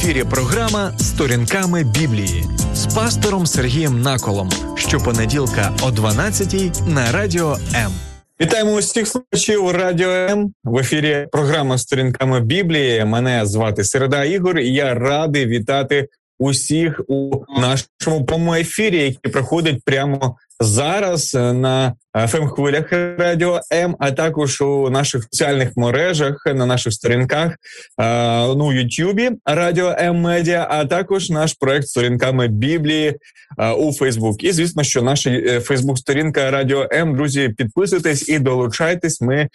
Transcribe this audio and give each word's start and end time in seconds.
ефірі 0.00 0.24
програма 0.24 0.98
Сторінками 0.98 1.84
Біблії 1.84 2.44
з 2.74 2.94
пастором 2.94 3.46
Сергієм 3.46 4.02
Наколом. 4.02 4.50
Щопонеділка 4.76 5.72
о 5.82 5.90
12 5.90 6.82
на 6.86 7.12
радіо 7.12 7.56
М. 7.74 7.92
Вітаємо 8.40 8.72
усіх 8.72 9.08
слухачів 9.08 9.70
Радіо 9.70 10.10
М 10.10 10.54
в 10.64 10.78
ефірі. 10.78 11.26
Програма 11.32 11.78
Сторінками 11.78 12.40
Біблії. 12.40 13.04
Мене 13.04 13.46
звати 13.46 13.84
Середа 13.84 14.24
Ігор. 14.24 14.58
і 14.58 14.72
Я 14.72 14.94
радий 14.94 15.46
вітати 15.46 16.08
усіх 16.38 17.00
у 17.08 17.44
нашому 17.60 18.24
прямому 18.26 18.54
ефірі, 18.54 18.98
який 18.98 19.32
проходить 19.32 19.84
прямо 19.84 20.36
зараз 20.60 21.34
е, 21.34 21.52
на 21.52 21.94
fm 22.14 22.48
хвилях 22.48 22.92
радіо 23.18 23.60
М, 23.72 23.96
а 23.98 24.10
також 24.10 24.60
у 24.60 24.90
наших 24.90 25.24
соціальних 25.24 25.76
мережах 25.76 26.42
на 26.46 26.66
наших 26.66 26.92
сторінках 26.92 27.52
е, 27.52 28.54
ну 28.54 28.72
Ютубі 28.72 29.30
Радіо 29.44 29.94
М 29.98 30.20
Медіа, 30.20 30.66
а 30.70 30.84
також 30.84 31.30
наш 31.30 31.54
проект 31.54 31.88
сторінками 31.88 32.48
Біблії 32.48 33.16
е, 33.58 33.72
у 33.72 33.92
Фейсбук. 33.92 34.44
І 34.44 34.52
звісно, 34.52 34.82
що 34.82 35.02
наша 35.02 35.60
Фейсбук-сторінка 35.60 36.50
Радіо 36.50 36.88
М. 36.92 37.16
Друзі, 37.16 37.48
підписуйтесь 37.48 38.28
і 38.28 38.38
долучайтесь. 38.38 39.20
Ми 39.20 39.48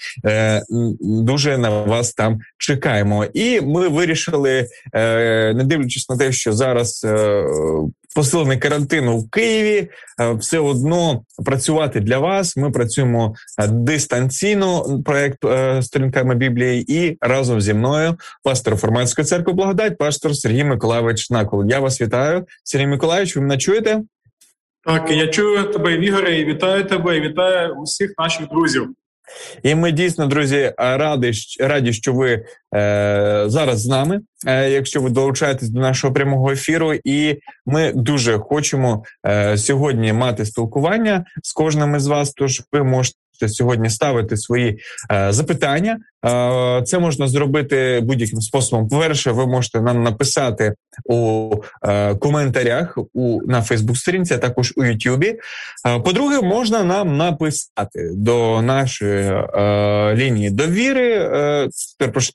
дуже 1.01 1.57
на 1.57 1.69
вас 1.69 2.13
там 2.13 2.39
чекаємо. 2.57 3.25
І 3.33 3.61
ми 3.61 3.87
вирішили, 3.87 4.67
не 5.55 5.63
дивлячись 5.65 6.09
на 6.09 6.17
те, 6.17 6.31
що 6.31 6.53
зараз 6.53 7.05
посилений 8.15 8.57
карантин 8.57 9.07
у 9.07 9.27
Києві, 9.27 9.89
е, 10.21 10.33
все 10.33 10.59
одно 10.59 11.23
працювати 11.45 11.99
для 11.99 12.17
вас. 12.17 12.57
Ми 12.57 12.71
працюємо 12.71 13.35
е, 13.59 13.67
дистанційно. 13.67 14.85
Проект 15.05 15.45
е, 15.45 15.81
сторінками 15.81 16.35
Біблії, 16.35 16.85
і 16.87 17.17
разом 17.21 17.61
зі 17.61 17.73
мною 17.73 18.15
пастор 18.43 18.75
Форматської 18.75 19.25
церкви 19.25 19.53
благодать, 19.53 19.97
пастор 19.97 20.35
Сергій 20.35 20.63
Миколаївич 20.63 21.29
Накол. 21.29 21.65
Я 21.65 21.79
вас 21.79 22.01
вітаю, 22.01 22.45
Сергій 22.63 22.87
Миколаївич. 22.87 23.35
Ви 23.35 23.41
мене 23.41 23.57
чуєте? 23.57 24.01
Так, 24.83 25.11
я 25.11 25.27
чую 25.27 25.63
тебе, 25.63 25.93
Ігоре, 25.93 26.39
і 26.39 26.45
вітаю 26.45 26.83
тебе, 26.83 27.17
і 27.17 27.21
вітаю 27.21 27.73
усіх 27.75 28.13
наших 28.17 28.47
друзів. 28.47 28.89
І 29.63 29.75
ми 29.75 29.91
дійсно, 29.91 30.27
друзі, 30.27 30.73
раді, 30.77 31.31
раді, 31.59 31.93
що 31.93 32.13
ви 32.13 32.31
е, 32.75 33.43
зараз 33.47 33.81
з 33.81 33.87
нами. 33.87 34.21
Е, 34.47 34.69
якщо 34.69 35.01
ви 35.01 35.09
долучаєтесь 35.09 35.69
до 35.69 35.79
нашого 35.79 36.13
прямого 36.13 36.51
ефіру, 36.51 36.93
і 37.03 37.39
ми 37.65 37.91
дуже 37.95 38.39
хочемо 38.39 39.03
е, 39.27 39.57
сьогодні 39.57 40.13
мати 40.13 40.45
спілкування 40.45 41.25
з 41.43 41.53
кожним 41.53 41.95
із 41.95 42.07
вас. 42.07 42.33
Тож 42.33 42.61
ви 42.71 42.83
можете 42.83 43.17
сьогодні 43.47 43.89
ставити 43.89 44.37
свої 44.37 44.79
е, 45.11 45.33
запитання. 45.33 45.97
Е, 46.25 46.81
це 46.85 46.99
можна 46.99 47.27
зробити 47.27 48.01
будь-яким 48.03 48.41
способом. 48.41 48.87
По 48.87 48.99
перше, 48.99 49.31
ви 49.31 49.47
можете 49.47 49.81
нам 49.81 50.03
написати 50.03 50.73
у 51.05 51.51
е, 51.83 52.15
коментарях 52.15 52.97
у 53.13 53.41
на 53.47 53.61
Фейсбук-сторінці, 53.61 54.33
а 54.33 54.37
також 54.37 54.73
у 54.75 54.83
Ютубі. 54.83 55.35
Е, 55.87 55.99
по-друге, 55.99 56.41
можна 56.41 56.83
нам 56.83 57.17
написати 57.17 58.11
до 58.13 58.61
нашої 58.61 59.31
лінії 60.15 60.49
довіри. 60.49 61.13
Е, 61.13 61.69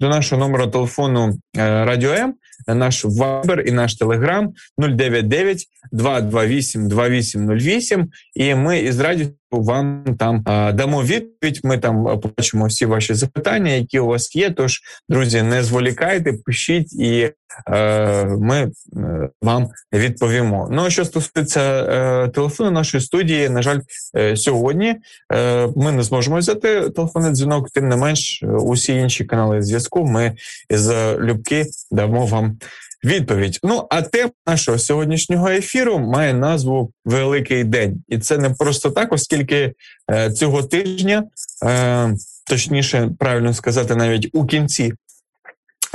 до 0.00 0.08
нашого 0.08 0.40
номеру 0.40 0.66
телефону 0.66 1.38
Радіо 1.56 2.12
М 2.12 2.34
наш 2.68 3.04
Viber 3.04 3.60
і 3.60 3.72
наш 3.72 4.00
Telegram 4.00 4.48
099 4.78 5.66
228 5.92 6.88
2808 6.88 8.08
І 8.34 8.54
ми 8.54 8.78
із 8.78 9.00
радістю 9.00 9.34
вам 9.50 10.04
там 10.18 10.42
дамо 10.74 11.02
відповідь. 11.02 11.60
Ми 11.64 11.78
там 11.78 12.20
побачимо 12.20 12.66
всі 12.66 12.86
ваші 12.86 13.14
запитання, 13.14 13.79
які 13.80 13.98
у 13.98 14.06
вас 14.06 14.36
є. 14.36 14.50
Тож, 14.50 14.80
друзі, 15.08 15.42
не 15.42 15.62
зволікайте, 15.62 16.32
пишіть, 16.32 16.92
і 16.92 17.32
е, 17.70 18.24
ми 18.24 18.70
е, 18.96 19.28
вам 19.42 19.68
відповімо. 19.92 20.68
Ну 20.72 20.84
а 20.84 20.90
що 20.90 21.04
стосується 21.04 21.60
е, 21.60 22.28
телефону 22.28 22.70
нашої 22.70 23.00
студії, 23.00 23.48
на 23.48 23.62
жаль, 23.62 23.80
е, 24.16 24.36
сьогодні 24.36 24.96
е, 25.32 25.68
ми 25.76 25.92
не 25.92 26.02
зможемо 26.02 26.38
взяти 26.38 26.90
телефонний 26.90 27.32
дзвінок. 27.32 27.70
Тим 27.70 27.88
не 27.88 27.96
менш, 27.96 28.42
усі 28.42 28.94
інші 28.94 29.24
канали 29.24 29.62
зв'язку. 29.62 30.04
Ми 30.04 30.32
з 30.70 31.16
Любки 31.18 31.66
дамо 31.90 32.26
вам 32.26 32.58
відповідь. 33.04 33.58
Ну 33.62 33.86
а 33.90 34.02
тема 34.02 34.30
нашого 34.46 34.78
сьогоднішнього 34.78 35.48
ефіру 35.48 35.98
має 35.98 36.34
назву 36.34 36.92
Великий 37.04 37.64
день, 37.64 38.02
і 38.08 38.18
це 38.18 38.38
не 38.38 38.50
просто 38.50 38.90
так, 38.90 39.12
оскільки 39.12 39.72
е, 40.10 40.30
цього 40.32 40.62
тижня, 40.62 41.24
е, 41.64 42.14
точніше, 42.46 43.10
правильно 43.18 43.54
сказати, 43.54 43.96
навіть 43.96 44.30
у 44.32 44.46
кінці 44.46 44.92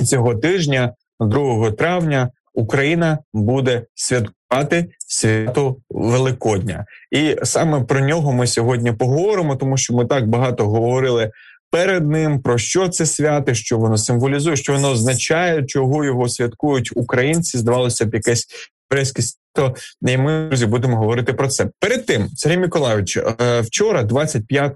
цього 0.06 0.36
тижня, 0.36 0.94
2 1.20 1.72
травня, 1.72 2.30
Україна 2.54 3.20
буде 3.34 3.86
святкувати 3.94 4.90
свято 5.08 5.76
Великодня, 5.90 6.86
і 7.12 7.36
саме 7.44 7.84
про 7.84 8.00
нього 8.00 8.34
ми 8.34 8.48
сьогодні 8.48 8.92
поговоримо, 8.92 9.56
тому 9.56 9.78
що 9.78 9.94
ми 9.94 10.06
так 10.06 10.28
багато 10.28 10.66
говорили 10.66 11.32
перед 11.72 12.08
ним, 12.10 12.42
про 12.42 12.58
що 12.58 12.90
це 12.90 13.06
свято, 13.06 13.54
що 13.54 13.78
воно 13.78 13.98
символізує, 13.98 14.56
що 14.56 14.74
воно 14.74 14.90
означає, 14.90 15.64
чого 15.64 16.06
його 16.06 16.30
святкують 16.30 16.92
українці. 16.96 17.58
Здавалося 17.58 18.06
б, 18.06 18.14
якесь 18.14 18.48
єврейське 18.92 19.22
свято, 19.56 19.76
і 20.02 20.18
ми 20.18 20.48
друзі 20.48 20.66
будемо 20.66 20.98
говорити 20.98 21.34
про 21.34 21.48
це. 21.48 21.68
Перед 21.80 22.06
тим, 22.06 22.28
Сергій 22.36 22.58
Миколаївич, 22.58 23.18
е, 23.18 23.62
вчора, 23.62 24.04
25 24.04 24.76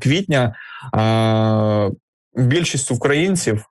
квітня, 0.00 0.54
більшість 2.36 2.90
українців. 2.90 3.64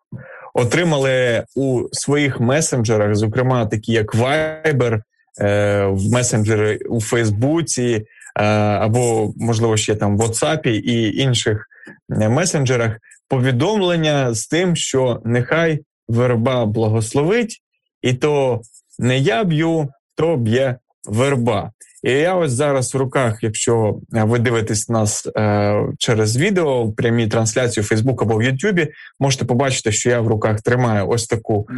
Отримали 0.54 1.44
у 1.56 1.84
своїх 1.92 2.40
месенджерах, 2.40 3.16
зокрема 3.16 3.66
такі 3.66 3.92
як 3.92 4.16
Viber, 4.16 5.02
е, 5.42 5.88
месенджери 6.12 6.78
у 6.90 7.02
Фейсбуці, 7.02 8.06
е, 8.36 8.44
або 8.56 9.34
можливо 9.38 9.78
ще 9.78 9.96
там 9.96 10.18
в 10.18 10.22
WhatsApp 10.22 10.68
і 10.68 11.18
інших 11.18 11.66
месенджерах 12.10 12.98
повідомлення 13.28 14.34
з 14.34 14.48
тим, 14.48 14.76
що 14.76 15.22
нехай 15.26 15.80
верба 16.08 16.66
благословить, 16.66 17.62
і 18.02 18.14
то 18.14 18.62
не 19.00 19.18
я 19.18 19.44
б'ю, 19.44 19.90
то 20.20 20.38
б'є 20.38 20.76
верба. 21.06 21.72
І 22.04 22.12
я 22.12 22.36
ось 22.36 22.52
зараз 22.52 22.94
в 22.94 22.98
руках, 22.98 23.44
якщо 23.44 24.00
ви 24.10 24.40
дивитесь 24.40 24.90
нас 24.90 25.28
е, 25.38 25.84
через 25.98 26.38
відео 26.38 26.84
в 26.84 26.96
прямій 26.96 27.28
трансляції 27.28 27.84
в 27.84 27.88
Фейсбук 27.88 28.22
або 28.22 28.38
в 28.38 28.44
Ютубі, 28.44 28.88
можете 29.20 29.46
побачити, 29.46 29.92
що 29.92 30.10
я 30.10 30.22
в 30.22 30.28
руках 30.28 30.62
тримаю 30.62 31.08
ось 31.08 31.28
таку 31.28 31.68
е, 31.70 31.76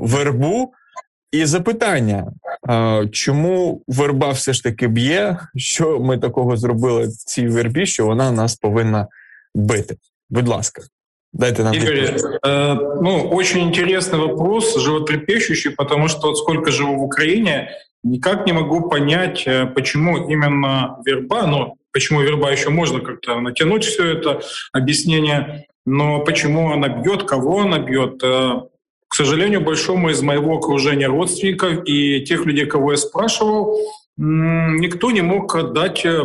вербу. 0.00 0.72
І 1.32 1.44
запитання, 1.44 2.32
е, 2.70 3.08
чому 3.12 3.82
верба 3.88 4.30
все 4.30 4.52
ж 4.52 4.62
таки 4.62 4.88
б'є? 4.88 5.36
Що 5.56 6.00
ми 6.00 6.18
такого 6.18 6.56
зробили 6.56 7.08
цій 7.08 7.48
вербі, 7.48 7.86
що 7.86 8.06
вона 8.06 8.32
нас 8.32 8.56
повинна 8.56 9.06
бити. 9.54 9.96
Будь 10.30 10.48
ласка. 10.48 10.82
Дайте 11.32 11.62
нам 11.62 11.72
Игорь, 11.72 12.16
э, 12.42 12.74
ну, 12.74 13.28
очень 13.28 13.60
интересный 13.60 14.18
вопрос, 14.18 14.76
животрепещущий, 14.76 15.70
потому 15.70 16.08
что 16.08 16.34
сколько 16.34 16.72
живу 16.72 16.96
в 16.96 17.04
Украине, 17.04 17.70
никак 18.02 18.46
не 18.46 18.52
могу 18.52 18.88
понять, 18.88 19.44
э, 19.46 19.66
почему 19.66 20.28
именно 20.28 20.98
верба, 21.04 21.46
ну, 21.46 21.76
почему 21.92 22.20
верба 22.22 22.50
еще 22.50 22.70
можно 22.70 23.00
как-то 23.00 23.40
натянуть 23.40 23.84
все 23.84 24.12
это 24.12 24.40
объяснение, 24.72 25.66
но 25.86 26.24
почему 26.24 26.72
она 26.72 26.88
бьет, 26.88 27.24
кого 27.24 27.60
она 27.60 27.78
бьет, 27.78 28.20
э, 28.24 28.62
к 29.06 29.14
сожалению, 29.14 29.60
большому 29.60 30.10
из 30.10 30.22
моего 30.22 30.56
окружения 30.56 31.06
родственников 31.06 31.84
и 31.84 32.24
тех 32.24 32.44
людей, 32.44 32.66
кого 32.66 32.92
я 32.92 32.98
спрашивал, 32.98 33.76
никто 34.16 35.10
не 35.10 35.22
мог 35.22 35.72
дать 35.72 36.04
э, 36.04 36.24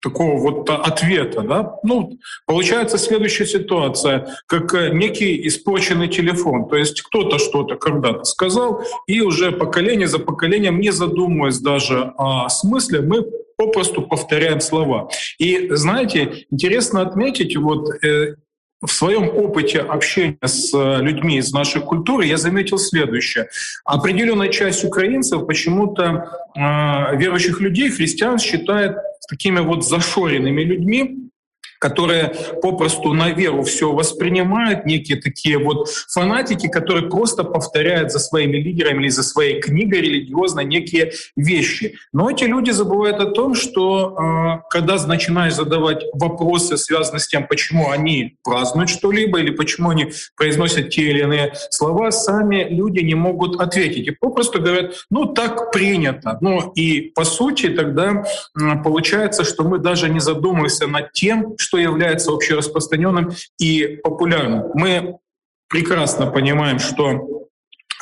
такого 0.00 0.38
вот 0.38 0.70
ответа. 0.70 1.42
Да? 1.42 1.74
Ну, 1.82 2.18
получается 2.46 2.98
следующая 2.98 3.46
ситуация, 3.46 4.28
как 4.46 4.74
э, 4.74 4.90
некий 4.90 5.46
испорченный 5.46 6.08
телефон. 6.08 6.68
То 6.68 6.76
есть 6.76 7.02
кто-то 7.02 7.38
что-то 7.38 7.76
когда-то 7.76 8.24
сказал, 8.24 8.82
и 9.06 9.20
уже 9.20 9.52
поколение 9.52 10.08
за 10.08 10.18
поколением, 10.18 10.80
не 10.80 10.90
задумываясь 10.90 11.58
даже 11.58 12.12
о 12.16 12.48
смысле, 12.48 13.02
мы 13.02 13.24
попросту 13.56 14.02
повторяем 14.02 14.60
слова. 14.60 15.10
И 15.38 15.68
знаете, 15.72 16.46
интересно 16.50 17.02
отметить, 17.02 17.56
вот 17.56 17.90
э, 18.02 18.36
в 18.82 18.90
своем 18.90 19.28
опыте 19.28 19.80
общения 19.80 20.38
с 20.42 20.72
э, 20.74 21.02
людьми 21.02 21.36
из 21.36 21.52
нашей 21.52 21.82
культуры 21.82 22.24
я 22.24 22.38
заметил 22.38 22.78
следующее. 22.78 23.48
Определенная 23.84 24.48
часть 24.48 24.84
украинцев 24.84 25.46
почему-то 25.46 26.50
э, 26.56 27.16
верующих 27.16 27.60
людей, 27.60 27.90
христиан, 27.90 28.38
считает 28.38 28.96
такими 29.28 29.60
вот 29.60 29.86
зашоренными 29.86 30.62
людьми, 30.62 31.29
которые 31.80 32.32
попросту 32.62 33.14
на 33.14 33.30
веру 33.30 33.62
все 33.62 33.92
воспринимают, 33.92 34.84
некие 34.84 35.20
такие 35.20 35.58
вот 35.58 35.88
фанатики, 36.08 36.68
которые 36.68 37.08
просто 37.08 37.42
повторяют 37.42 38.12
за 38.12 38.18
своими 38.18 38.58
лидерами 38.58 39.02
или 39.02 39.08
за 39.08 39.22
своей 39.22 39.60
книгой 39.60 40.02
религиозно 40.02 40.60
некие 40.60 41.12
вещи. 41.36 41.96
Но 42.12 42.30
эти 42.30 42.44
люди 42.44 42.70
забывают 42.70 43.18
о 43.20 43.30
том, 43.30 43.54
что 43.54 44.14
э, 44.14 44.62
когда 44.70 45.00
начинаешь 45.06 45.54
задавать 45.54 46.04
вопросы, 46.12 46.76
связанные 46.76 47.20
с 47.20 47.28
тем, 47.28 47.46
почему 47.46 47.90
они 47.90 48.36
празднуют 48.44 48.90
что-либо 48.90 49.40
или 49.40 49.50
почему 49.50 49.90
они 49.90 50.12
произносят 50.36 50.90
те 50.90 51.02
или 51.02 51.20
иные 51.20 51.54
слова, 51.70 52.10
сами 52.10 52.66
люди 52.68 53.00
не 53.00 53.14
могут 53.14 53.58
ответить. 53.58 54.06
И 54.06 54.10
попросту 54.10 54.60
говорят, 54.60 54.94
ну 55.10 55.24
так 55.24 55.72
принято. 55.72 56.36
Ну 56.42 56.72
и 56.74 57.00
по 57.14 57.24
сути 57.24 57.70
тогда 57.70 58.22
получается, 58.84 59.44
что 59.44 59.64
мы 59.64 59.78
даже 59.78 60.10
не 60.10 60.20
задумываемся 60.20 60.86
над 60.86 61.12
тем, 61.12 61.56
что 61.70 61.78
является 61.78 62.32
общераспространенным 62.32 63.30
и 63.58 64.00
популярным. 64.02 64.64
Мы 64.74 65.18
прекрасно 65.68 66.26
понимаем, 66.26 66.80
что 66.80 67.46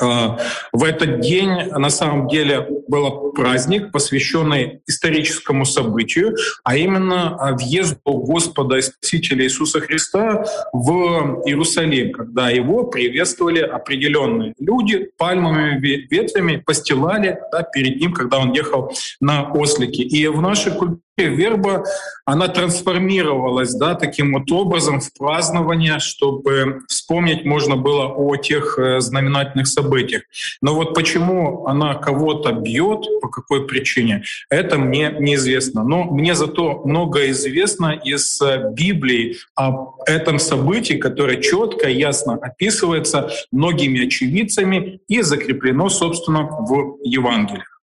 а, 0.00 0.38
в 0.72 0.84
этот 0.84 1.20
день 1.20 1.50
на 1.70 1.90
самом 1.90 2.28
деле 2.28 2.66
был 2.88 3.32
праздник, 3.32 3.92
посвященный 3.92 4.80
историческому 4.86 5.66
событию, 5.66 6.34
а 6.64 6.78
именно 6.78 7.36
въезду 7.60 7.98
Господа 8.04 8.78
и 8.78 8.80
Спасителя 8.80 9.44
Иисуса 9.44 9.80
Христа 9.80 10.46
в 10.72 11.42
Иерусалим, 11.44 12.12
когда 12.12 12.48
его 12.48 12.84
приветствовали 12.84 13.60
определенные 13.60 14.54
люди 14.58 15.10
пальмовыми 15.18 15.78
ветвями, 15.78 16.62
постилали 16.64 17.38
да, 17.52 17.64
перед 17.64 18.00
ним, 18.00 18.14
когда 18.14 18.38
он 18.38 18.52
ехал 18.52 18.94
на 19.20 19.52
ослике. 19.52 20.04
И 20.04 20.26
в 20.28 20.40
нашей 20.40 20.72
культуре 20.72 21.02
верба, 21.26 21.84
она 22.24 22.48
трансформировалась 22.48 23.74
да, 23.74 23.94
таким 23.94 24.34
вот 24.34 24.50
образом 24.52 25.00
в 25.00 25.12
празднование, 25.16 25.98
чтобы 25.98 26.80
вспомнить 26.88 27.44
можно 27.44 27.76
было 27.76 28.06
о 28.06 28.36
тех 28.36 28.78
э, 28.78 29.00
знаменательных 29.00 29.66
событиях. 29.66 30.22
Но 30.60 30.74
вот 30.74 30.94
почему 30.94 31.66
она 31.66 31.94
кого-то 31.94 32.52
бьет, 32.52 33.06
по 33.20 33.28
какой 33.28 33.66
причине, 33.66 34.24
это 34.50 34.78
мне 34.78 35.14
неизвестно. 35.18 35.82
Но 35.84 36.04
мне 36.04 36.34
зато 36.34 36.82
много 36.84 37.30
известно 37.30 37.92
из 37.92 38.40
э, 38.42 38.70
Библии 38.72 39.36
об 39.54 39.94
этом 40.06 40.38
событии, 40.38 40.94
которое 40.94 41.40
четко, 41.40 41.88
ясно 41.88 42.34
описывается 42.34 43.30
многими 43.52 44.06
очевидцами 44.06 45.00
и 45.08 45.22
закреплено, 45.22 45.88
собственно, 45.88 46.42
в 46.42 46.98
Евангелиях. 47.02 47.77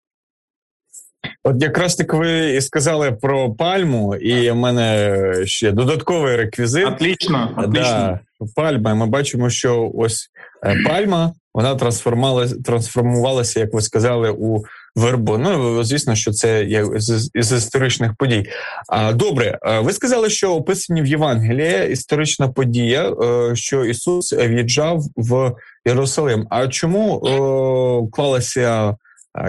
От 1.43 1.61
якраз 1.61 1.95
так 1.95 2.13
ви 2.13 2.53
і 2.53 2.61
сказали 2.61 3.11
про 3.11 3.53
пальму, 3.53 4.15
і 4.15 4.51
в 4.51 4.55
мене 4.55 5.33
ще 5.45 5.71
додатковий 5.71 6.35
реквізит. 6.35 6.87
Отлично, 6.87 7.49
отлично. 7.57 8.19
Да, 8.39 8.47
пальма. 8.55 8.95
Ми 8.95 9.05
бачимо, 9.05 9.49
що 9.49 9.91
ось 9.95 10.29
е, 10.65 10.75
пальма 10.87 11.33
вона 11.53 11.75
трансформувалася, 11.75 12.55
трансформувалася, 12.65 13.59
як 13.59 13.73
ви 13.73 13.81
сказали, 13.81 14.29
у 14.29 14.63
вербу. 14.95 15.37
Ну 15.37 15.83
звісно, 15.83 16.15
що 16.15 16.31
це 16.31 16.63
є 16.63 16.85
з, 16.95 17.29
з 17.35 17.57
історичних 17.57 18.15
подій. 18.15 18.49
А 18.89 19.13
добре, 19.13 19.59
ви 19.81 19.93
сказали, 19.93 20.29
що 20.29 20.55
описані 20.55 21.01
в 21.01 21.05
Євангелії 21.05 21.91
історична 21.91 22.47
подія, 22.47 23.09
е, 23.09 23.55
що 23.55 23.85
Ісус 23.85 24.33
в'їжджав 24.33 25.03
в 25.15 25.51
Єрусалим. 25.87 26.47
А 26.49 26.67
чому 26.67 27.13
о, 27.15 28.07
клалася? 28.11 28.95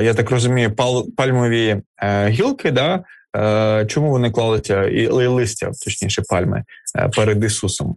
я 0.02 0.14
так 0.14 0.32
розумію, 0.32 0.76
пал, 0.76 1.08
пальмові 1.18 1.82
е, 1.98 2.30
гілки, 2.30 2.72
да, 2.72 3.04
е, 3.38 3.86
чому 3.86 4.10
вони 4.10 4.32
клалися 4.32 4.84
і 4.84 5.08
листя, 5.08 5.72
точніше, 5.86 6.24
пальми 6.30 6.64
е, 7.00 7.10
перед 7.16 7.44
Ісусом? 7.44 7.96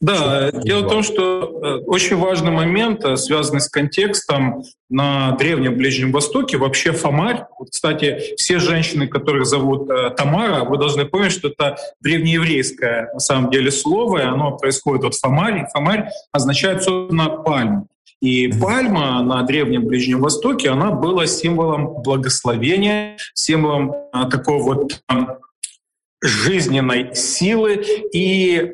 Да, 0.00 0.50
дело 0.52 0.86
в 0.86 0.88
том, 0.88 1.02
что 1.02 1.80
очень 1.86 2.16
важный 2.16 2.52
момент, 2.52 3.04
связанный 3.18 3.60
с 3.60 3.68
контекстом 3.68 4.62
на 4.88 5.32
Древнем 5.32 5.74
Ближнем 5.74 6.12
Востоке, 6.12 6.56
вообще 6.56 6.92
фомарь. 6.92 7.46
Вот, 7.58 7.70
кстати, 7.70 8.34
все 8.36 8.60
женщины, 8.60 9.08
которых 9.08 9.44
зовут 9.44 9.88
Тамара, 10.16 10.62
вы 10.62 10.78
должны 10.78 11.04
помнить, 11.04 11.32
что 11.32 11.48
это 11.48 11.78
древнееврейское 12.00 13.10
на 13.12 13.18
самом 13.18 13.50
деле 13.50 13.72
слово, 13.72 14.18
и 14.18 14.22
оно 14.22 14.56
происходит 14.56 15.04
от 15.04 15.14
фомарь. 15.16 15.66
Фомарь 15.74 16.10
означает, 16.30 16.84
собственно, 16.84 17.28
пальму. 17.30 17.88
И 18.21 18.47
пальма 18.47 19.21
на 19.21 19.43
Древнем 19.43 19.85
Ближнем 19.85 20.21
Востоке, 20.21 20.69
она 20.69 20.91
была 20.91 21.27
символом 21.27 22.01
благословения, 22.01 23.17
символом 23.35 23.93
а, 24.11 24.27
такого 24.27 24.63
вот 24.63 25.01
а, 25.07 25.37
жизненной 26.21 27.13
силы 27.13 27.83
и 28.11 28.73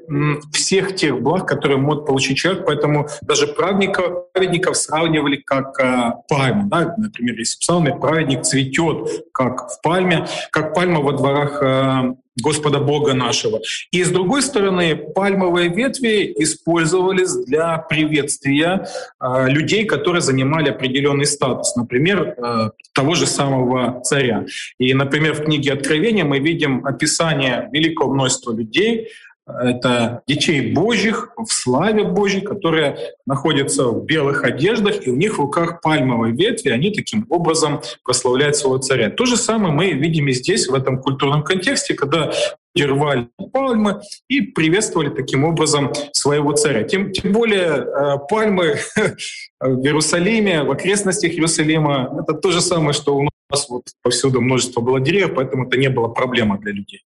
всех 0.53 0.95
тех 0.95 1.21
благ, 1.21 1.45
которые 1.45 1.77
может 1.77 2.05
получить 2.05 2.37
человек. 2.37 2.65
Поэтому 2.65 3.09
даже 3.21 3.47
праведников, 3.47 4.31
праведников 4.31 4.77
сравнивали 4.77 5.37
как 5.37 5.77
э, 5.79 6.11
пальму. 6.29 6.69
Да? 6.69 6.95
Например, 6.97 7.37
если 7.37 7.57
в 7.59 7.99
праведник 7.99 8.43
цветет, 8.43 9.25
как 9.33 9.69
в 9.69 9.81
пальме, 9.81 10.27
как 10.51 10.73
пальма 10.73 11.01
во 11.01 11.11
дворах 11.11 11.61
э, 11.61 12.13
Господа 12.41 12.79
Бога 12.79 13.13
нашего. 13.13 13.61
И 13.91 14.03
с 14.03 14.09
другой 14.09 14.41
стороны, 14.41 14.95
пальмовые 14.95 15.69
ветви 15.69 16.33
использовались 16.37 17.33
для 17.45 17.77
приветствия 17.79 18.87
э, 19.19 19.49
людей, 19.49 19.85
которые 19.85 20.21
занимали 20.21 20.69
определенный 20.69 21.25
статус, 21.25 21.75
например, 21.75 22.35
э, 22.37 22.69
того 22.93 23.15
же 23.15 23.25
самого 23.25 24.01
царя. 24.01 24.45
И, 24.77 24.93
например, 24.93 25.33
в 25.33 25.43
книге 25.43 25.73
Откровения 25.73 26.25
мы 26.25 26.39
видим 26.39 26.85
описание 26.85 27.69
великого 27.71 28.13
множества 28.13 28.53
людей, 28.53 29.09
это 29.45 30.21
детей 30.27 30.73
Божьих 30.73 31.31
в 31.37 31.51
славе 31.51 32.03
Божьей, 32.03 32.41
которые 32.41 32.97
находятся 33.25 33.87
в 33.87 34.05
белых 34.05 34.43
одеждах, 34.43 35.05
и 35.05 35.11
у 35.11 35.15
них 35.15 35.35
в 35.35 35.41
руках 35.41 35.81
пальмовые 35.81 36.33
ветви, 36.33 36.69
они 36.69 36.91
таким 36.91 37.25
образом 37.29 37.81
прославляют 38.03 38.55
своего 38.55 38.77
царя. 38.77 39.09
То 39.09 39.25
же 39.25 39.35
самое 39.35 39.73
мы 39.73 39.91
видим 39.91 40.27
и 40.27 40.31
здесь, 40.31 40.67
в 40.67 40.73
этом 40.73 41.01
культурном 41.01 41.43
контексте, 41.43 41.93
когда 41.93 42.31
рвали 42.75 43.27
пальмы 43.51 44.01
и 44.27 44.41
приветствовали 44.41 45.09
таким 45.09 45.43
образом 45.43 45.93
своего 46.11 46.53
царя. 46.53 46.83
Тем, 46.83 47.11
тем 47.11 47.31
более 47.31 47.85
э, 47.85 48.17
пальмы 48.27 48.77
в 49.59 49.83
Иерусалиме, 49.83 50.63
в 50.63 50.71
окрестностях 50.71 51.33
Иерусалима, 51.33 52.23
это 52.23 52.33
то 52.33 52.51
же 52.51 52.61
самое, 52.61 52.93
что 52.93 53.15
у 53.15 53.29
нас 53.51 53.69
вот 53.69 53.83
повсюду 54.01 54.41
множество 54.41 54.81
было 54.81 54.99
деревьев, 54.99 55.35
поэтому 55.35 55.67
это 55.67 55.77
не 55.77 55.89
было 55.89 56.07
проблема 56.07 56.57
для 56.57 56.71
людей. 56.71 57.03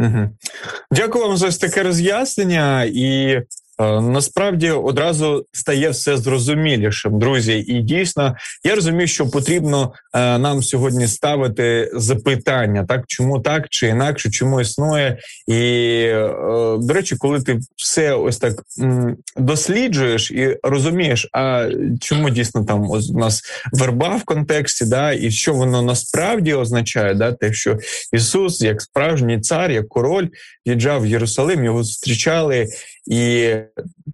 Угу. 0.00 0.28
Дякую 0.90 1.26
вам 1.26 1.36
за 1.36 1.50
таке 1.50 1.82
роз'яснення 1.82 2.84
і 2.84 3.42
насправді 3.80 4.70
одразу 4.70 5.46
стає 5.52 5.90
все 5.90 6.16
зрозумілішим, 6.16 7.18
друзі. 7.18 7.52
І 7.52 7.82
дійсно, 7.82 8.36
я 8.64 8.74
розумію, 8.74 9.06
що 9.06 9.30
потрібно 9.30 9.92
е, 10.14 10.38
нам 10.38 10.62
сьогодні 10.62 11.06
ставити 11.06 11.90
запитання, 11.94 12.84
так 12.88 13.04
чому 13.06 13.40
так 13.40 13.66
чи 13.68 13.86
інакше, 13.86 14.30
чому 14.30 14.60
існує. 14.60 15.18
І 15.46 15.54
е, 16.06 16.28
до 16.78 16.94
речі, 16.94 17.16
коли 17.16 17.40
ти 17.40 17.58
все 17.76 18.14
ось 18.14 18.38
так 18.38 18.62
досліджуєш 19.36 20.30
і 20.30 20.58
розумієш, 20.62 21.28
а 21.32 21.68
чому 22.00 22.30
дійсно 22.30 22.64
там 22.64 22.90
у 22.90 22.98
нас 22.98 23.42
верба 23.72 24.16
в 24.16 24.24
контексті, 24.24 24.84
да, 24.84 25.12
і 25.12 25.30
що 25.30 25.54
воно 25.54 25.82
насправді 25.82 26.54
означає, 26.54 27.14
да, 27.14 27.32
те, 27.32 27.52
що 27.52 27.78
Ісус, 28.12 28.60
як 28.60 28.82
справжній 28.82 29.40
цар, 29.40 29.70
як 29.70 29.88
король, 29.88 30.28
в'їжджав 30.66 31.02
в 31.02 31.06
Єрусалим, 31.06 31.64
його 31.64 31.82
зустрічали. 31.82 32.66
І 33.06 33.54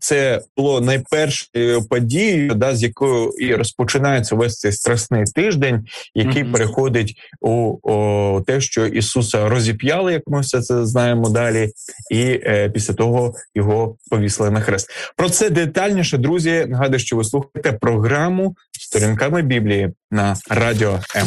це 0.00 0.40
було 0.56 0.80
найпершою 0.80 1.82
подією, 1.90 2.54
да, 2.54 2.76
з 2.76 2.82
якою 2.82 3.30
і 3.30 3.54
розпочинається 3.54 4.36
весь 4.36 4.58
цей 4.58 4.72
страсний 4.72 5.24
тиждень, 5.24 5.86
який 6.14 6.44
mm-hmm. 6.44 6.52
переходить 6.52 7.16
у 7.40 7.78
о, 7.82 8.42
те, 8.46 8.60
що 8.60 8.86
Ісуса 8.86 9.48
розіп'яли, 9.48 10.12
як 10.12 10.22
ми 10.26 10.40
все 10.40 10.62
це 10.62 10.86
знаємо 10.86 11.28
далі, 11.28 11.70
і 12.10 12.22
е, 12.22 12.70
після 12.74 12.94
того 12.94 13.34
його 13.54 13.96
повісили 14.10 14.50
на 14.50 14.60
хрест. 14.60 14.90
Про 15.16 15.30
це 15.30 15.50
детальніше, 15.50 16.18
друзі. 16.18 16.66
Нагадую, 16.68 16.98
що 16.98 17.16
ви 17.16 17.24
слухаєте 17.24 17.72
програму 17.72 18.56
сторінками 18.80 19.42
Біблії 19.42 19.92
на 20.10 20.36
радіо 20.50 21.00
М. 21.16 21.26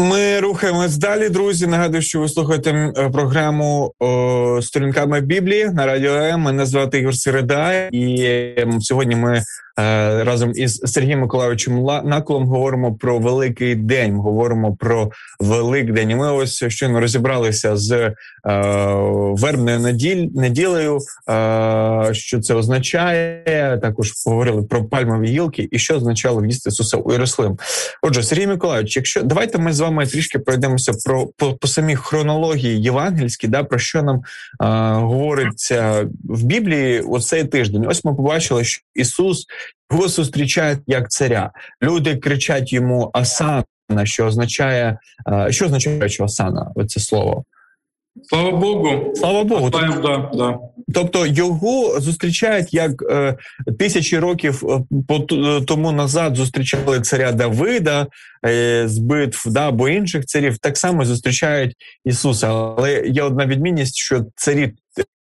Ми 0.00 0.40
рухаємось 0.40 0.96
далі, 0.96 1.28
друзі. 1.28 1.66
Нагадую, 1.66 2.02
що 2.02 2.20
ви 2.20 2.28
слухаєте 2.28 2.70
е, 2.70 3.10
програму 3.10 3.92
о, 3.98 4.62
сторінками 4.62 5.20
Біблії 5.20 5.64
на 5.64 5.86
радіо 5.86 6.12
М. 6.14 6.40
Мене 6.40 6.66
звати 6.66 6.98
Ігор 6.98 7.14
Середа, 7.14 7.88
і 7.92 8.66
сьогодні 8.80 9.16
ми 9.16 9.42
Е, 9.78 10.24
разом 10.24 10.52
із 10.54 10.80
Сергієм 10.84 11.20
Миколаївичем 11.20 11.84
Наколом 12.04 12.46
говоримо 12.46 12.94
про 12.94 13.18
великий 13.18 13.74
день. 13.74 14.16
Говоримо 14.16 14.76
про 14.76 15.10
Великдень. 15.40 16.10
І 16.10 16.14
Ми 16.14 16.32
ось 16.32 16.64
щойно 16.68 17.00
розібралися 17.00 17.76
з 17.76 17.92
е, 17.92 18.14
вербною 19.32 19.78
неділь, 19.78 20.28
неділею, 20.34 20.98
е, 21.30 22.08
що 22.12 22.40
це 22.40 22.54
означає. 22.54 23.78
Також 23.82 24.12
поговорили 24.24 24.62
про 24.62 24.84
пальмові 24.84 25.26
гілки 25.26 25.68
і 25.70 25.78
що 25.78 25.96
означало 25.96 26.40
в'їзд 26.40 26.66
Ісуса 26.66 26.96
у 26.96 27.12
Єрусалим. 27.12 27.58
Отже, 28.02 28.22
Сергій 28.22 28.46
Миколаївич, 28.46 28.96
якщо 28.96 29.22
давайте 29.22 29.58
ми 29.58 29.72
з 29.72 29.80
вами 29.80 29.87
трішки 30.06 30.38
пройдемося 30.38 30.92
про 31.04 31.26
по, 31.26 31.54
по 31.54 31.68
самій 31.68 31.96
хронології 31.96 32.82
євангельській, 32.82 33.48
да 33.48 33.64
про 33.64 33.78
що 33.78 34.02
нам 34.02 34.16
е, 34.16 34.22
говориться 35.00 36.08
в 36.24 36.42
Біблії 36.42 37.00
у 37.00 37.20
цей 37.20 37.44
тиждень. 37.44 37.86
Ось 37.88 38.04
ми 38.04 38.14
побачили, 38.14 38.64
що 38.64 38.82
Ісус 38.94 39.46
його 39.92 40.08
зустрічають 40.08 40.80
як 40.86 41.10
царя. 41.10 41.50
Люди 41.82 42.16
кричать 42.16 42.72
йому 42.72 43.10
Асана, 43.12 43.64
що 44.04 44.26
означає, 44.26 44.98
що 45.50 45.64
означає 45.64 46.08
що 46.08 46.24
Асана, 46.24 46.70
оце 46.74 47.00
слово. 47.00 47.44
Слава 48.22 48.50
Богу, 48.50 49.12
слава 49.14 49.44
Богу. 49.44 49.70
Тобто, 49.70 50.00
да, 50.02 50.30
да. 50.38 50.58
тобто 50.94 51.26
його 51.26 52.00
зустрічають 52.00 52.74
як 52.74 53.02
е, 53.10 53.36
тисячі 53.78 54.18
років 54.18 54.62
е, 54.68 54.80
по 55.08 55.34
е, 55.34 55.60
тому 55.66 55.92
назад 55.92 56.36
зустрічали 56.36 57.00
царя 57.00 57.32
Давида 57.32 58.06
е, 58.46 58.88
з 58.88 58.98
битв 58.98 59.50
да, 59.50 59.68
або 59.68 59.88
інших 59.88 60.26
царів. 60.26 60.58
Так 60.58 60.76
само 60.76 61.04
зустрічають 61.04 61.76
Ісуса. 62.04 62.48
Але 62.48 63.06
є 63.06 63.22
одна 63.22 63.46
відмінність, 63.46 63.96
що 63.96 64.24
царі 64.36 64.72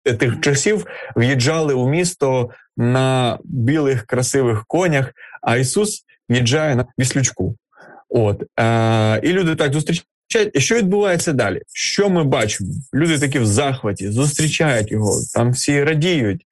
тих 0.03 0.39
часів 0.41 0.85
в'їжджали 1.15 1.73
у 1.73 1.89
місто 1.89 2.49
на 2.77 3.39
білих 3.43 4.05
красивих 4.05 4.65
конях, 4.67 5.11
а 5.41 5.57
Ісус 5.57 6.03
в'їжджає 6.29 6.75
на 6.75 6.85
віслючку. 6.99 7.55
От 8.09 8.43
е, 8.59 9.19
і 9.23 9.33
люди 9.33 9.55
так 9.55 9.73
зустрічають. 9.73 10.12
І 10.54 10.60
що 10.60 10.74
відбувається 10.74 11.32
далі? 11.32 11.62
Що 11.72 12.10
ми 12.10 12.24
бачимо? 12.24 12.70
Люди 12.94 13.18
такі 13.18 13.38
в 13.38 13.46
захваті, 13.46 14.10
зустрічають 14.10 14.92
його, 14.92 15.20
там 15.34 15.52
всі 15.52 15.84
радіють. 15.84 16.44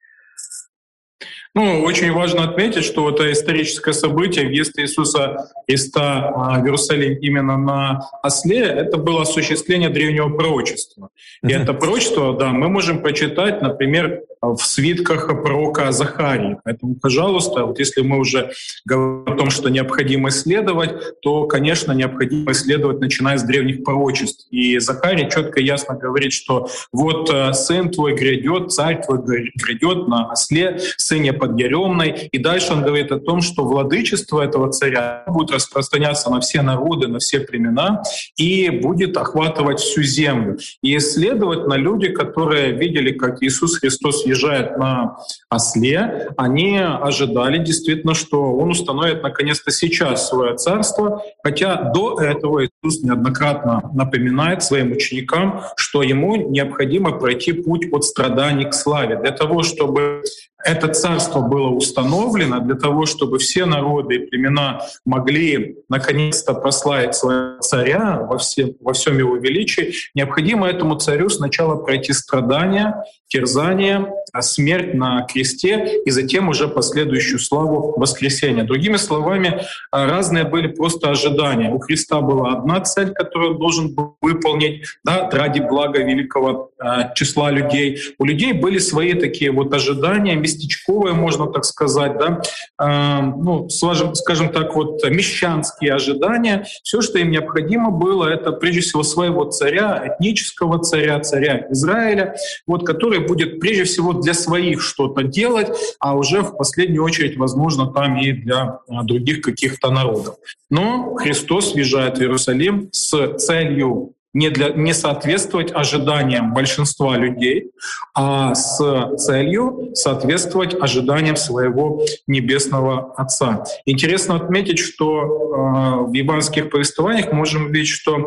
Ну, 1.54 1.82
очень 1.82 2.12
важно 2.12 2.44
отметить, 2.44 2.84
что 2.84 3.10
это 3.10 3.30
историческое 3.30 3.92
событие, 3.92 4.46
въезд 4.46 4.78
Иисуса 4.78 5.50
Христа 5.66 6.32
в 6.32 6.64
Иерусалим 6.64 7.18
именно 7.18 7.58
на 7.58 8.08
осле, 8.22 8.60
это 8.60 8.96
было 8.96 9.22
осуществление 9.22 9.90
древнего 9.90 10.30
пророчества. 10.30 11.10
И 11.42 11.48
mm-hmm. 11.48 11.62
это 11.62 11.74
пророчество, 11.74 12.38
да, 12.38 12.48
мы 12.52 12.70
можем 12.70 13.02
прочитать, 13.02 13.60
например, 13.60 14.22
в 14.42 14.58
свитках 14.58 15.28
пророка 15.28 15.92
Захарии. 15.92 16.56
Поэтому, 16.64 16.96
пожалуйста, 16.96 17.64
вот 17.64 17.78
если 17.78 18.00
мы 18.02 18.18
уже 18.18 18.50
говорим 18.84 19.32
о 19.32 19.36
том, 19.36 19.50
что 19.50 19.68
необходимо 19.68 20.30
исследовать, 20.30 21.20
то, 21.20 21.46
конечно, 21.46 21.92
необходимо 21.92 22.50
исследовать, 22.50 22.98
начиная 22.98 23.38
с 23.38 23.44
древних 23.44 23.84
пророчеств. 23.84 24.48
И 24.50 24.78
Захарий 24.80 25.30
четко 25.30 25.60
и 25.60 25.64
ясно 25.64 25.94
говорит, 25.94 26.32
что 26.32 26.68
вот 26.92 27.30
э, 27.32 27.52
сын 27.52 27.90
твой 27.90 28.14
грядет, 28.14 28.72
царь 28.72 29.00
твой 29.04 29.22
грядет 29.22 30.08
на 30.08 30.32
осле, 30.32 30.80
сыне 31.12 31.32
подъеремной. 31.34 32.28
И 32.32 32.38
дальше 32.38 32.72
он 32.72 32.82
говорит 32.82 33.12
о 33.12 33.18
том, 33.18 33.42
что 33.42 33.64
владычество 33.64 34.40
этого 34.40 34.72
царя 34.72 35.24
будет 35.26 35.50
распространяться 35.50 36.30
на 36.30 36.40
все 36.40 36.62
народы, 36.62 37.06
на 37.08 37.18
все 37.18 37.40
племена 37.40 38.02
и 38.38 38.70
будет 38.70 39.16
охватывать 39.18 39.80
всю 39.80 40.02
землю. 40.02 40.56
И, 40.82 40.98
следовательно, 41.00 41.74
люди, 41.74 42.08
которые 42.08 42.72
видели, 42.72 43.12
как 43.12 43.42
Иисус 43.42 43.78
Христос 43.78 44.24
езжает 44.24 44.78
на 44.78 45.16
осле, 45.50 46.28
они 46.38 46.78
ожидали 46.78 47.58
действительно, 47.58 48.14
что 48.14 48.54
он 48.54 48.70
установит 48.70 49.22
наконец-то 49.22 49.70
сейчас 49.70 50.28
свое 50.28 50.56
царство, 50.56 51.22
хотя 51.44 51.92
до 51.94 52.18
этого 52.20 52.64
Иисус 52.64 53.02
неоднократно 53.02 53.90
напоминает 53.92 54.62
своим 54.62 54.92
ученикам, 54.92 55.60
что 55.76 56.02
ему 56.02 56.36
необходимо 56.50 57.18
пройти 57.18 57.52
путь 57.52 57.92
от 57.92 58.04
страданий 58.04 58.64
к 58.64 58.72
славе. 58.72 59.16
Для 59.16 59.32
того, 59.32 59.62
чтобы 59.62 60.22
это 60.64 60.88
царство 60.88 61.40
было 61.40 61.68
установлено 61.68 62.60
для 62.60 62.74
того, 62.74 63.06
чтобы 63.06 63.38
все 63.38 63.64
народы 63.64 64.16
и 64.16 64.26
племена 64.26 64.80
могли 65.04 65.78
наконец-то 65.88 66.54
прославить 66.54 67.14
своего 67.14 67.58
царя 67.60 68.20
во, 68.20 68.38
все, 68.38 68.74
во 68.80 68.92
всем 68.92 69.18
его 69.18 69.36
величии, 69.36 69.94
необходимо 70.14 70.68
этому 70.68 70.96
царю 70.96 71.28
сначала 71.28 71.76
пройти 71.76 72.12
страдания, 72.12 73.04
терзание, 73.28 73.96
а 73.96 74.21
смерть 74.40 74.94
на 74.94 75.22
кресте 75.22 76.02
и 76.04 76.10
затем 76.10 76.48
уже 76.48 76.68
последующую 76.68 77.38
славу 77.38 77.94
воскресения. 77.96 78.64
Другими 78.64 78.96
словами, 78.96 79.62
разные 79.90 80.44
были 80.44 80.68
просто 80.68 81.10
ожидания. 81.10 81.70
У 81.70 81.78
Христа 81.78 82.20
была 82.20 82.52
одна 82.52 82.80
цель, 82.80 83.10
которую 83.10 83.52
он 83.52 83.58
должен 83.58 83.94
был 83.94 84.16
выполнить 84.22 84.84
да, 85.04 85.28
ради 85.30 85.60
блага 85.60 86.02
великого 86.02 86.70
э, 86.82 87.14
числа 87.14 87.50
людей. 87.50 88.00
У 88.18 88.24
людей 88.24 88.52
были 88.52 88.78
свои 88.78 89.14
такие 89.14 89.50
вот 89.50 89.72
ожидания, 89.74 90.34
местечковые, 90.34 91.14
можно 91.14 91.46
так 91.46 91.64
сказать, 91.64 92.16
да, 92.18 92.42
ну, 92.78 93.68
скажем 93.68 94.48
так, 94.50 94.74
вот 94.74 95.02
мещанские 95.04 95.94
ожидания. 95.94 96.66
Все, 96.82 97.00
что 97.00 97.18
им 97.18 97.30
необходимо 97.30 97.90
было, 97.90 98.26
это 98.28 98.52
прежде 98.52 98.80
всего 98.80 99.02
своего 99.02 99.44
царя, 99.44 100.02
этнического 100.06 100.78
царя, 100.78 101.20
царя 101.20 101.66
Израиля, 101.70 102.36
вот, 102.66 102.86
который 102.86 103.20
будет 103.20 103.60
прежде 103.60 103.84
всего 103.84 104.12
для 104.22 104.34
своих 104.34 104.80
что-то 104.80 105.22
делать, 105.22 105.68
а 105.98 106.14
уже 106.16 106.42
в 106.42 106.56
последнюю 106.56 107.04
очередь, 107.04 107.36
возможно, 107.36 107.92
там 107.92 108.16
и 108.18 108.32
для 108.32 108.80
а, 108.88 109.02
других 109.02 109.42
каких-то 109.42 109.90
народов. 109.90 110.36
Но 110.70 111.14
Христос 111.14 111.74
въезжает 111.74 112.18
в 112.18 112.20
Иерусалим 112.20 112.88
с 112.92 113.36
целью 113.38 114.14
не, 114.34 114.48
для, 114.48 114.70
не 114.70 114.94
соответствовать 114.94 115.72
ожиданиям 115.72 116.54
большинства 116.54 117.16
людей, 117.16 117.70
а 118.14 118.54
с 118.54 119.16
целью 119.18 119.90
соответствовать 119.94 120.74
ожиданиям 120.74 121.36
своего 121.36 122.04
небесного 122.26 123.12
Отца. 123.16 123.64
Интересно 123.84 124.36
отметить, 124.36 124.78
что 124.78 125.20
э, 125.20 126.10
в 126.10 126.12
евангельских 126.12 126.70
повествованиях 126.70 127.32
можем 127.32 127.72
видеть, 127.72 127.88
что 127.88 128.26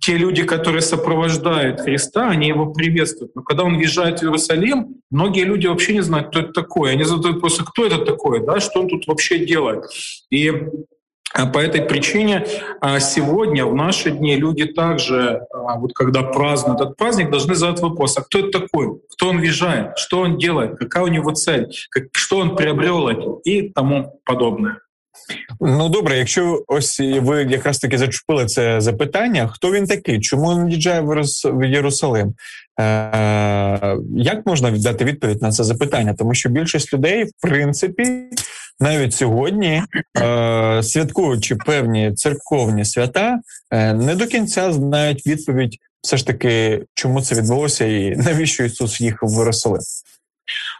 те 0.00 0.16
люди, 0.16 0.42
которые 0.44 0.82
сопровождают 0.82 1.80
Христа, 1.80 2.28
они 2.28 2.48
его 2.48 2.72
приветствуют. 2.72 3.34
Но 3.34 3.42
когда 3.42 3.64
он 3.64 3.76
въезжает 3.76 4.20
в 4.20 4.22
Иерусалим, 4.22 4.96
многие 5.10 5.44
люди 5.44 5.66
вообще 5.66 5.94
не 5.94 6.02
знают, 6.02 6.28
кто 6.28 6.40
это 6.40 6.52
такой. 6.52 6.92
Они 6.92 7.04
задают 7.04 7.36
вопрос, 7.36 7.58
кто 7.58 7.84
это 7.84 7.98
такой, 7.98 8.44
да, 8.44 8.60
что 8.60 8.80
он 8.80 8.88
тут 8.88 9.06
вообще 9.06 9.44
делает. 9.44 9.84
И 10.30 10.52
а 11.34 11.46
по 11.46 11.58
этой 11.58 11.82
причине 11.82 12.46
а, 12.80 13.00
сегодня, 13.00 13.64
в 13.64 13.74
наши 13.74 14.10
дни, 14.10 14.36
люди 14.36 14.66
также, 14.66 15.46
а, 15.50 15.78
вот 15.78 15.94
когда 15.94 16.22
празднуют 16.22 16.80
этот 16.80 16.96
праздник, 16.96 17.30
должны 17.30 17.54
задать 17.54 17.80
вопрос, 17.80 18.18
а 18.18 18.22
кто 18.22 18.40
это 18.40 18.60
такой? 18.60 19.00
Кто 19.12 19.30
он 19.30 19.38
въезжает? 19.38 19.96
Что 19.96 20.20
он 20.20 20.36
делает? 20.36 20.76
Какая 20.78 21.04
у 21.04 21.08
него 21.08 21.30
цель? 21.30 21.72
Что 22.12 22.36
он 22.36 22.54
приобрел? 22.54 23.08
И 23.44 23.70
тому 23.70 24.20
подобное. 24.24 24.81
Ну 25.60 25.88
добре, 25.88 26.18
якщо 26.18 26.64
ось 26.66 27.00
ви 27.00 27.42
якраз 27.42 27.78
таки 27.78 27.98
зачепили 27.98 28.46
це 28.46 28.80
запитання, 28.80 29.48
хто 29.52 29.72
він 29.72 29.86
такий? 29.86 30.20
Чому 30.20 30.50
він 30.50 30.64
від'їжджає 30.64 31.00
в 31.44 31.64
Єрусалим? 31.64 32.34
Е, 32.80 33.96
Як 34.16 34.46
можна 34.46 34.70
дати 34.70 35.04
відповідь 35.04 35.42
на 35.42 35.50
це 35.50 35.64
запитання? 35.64 36.14
Тому 36.18 36.34
що 36.34 36.48
більшість 36.48 36.94
людей, 36.94 37.24
в 37.24 37.30
принципі, 37.40 38.04
навіть 38.80 39.14
сьогодні, 39.14 39.82
е, 40.18 40.82
святкуючи 40.82 41.56
певні 41.56 42.12
церковні 42.12 42.84
свята, 42.84 43.40
е, 43.70 43.94
не 43.94 44.14
до 44.14 44.26
кінця 44.26 44.72
знають 44.72 45.26
відповідь, 45.26 45.76
все 46.02 46.16
ж 46.16 46.26
таки, 46.26 46.82
чому 46.94 47.22
це 47.22 47.34
відбулося, 47.34 47.84
і 47.84 48.16
навіщо 48.16 48.64
Ісус 48.64 49.00
їхав 49.00 49.28
в 49.28 49.38
Єрусалим. 49.38 49.82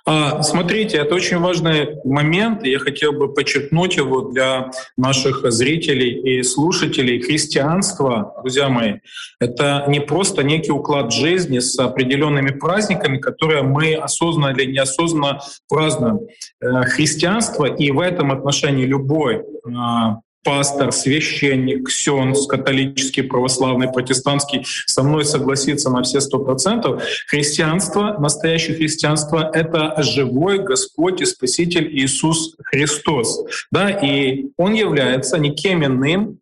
А, 0.04 0.42
смотрите, 0.42 0.98
это 0.98 1.14
очень 1.14 1.38
важный 1.38 1.96
момент, 2.04 2.64
я 2.64 2.80
хотел 2.80 3.12
бы 3.12 3.32
подчеркнуть 3.32 3.96
его 3.96 4.22
для 4.22 4.72
наших 4.96 5.50
зрителей 5.52 6.38
и 6.38 6.42
слушателей. 6.42 7.22
Христианство, 7.22 8.34
друзья 8.42 8.68
мои, 8.68 8.94
это 9.38 9.84
не 9.86 10.00
просто 10.00 10.42
некий 10.42 10.72
уклад 10.72 11.12
жизни 11.12 11.60
с 11.60 11.78
определенными 11.78 12.50
праздниками, 12.50 13.18
которые 13.18 13.62
мы 13.62 13.94
осознанно 13.94 14.52
или 14.52 14.72
неосознанно 14.72 15.40
празднуем. 15.68 16.20
Э, 16.60 16.82
христианство 16.82 17.66
и 17.66 17.92
в 17.92 18.00
этом 18.00 18.32
отношении 18.32 18.84
любой 18.84 19.42
а, 19.72 20.18
пастор, 20.44 20.92
священник, 20.92 21.86
ксенс, 21.88 22.46
католический, 22.46 23.22
православный, 23.22 23.90
протестантский 23.90 24.66
со 24.86 25.02
мной 25.02 25.24
согласится 25.24 25.90
на 25.90 26.02
все 26.02 26.20
сто 26.20 26.38
процентов. 26.38 27.02
Христианство, 27.28 28.16
настоящее 28.18 28.76
христианство— 28.76 29.50
это 29.54 29.94
живой 30.02 30.58
Господь 30.58 31.20
и 31.20 31.26
Спаситель 31.26 31.88
Иисус 31.96 32.56
Христос. 32.64 33.44
Да, 33.70 33.90
и 33.90 34.46
Он 34.56 34.74
является 34.74 35.38
никем 35.38 35.84
иным, 35.84 36.38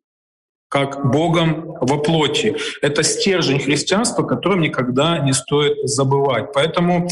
как 0.69 1.11
Богом 1.11 1.77
во 1.81 1.99
плоти. 1.99 2.57
Это 2.81 3.03
стержень 3.03 3.59
христианства, 3.59 4.23
которым 4.23 4.61
никогда 4.61 5.19
не 5.19 5.33
стоит 5.33 5.77
забывать. 5.89 6.53
Поэтому 6.55 7.09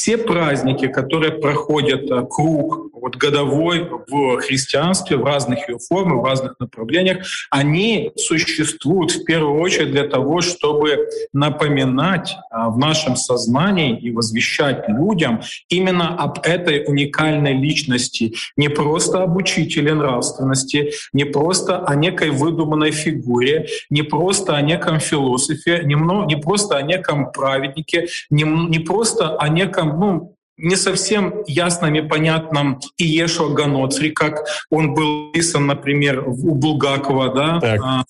все 0.00 0.16
праздники, 0.16 0.88
которые 0.88 1.30
проходят 1.30 2.10
э, 2.10 2.26
круг 2.30 2.90
вот 3.00 3.16
годовой 3.16 3.88
в 4.08 4.38
христианстве, 4.38 5.16
в 5.16 5.24
разных 5.24 5.68
ее 5.68 5.78
формах, 5.78 6.22
в 6.22 6.24
разных 6.24 6.54
направлениях, 6.58 7.26
они 7.50 8.12
существуют 8.16 9.10
в 9.10 9.24
первую 9.24 9.60
очередь 9.60 9.90
для 9.90 10.04
того, 10.04 10.40
чтобы 10.40 11.08
напоминать 11.32 12.36
а, 12.50 12.68
в 12.68 12.78
нашем 12.78 13.16
сознании 13.16 13.98
и 13.98 14.10
возвещать 14.10 14.88
людям 14.88 15.40
именно 15.68 16.16
об 16.16 16.40
этой 16.42 16.84
уникальной 16.86 17.54
личности, 17.54 18.34
не 18.56 18.68
просто 18.68 19.22
об 19.22 19.36
учителе 19.36 19.94
нравственности, 19.94 20.92
не 21.12 21.24
просто 21.24 21.78
о 21.78 21.94
некой 21.94 22.30
выдуманной 22.30 22.90
фигуре, 22.90 23.66
не 23.88 24.02
просто 24.02 24.56
о 24.56 24.62
неком 24.62 25.00
философе, 25.00 25.82
не, 25.84 25.94
не 26.26 26.36
просто 26.36 26.76
о 26.76 26.82
неком 26.82 27.32
праведнике, 27.32 28.08
не, 28.30 28.44
не 28.44 28.78
просто 28.78 29.36
о 29.36 29.48
неком 29.48 29.89
ну, 29.99 30.35
не 30.57 30.75
совсем 30.75 31.43
ясном 31.47 31.95
и 31.95 32.01
понятном 32.01 32.79
Иешуа 32.97 33.53
Ганоцри, 33.53 34.09
как 34.09 34.47
он 34.69 34.93
был 34.93 35.31
писан, 35.33 35.65
например, 35.67 36.23
у 36.27 36.55
Булгакова, 36.55 37.33
да, 37.33 37.59
так. 37.59 37.81
А, 37.83 38.03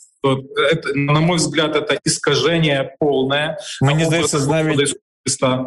это, 0.71 0.93
на 0.95 1.19
мой 1.19 1.37
взгляд, 1.37 1.75
это 1.75 1.99
искажение 2.05 2.95
полное. 2.99 3.57
Мені 3.81 4.05
здається, 4.05 4.39
навіть 4.39 4.95
Христа. 5.25 5.65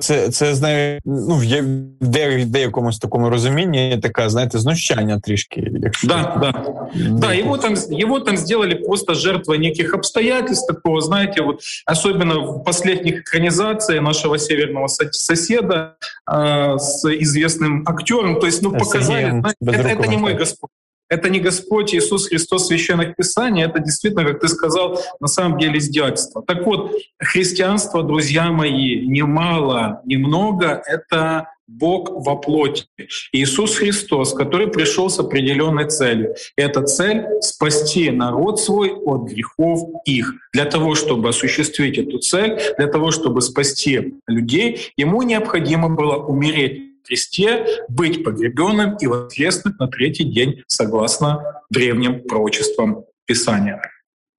Це 0.00 0.28
це 0.28 0.54
знає, 0.54 1.00
ну 1.04 1.36
в 1.36 1.62
де, 2.00 2.44
деякомусь 2.44 2.98
такому 2.98 3.30
розумінні 3.30 3.98
така, 4.02 4.28
знаєте, 4.28 4.58
знущання 4.58 5.20
трішки. 5.20 5.72
Якщо 5.82 6.08
да, 6.08 6.38
да. 6.40 6.64
да, 7.10 7.34
его 7.34 7.58
там 7.58 7.74
его 7.92 8.20
там 8.20 8.36
сделали 8.36 8.74
просто 8.74 9.14
жертвой 9.14 9.58
неких 9.58 9.94
обстоятельств, 9.94 10.66
такого, 10.74 11.00
знаете, 11.00 11.42
вот 11.42 11.60
особенно 11.92 12.52
в 12.52 12.64
последних 12.64 13.20
экранизациях 13.20 14.02
нашего 14.02 14.38
северного 14.38 14.88
соседа 15.10 15.96
э, 16.30 16.78
с 16.78 17.04
известным 17.04 17.84
актером, 17.86 18.40
то 18.40 18.46
есть, 18.46 18.62
ну, 18.62 18.72
показали, 18.72 19.30
знаете, 19.30 19.56
это, 19.60 19.88
это 19.88 20.08
не 20.08 20.16
мой 20.16 20.34
Господь. 20.34 20.70
Это 21.11 21.29
не 21.29 21.41
Господь 21.41 21.93
Иисус 21.93 22.29
Христос 22.29 22.67
Священных 22.67 23.17
Писаний, 23.17 23.65
это 23.65 23.79
действительно, 23.79 24.23
как 24.23 24.39
ты 24.39 24.47
сказал, 24.47 24.97
на 25.19 25.27
самом 25.27 25.59
деле 25.59 25.77
издевательство. 25.77 26.41
Так 26.41 26.65
вот, 26.65 26.95
христианство, 27.19 28.01
друзья 28.01 28.49
мои, 28.49 29.05
немало, 29.05 30.01
немного— 30.05 30.81
это 30.87 31.49
Бог 31.67 32.09
во 32.11 32.37
плоти. 32.37 32.85
Иисус 33.33 33.75
Христос, 33.75 34.33
который 34.33 34.67
пришел 34.67 35.09
с 35.09 35.19
определенной 35.19 35.89
целью. 35.89 36.33
Эта 36.55 36.81
цель— 36.83 37.25
спасти 37.41 38.09
народ 38.09 38.61
свой 38.61 38.91
от 38.93 39.29
грехов 39.29 39.89
их. 40.05 40.33
Для 40.53 40.63
того, 40.63 40.95
чтобы 40.95 41.29
осуществить 41.29 41.97
эту 41.97 42.19
цель, 42.19 42.57
для 42.77 42.87
того, 42.87 43.11
чтобы 43.11 43.41
спасти 43.41 44.13
людей, 44.27 44.93
ему 44.95 45.23
необходимо 45.23 45.89
было 45.89 46.15
умереть 46.15 46.90
кресте, 47.03 47.65
быть 47.89 48.23
погребенным 48.23 48.97
и 48.97 49.07
воскреснуть 49.07 49.79
на 49.79 49.87
третий 49.87 50.23
день 50.25 50.63
согласно 50.67 51.61
древним 51.69 52.23
пророчествам 52.27 53.05
Писания. 53.25 53.81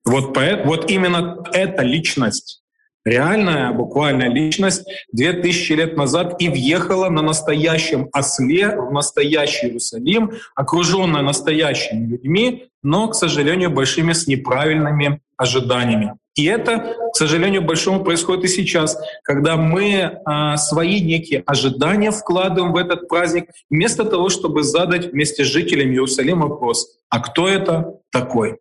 Вот, 0.05 0.35
поэт, 0.35 0.67
вот 0.67 0.91
именно 0.91 1.45
эта 1.53 1.83
личность, 1.83 2.62
реальная, 3.05 3.73
буквальная 3.73 4.29
личность, 4.29 4.85
две 5.13 5.33
тысячи 5.33 5.73
лет 5.73 5.97
назад 5.97 6.37
и 6.41 6.49
въехала 6.49 7.09
на 7.09 7.23
настоящем 7.23 8.09
осле 8.13 8.77
в 8.77 8.93
настоящий 8.93 9.67
Иерусалим, 9.67 10.33
окруженная 10.55 11.23
настоящими 11.23 12.07
людьми, 12.07 12.69
но, 12.83 13.09
к 13.09 13.15
сожалению, 13.15 13.71
большими 13.71 14.13
с 14.13 14.27
неправильными 14.27 15.21
ожиданиями. 15.37 16.15
И 16.35 16.47
это, 16.47 16.97
к 17.13 17.17
сожалению, 17.17 17.61
большому 17.61 18.03
происходит 18.05 18.45
и 18.45 18.49
сейчас, 18.49 18.97
когда 19.23 19.57
мы 19.57 20.21
а, 20.25 20.57
свои 20.57 21.01
некие 21.03 21.43
ожидания 21.45 22.11
вкладываем 22.11 22.73
в 22.73 22.77
этот 22.77 23.07
праздник, 23.07 23.51
вместо 23.69 24.05
того, 24.05 24.31
чтобы 24.31 24.63
задать 24.63 25.13
вместе 25.13 25.45
с 25.45 25.49
жителями 25.49 25.93
Иерусалима 25.93 26.47
вопрос, 26.47 26.99
а 27.11 27.21
кто 27.21 27.49
это 27.49 27.97
такой? 28.11 28.59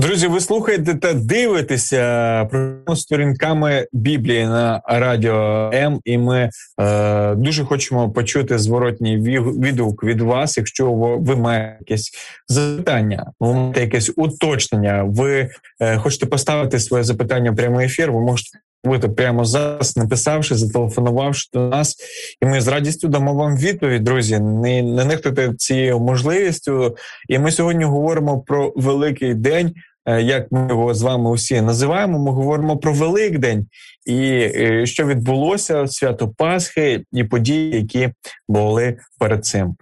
Друзі, 0.00 0.26
ви 0.26 0.40
слухаєте 0.40 0.94
та 0.94 1.14
дивитеся 1.14 2.44
про 2.86 2.96
сторінками 2.96 3.86
Біблії 3.92 4.44
на 4.44 4.82
радіо 4.86 5.70
М, 5.74 6.00
і 6.04 6.18
ми 6.18 6.50
е, 6.80 7.34
дуже 7.34 7.64
хочемо 7.64 8.10
почути 8.10 8.58
зворотній 8.58 9.16
відгук 9.60 10.04
від 10.04 10.20
вас. 10.20 10.56
Якщо 10.56 10.92
ви 11.20 11.36
маєте 11.36 11.76
якесь 11.80 12.10
запитання, 12.48 13.32
ви 13.40 13.54
маєте 13.54 13.80
якесь 13.80 14.12
уточнення, 14.16 15.02
ви 15.02 15.48
е, 15.80 15.96
хочете 15.96 16.26
поставити 16.26 16.80
своє 16.80 17.04
запитання 17.04 17.50
в 17.50 17.56
прямий 17.56 17.86
ефір, 17.86 18.12
ви 18.12 18.20
можете 18.20 18.58
бути 18.84 19.08
прямо 19.08 19.44
зараз, 19.44 19.96
написавши, 19.96 20.54
зателефонувавши 20.54 21.48
до 21.52 21.60
нас, 21.60 21.96
і 22.42 22.46
ми 22.46 22.60
з 22.60 22.68
радістю 22.68 23.08
дамо 23.08 23.34
вам 23.34 23.56
відповідь, 23.56 24.04
друзі. 24.04 24.38
Не 24.38 24.82
не 24.82 25.04
нехтуйте 25.04 25.54
цією 25.58 26.00
можливістю. 26.00 26.96
І 27.28 27.38
ми 27.38 27.52
сьогодні 27.52 27.84
говоримо 27.84 28.40
про 28.40 28.72
великий 28.76 29.34
день. 29.34 29.74
Е, 30.10 30.22
як 30.22 30.52
ми 30.52 30.66
його 30.68 30.94
з 30.94 31.02
вами 31.02 31.30
усі 31.30 31.60
називаємо, 31.60 32.18
ми 32.18 32.30
говоримо 32.30 32.76
про 32.76 32.92
Великдень 32.92 33.66
і 34.06 34.20
е, 34.20 34.86
що 34.86 35.06
відбулося 35.06 35.86
свято 35.86 36.28
Пасхи 36.28 37.04
і 37.12 37.24
події, 37.24 37.76
які 37.76 38.12
були 38.48 38.96
перед 39.18 39.44
цим. 39.44 39.76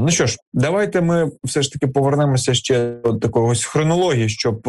Ну 0.00 0.06
що 0.10 0.26
ж, 0.26 0.36
давайте 0.52 1.00
ми 1.00 1.30
все 1.44 1.62
ж 1.62 1.72
таки 1.72 1.86
повернемося 1.86 2.54
ще 2.54 2.94
до 3.04 3.14
такої 3.14 3.56
хронології, 3.56 4.28
щоб 4.28 4.68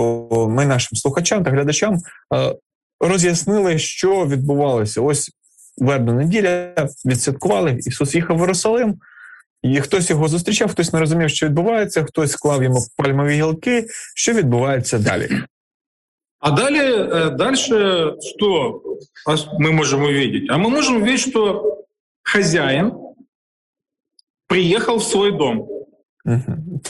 ми 0.50 0.66
нашим 0.66 0.98
слухачам 0.98 1.44
та 1.44 1.52
глядачам 1.52 1.98
роз'яснили, 3.00 3.78
що 3.78 4.26
відбувалося. 4.26 5.02
Ось 5.02 5.32
вербна 5.78 6.14
неділя 6.14 6.74
відсвяткували 7.06 7.80
Ісус 7.80 8.16
їхав 8.16 8.38
в 8.38 8.42
Єрусалим. 8.42 8.96
І 9.63 9.81
хтось 9.81 10.11
його 10.11 10.29
зустрічав, 10.29 10.71
хтось 10.71 10.93
не 10.93 11.01
розумів, 11.01 11.31
що 11.31 11.47
відбувається, 11.47 12.05
хтось 12.05 12.33
склав 12.33 12.63
йому 12.63 12.79
пальмові 12.97 13.35
гілки. 13.35 13.87
Що 14.15 14.33
відбувається 14.33 14.99
далі? 14.99 15.43
А 16.41 16.51
далее, 16.51 17.05
э, 17.05 17.31
дальше 17.31 18.15
что 18.23 18.83
мы 19.59 19.73
можем 19.73 20.03
увидеть? 20.03 20.51
А 20.51 20.57
мы 20.57 20.71
можем 20.71 20.97
увидеть, 20.97 21.21
что 21.21 21.85
хозяин 22.23 22.93
приехал 24.47 24.97
в 24.97 25.03
свой 25.03 25.33
дом. 25.33 25.69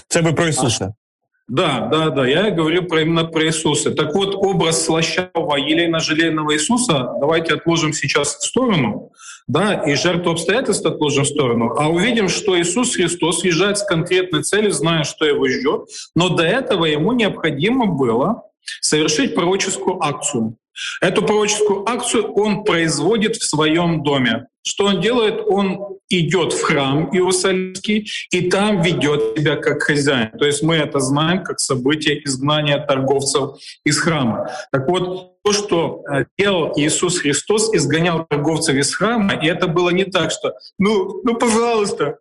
Це 0.09 0.21
ви 0.21 0.33
про 0.33 0.47
Ісуса. 0.49 0.95
Да, 1.48 1.88
да, 1.92 2.10
да, 2.10 2.26
я 2.26 2.52
говорю 2.52 2.84
про, 2.84 3.02
именно 3.02 3.26
про 3.26 3.46
Иисуса. 3.46 3.92
Так 3.92 4.16
вот, 4.16 4.34
образ 4.34 4.86
слащавого 4.86 5.58
елейно-желейного 5.58 6.54
Иисуса 6.54 7.12
давайте 7.20 7.56
отложим 7.56 7.92
сейчас 7.92 8.38
в 8.38 8.46
сторону, 8.46 9.12
да, 9.48 9.74
и 9.74 9.96
жертву 9.96 10.32
обстоятельств 10.32 10.86
отложим 10.86 11.26
в 11.26 11.28
сторону, 11.28 11.76
а 11.78 11.90
увидим, 11.90 12.30
что 12.30 12.60
Иисус 12.60 12.96
Христос 12.96 13.44
въезжает 13.44 13.78
с 13.78 13.84
конкретной 13.84 14.44
целью, 14.44 14.72
зная, 14.72 15.04
что 15.04 15.26
его 15.26 15.48
ждет, 15.50 15.90
но 16.16 16.30
до 16.30 16.44
этого 16.44 16.86
ему 16.86 17.12
необходимо 17.12 17.88
было 17.88 18.44
совершить 18.80 19.36
пророческую 19.36 20.02
акцию. 20.02 20.56
Эту 21.02 21.24
пророческую 21.24 21.88
акцию 21.88 22.32
он 22.34 22.64
производит 22.64 23.36
в 23.36 23.44
своем 23.44 24.02
доме. 24.02 24.48
Что 24.64 24.86
он 24.86 25.02
делает? 25.02 25.42
Он 25.46 25.98
идет 26.10 26.54
в 26.54 26.62
храм 26.62 27.10
Иерусалимский 27.14 28.10
и 28.32 28.50
там 28.50 28.82
ведет 28.82 29.38
себя 29.38 29.58
как 29.58 29.84
хозяин. 29.84 30.32
То 30.38 30.46
есть 30.46 30.64
мы 30.64 30.76
это 30.76 31.00
знаем 31.00 31.44
как 31.44 31.60
событие 31.60 32.26
изгнания 32.26 32.80
торговцев 32.80 33.58
из 33.84 34.00
храма. 34.00 34.50
Так 34.72 34.88
вот, 34.88 35.42
то, 35.44 35.52
что 35.52 36.04
э, 36.10 36.26
делал 36.38 36.72
Иисус 36.78 37.20
Христос, 37.20 37.74
изгонял 37.74 38.26
торговцев 38.26 38.76
из 38.76 38.96
храма, 38.96 39.34
и 39.34 39.48
это 39.48 39.68
было 39.68 39.90
не 39.90 40.06
так, 40.06 40.32
что 40.32 40.54
«ну, 40.80 41.22
ну 41.24 41.36
пожалуйста, 41.36 42.20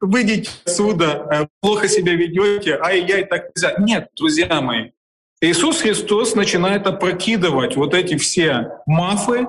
выйдите 0.00 0.50
отсюда, 0.64 1.28
э, 1.30 1.46
плохо 1.60 1.88
себя 1.88 2.14
ведете, 2.14 2.78
ай-яй, 2.82 3.24
так 3.24 3.50
нельзя». 3.54 3.76
Нет, 3.78 4.08
друзья 4.16 4.60
мои, 4.60 4.90
Иисус 5.40 5.80
Христос 5.80 6.34
начинает 6.34 6.86
опрокидывать 6.86 7.76
вот 7.76 7.94
эти 7.94 8.16
все 8.16 8.80
мафы, 8.86 9.46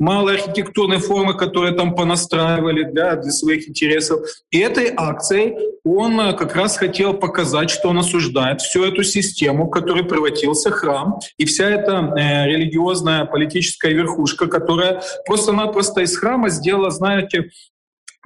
малые 0.00 0.38
архитектурные 0.38 0.98
формы, 0.98 1.34
которые 1.34 1.74
там 1.74 1.94
понастраивали 1.94 2.82
для, 2.84 3.14
для 3.16 3.30
своих 3.30 3.68
интересов. 3.68 4.20
И 4.50 4.58
этой 4.58 4.92
акцией 4.96 5.54
он 5.84 6.18
э, 6.18 6.32
как 6.32 6.56
раз 6.56 6.76
хотел 6.76 7.14
показать, 7.14 7.70
что 7.70 7.90
он 7.90 7.98
осуждает 7.98 8.62
всю 8.62 8.82
эту 8.84 9.04
систему, 9.04 9.66
в 9.66 9.70
которой 9.70 10.02
превратился 10.02 10.70
храм, 10.70 11.20
и 11.36 11.44
вся 11.44 11.68
эта 11.68 12.14
э, 12.16 12.46
религиозная 12.46 13.26
политическая 13.26 13.92
верхушка, 13.92 14.46
которая 14.46 15.02
просто-напросто 15.26 16.00
из 16.00 16.16
храма 16.16 16.48
сделала, 16.48 16.90
знаете, 16.90 17.50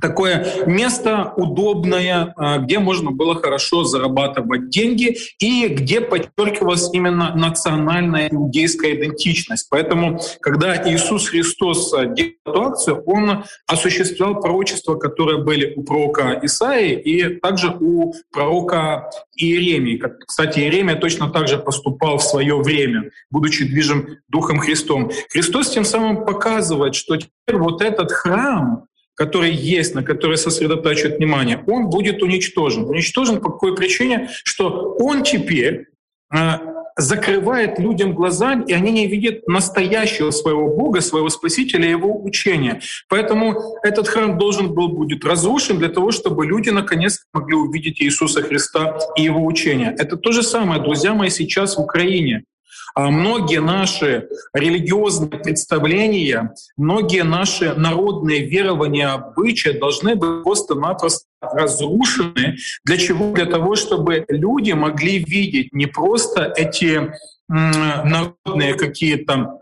такое 0.00 0.66
место 0.66 1.33
удобное, 1.37 2.35
а, 2.37 2.59
где 2.59 2.78
можно 2.78 3.11
было 3.11 3.35
хорошо 3.35 3.85
зарабатывать 3.85 4.68
деньги 4.68 5.16
и 5.38 5.68
где 5.68 6.00
подчеркивалась 6.00 6.90
именно 6.92 7.35
национальная 7.35 8.28
иудейская 8.28 8.94
идентичность. 8.94 9.68
Поэтому, 9.70 10.20
когда 10.40 10.76
Иисус 10.90 11.28
Христос 11.28 11.92
а, 11.94 12.07
делал 12.07 12.33
эту 12.44 12.62
акцию, 12.62 13.02
он 13.07 13.44
осуществлял 13.66 14.40
пророчества, 14.40 14.96
которые 14.96 15.42
были 15.42 15.72
у 15.74 15.83
пророка 15.83 16.38
Исаии 16.42 17.00
и 17.00 17.37
также 17.40 17.68
у 17.80 18.14
пророка 18.33 19.11
Иеремии. 19.37 20.02
Кстати, 20.26 20.61
Иеремия 20.61 20.96
точно 20.96 21.30
так 21.30 21.48
же 21.48 21.59
поступал 21.59 22.18
в 22.18 22.22
свое 22.24 22.57
время, 22.57 23.11
будучи 23.30 23.64
движим 23.64 24.18
Духом 24.28 24.59
Христом. 24.59 25.11
Христос 25.30 25.70
тем 25.70 25.85
самым 25.85 26.24
показывает, 26.24 26.94
что 26.94 27.16
теперь 27.16 27.57
вот 27.57 27.83
этот 27.83 28.12
храм, 28.12 28.87
который 29.14 29.53
есть, 29.53 29.94
на 29.94 30.03
который 30.03 30.37
сосредотачивает 30.37 31.18
внимание, 31.18 31.62
он 31.66 31.88
будет 31.88 32.22
уничтожен. 32.22 32.85
Уничтожен 32.85 33.40
по 33.40 33.50
какой 33.50 33.74
причине? 33.74 34.29
Что 34.44 34.96
он 34.98 35.22
теперь 35.22 35.87
а, 36.31 36.61
закрывает 36.96 37.79
людям 37.79 38.14
глаза, 38.14 38.62
и 38.66 38.72
они 38.72 38.92
не 38.92 39.07
видят 39.07 39.46
настоящего 39.48 40.31
своего 40.31 40.68
Бога, 40.68 41.00
своего 41.00 41.29
Спасителя, 41.29 41.88
его 41.88 42.22
учения. 42.22 42.81
Поэтому 43.09 43.79
этот 43.83 44.09
храм 44.09 44.38
должен 44.38 44.72
был 44.72 44.88
будет 44.88 45.24
разрушен 45.24 45.79
для 45.79 45.88
того, 45.88 46.12
чтобы 46.12 46.46
люди 46.46 46.70
наконец 46.70 47.24
могли 47.33 47.57
увидеть 47.57 48.00
Иисуса 48.00 48.42
Христа 48.42 48.98
и 49.16 49.22
его 49.22 49.44
учения. 49.44 49.94
Это 49.98 50.16
то 50.16 50.33
же 50.33 50.42
самое, 50.42 50.81
друзья 50.81 51.14
мои, 51.14 51.31
сейчас 51.31 51.77
в 51.77 51.81
Украине. 51.81 52.44
А 52.94 53.11
многие 53.11 53.61
наши 53.61 54.28
религиозные 54.52 55.40
представления, 55.40 56.54
многие 56.76 57.24
наши 57.24 57.74
народные 57.74 58.46
верования, 58.46 59.09
обычаи 59.09 59.70
должны 59.70 60.14
быть 60.14 60.44
просто-напросто 60.44 61.26
разрушены. 61.40 62.57
Для 62.85 62.96
чего? 62.96 63.33
Для 63.33 63.46
того, 63.46 63.74
чтобы 63.74 64.24
люди 64.28 64.72
могли 64.72 65.18
видеть 65.18 65.72
не 65.72 65.87
просто 65.87 66.52
эти 66.57 67.12
народные 67.48 68.74
какие-то 68.74 69.59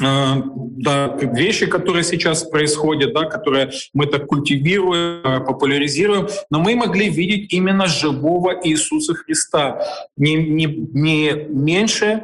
а, 0.00 0.40
да, 0.54 1.16
вещи, 1.16 1.66
которые 1.66 2.04
сейчас 2.04 2.44
происходят, 2.44 3.14
да, 3.14 3.24
которые 3.24 3.70
мы 3.94 4.06
так 4.06 4.26
культивируем, 4.26 5.22
а, 5.24 5.40
популяризируем, 5.40 6.28
но 6.50 6.60
мы 6.60 6.76
могли 6.76 7.08
видеть 7.08 7.52
именно 7.52 7.86
живого 7.86 8.54
Иисуса 8.62 9.14
Христа, 9.14 9.82
не, 10.16 10.34
не, 10.34 10.66
не 10.66 11.32
меньше, 11.48 12.22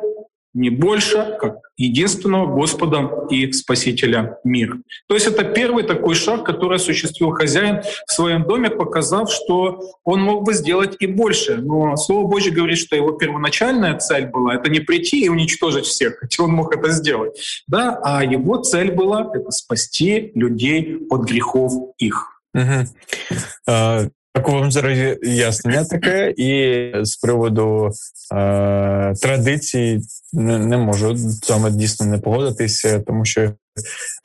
не 0.54 0.70
больше, 0.70 1.36
как 1.40 1.58
единственного 1.76 2.46
Господа 2.46 3.26
и 3.28 3.50
Спасителя 3.52 4.38
мира. 4.44 4.78
То 5.08 5.14
есть 5.14 5.26
это 5.26 5.44
первый 5.44 5.82
такой 5.82 6.14
шаг, 6.14 6.44
который 6.44 6.76
осуществил 6.76 7.30
хозяин 7.30 7.82
в 8.06 8.12
своем 8.12 8.44
доме, 8.44 8.70
показав, 8.70 9.30
что 9.30 9.80
он 10.04 10.22
мог 10.22 10.44
бы 10.44 10.54
сделать 10.54 10.96
и 11.00 11.06
больше. 11.06 11.56
Но 11.56 11.96
Слово 11.96 12.28
Божье 12.28 12.52
говорит, 12.52 12.78
что 12.78 12.94
его 12.94 13.12
первоначальная 13.12 13.98
цель 13.98 14.26
была— 14.26 14.54
это 14.56 14.70
не 14.70 14.80
прийти 14.80 15.24
и 15.24 15.28
уничтожить 15.28 15.86
всех, 15.86 16.18
хотя 16.20 16.44
он 16.44 16.52
мог 16.52 16.74
это 16.74 16.90
сделать, 16.90 17.64
да, 17.66 17.98
а 18.02 18.24
его 18.24 18.58
цель 18.58 18.92
была— 18.92 19.30
это 19.34 19.50
спасти 19.50 20.30
людей 20.34 21.04
от 21.10 21.22
грехов 21.22 21.72
их. 21.98 22.40
Угу. 22.54 24.10
Так 24.34 24.48
вам 24.48 24.72
зараз 24.72 25.18
яснення 25.22 25.84
таке, 25.84 26.34
і 26.36 26.92
з 27.04 27.16
приводу 27.16 27.90
е, 28.32 29.14
традицій 29.20 30.00
не, 30.32 30.58
не 30.58 30.76
можу 30.76 31.18
саме 31.42 31.70
дійсно 31.70 32.06
не 32.06 32.18
погодитися, 32.18 33.00
тому 33.00 33.24
що 33.24 33.52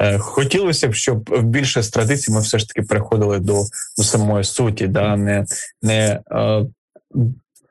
е, 0.02 0.18
хотілося 0.18 0.88
б, 0.88 0.94
щоб 0.94 1.42
більше 1.44 1.84
з 1.84 1.90
традицій 1.90 2.32
ми 2.32 2.42
все 2.42 2.60
ж 2.60 2.68
таки 2.68 2.82
переходили 2.82 3.40
до 3.40 3.64
до 3.98 4.04
самої 4.04 4.44
суті, 4.44 4.88
да, 4.88 5.18
не 5.18 5.46
не 5.82 6.20
е, 6.32 6.66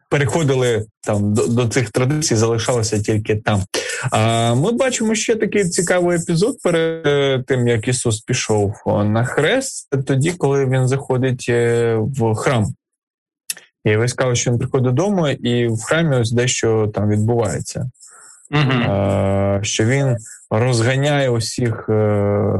переходили 0.08 0.86
там 1.02 1.34
до, 1.34 1.46
до 1.46 1.68
цих 1.68 1.90
традицій, 1.90 2.36
залишалися 2.36 3.02
тільки 3.02 3.36
там. 3.36 3.62
А 4.10 4.54
ми 4.54 4.72
бачимо 4.72 5.14
ще 5.14 5.36
такий 5.36 5.64
цікавий 5.64 6.18
епізод 6.18 6.56
перед 6.62 7.46
тим, 7.46 7.68
як 7.68 7.88
Ісус 7.88 8.20
пішов 8.20 8.74
на 8.86 9.24
хрест, 9.24 9.88
тоді, 10.06 10.32
коли 10.32 10.66
він 10.66 10.88
заходить 10.88 11.46
е, 11.48 11.94
в 11.96 12.34
храм. 12.34 12.66
І 13.84 13.96
ви 13.96 14.08
сказали, 14.08 14.36
що 14.36 14.50
він 14.50 14.58
приходить 14.58 14.84
додому, 14.84 15.28
і 15.28 15.68
в 15.68 15.82
храмі 15.82 16.16
ось 16.16 16.32
дещо 16.32 16.90
там 16.94 17.08
відбувається. 17.08 17.90
Uh-huh. 18.50 19.62
Що 19.62 19.84
він 19.84 20.16
розганяє 20.50 21.30
усіх 21.30 21.86
е, 21.88 22.52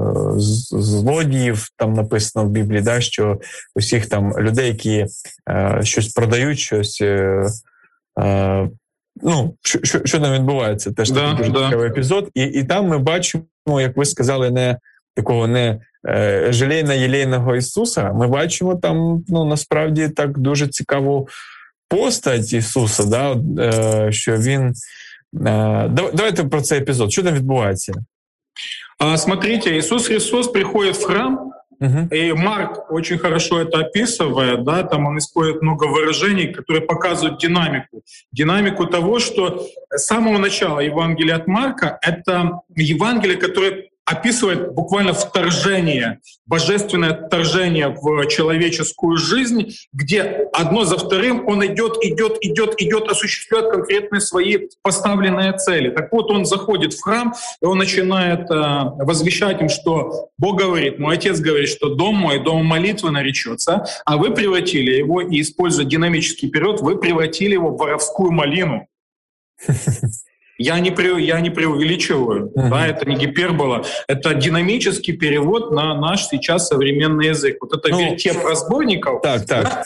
злодіїв, 0.70 1.68
там 1.77 1.92
написано 1.92 2.46
в 2.46 2.51
Біблії, 2.51 2.83
да, 2.83 3.01
що 3.01 3.40
усіх 3.74 4.07
там 4.09 4.38
людей, 4.38 4.68
які 4.68 5.07
е, 5.51 5.81
щось 5.83 6.09
продають, 6.09 6.59
щось. 6.59 7.03
Ну, 9.22 9.57
що 9.62 9.79
що, 9.83 10.01
що 10.05 10.20
там 10.20 10.35
відбувається, 10.35 10.92
теж 10.92 11.11
да, 11.11 11.31
такий 11.31 11.51
дуже 11.51 11.53
да. 11.53 11.66
цікавий 11.66 11.88
епізод. 11.88 12.31
І 12.35 12.42
і 12.42 12.64
там 12.64 12.87
ми 12.87 12.98
бачимо, 12.98 13.44
як 13.81 13.96
ви 13.96 14.05
сказали, 14.05 14.51
не 14.51 14.79
такого 15.16 15.46
не 15.46 15.81
е, 16.09 16.46
желейно 16.51 16.92
єлейного 16.92 17.57
Ісуса. 17.57 18.12
Ми 18.12 18.27
бачимо 18.27 18.74
там 18.74 19.24
ну, 19.29 19.44
насправді 19.44 20.09
так 20.09 20.38
дуже 20.38 20.68
цікаву 20.68 21.29
постать 21.88 22.53
Ісуса, 22.53 23.05
да, 23.05 23.37
е, 23.62 24.12
що 24.12 24.37
він 24.37 24.74
давайте 25.32 26.44
про 26.44 26.62
цей 26.62 26.80
епізод. 26.80 27.12
Що 27.12 27.24
там 27.24 27.34
відбувається? 27.34 27.94
Смотрите, 29.18 29.76
Иисус 29.76 30.08
Христос 30.08 30.48
приходит 30.48 30.96
в 30.96 31.06
храм, 31.06 31.54
Uh-huh. 31.82 32.08
И 32.16 32.32
Марк 32.34 32.92
очень 32.92 33.18
хорошо 33.18 33.60
это 33.60 33.80
описывает, 33.80 34.63
да, 34.63 34.84
там 34.84 35.06
он 35.06 35.18
использует 35.18 35.62
много 35.62 35.86
выражений, 35.86 36.54
которые 36.54 36.82
показывают 36.82 37.39
динамику. 37.39 38.04
Динамику 38.32 38.86
того, 38.86 39.20
что 39.20 39.68
с 39.89 40.06
самого 40.06 40.38
начала 40.38 40.80
Евангелия 40.80 41.36
от 41.36 41.48
Марка — 41.48 42.02
это 42.02 42.62
Евангелие, 42.76 43.36
которое 43.36 43.87
описывает 44.09 44.73
буквально 44.73 45.12
вторжение, 45.12 46.21
божественное 46.47 47.27
вторжение 47.27 47.88
в 47.88 48.27
человеческую 48.29 49.18
жизнь, 49.18 49.75
где 49.92 50.49
одно 50.55 50.85
за 50.85 50.97
вторым 50.97 51.47
он 51.47 51.64
идет, 51.66 51.99
идет, 52.03 52.38
идет, 52.40 52.75
идет, 52.79 53.09
осуществляет 53.09 53.71
конкретные 53.71 54.23
свои 54.23 54.68
поставленные 54.83 55.53
цели. 55.59 55.90
Так 55.90 56.11
вот, 56.11 56.31
он 56.31 56.47
заходит 56.47 56.94
в 56.94 57.03
храм, 57.03 57.35
и 57.61 57.66
он 57.66 57.77
начинает 57.77 58.51
э, 58.51 58.55
возвещать 58.55 59.61
им, 59.61 59.68
что 59.68 60.31
Бог 60.38 60.59
говорит, 60.59 60.99
мой 60.99 61.16
отец 61.16 61.38
говорит, 61.38 61.68
что 61.68 61.94
дом 61.94 62.14
мой, 62.14 62.42
дом 62.42 62.64
молитвы 62.64 63.11
наречется, 63.11 63.85
а 64.07 64.16
вы 64.16 64.31
превратили 64.31 64.92
его, 64.92 65.21
и 65.21 65.42
используя 65.42 65.85
динамический 65.85 66.49
период, 66.49 66.81
вы 66.81 66.99
превратили 66.99 67.53
его 67.53 67.71
в 67.71 67.77
воровскую 67.77 68.33
малину. 68.33 68.87
Я 70.59 70.81
не, 70.81 70.90
при, 70.90 71.23
я 71.23 71.40
не 71.40 71.51
преувеличиваю, 71.51 72.49
uh-huh. 72.49 72.68
да, 72.68 72.87
это 72.88 73.09
не 73.09 73.14
гипербола, 73.14 73.85
это 74.09 74.35
динамический 74.35 75.16
перевод 75.16 75.71
на 75.71 75.94
наш 75.94 76.27
сейчас 76.27 76.66
современный 76.66 77.29
язык. 77.29 77.59
Вот 77.61 77.73
это 77.73 77.88
ну, 77.90 78.01
вертеп 78.01 78.44
разбойников. 78.44 79.23
Так, 79.23 79.47
так. 79.47 79.64
Да, 79.64 79.85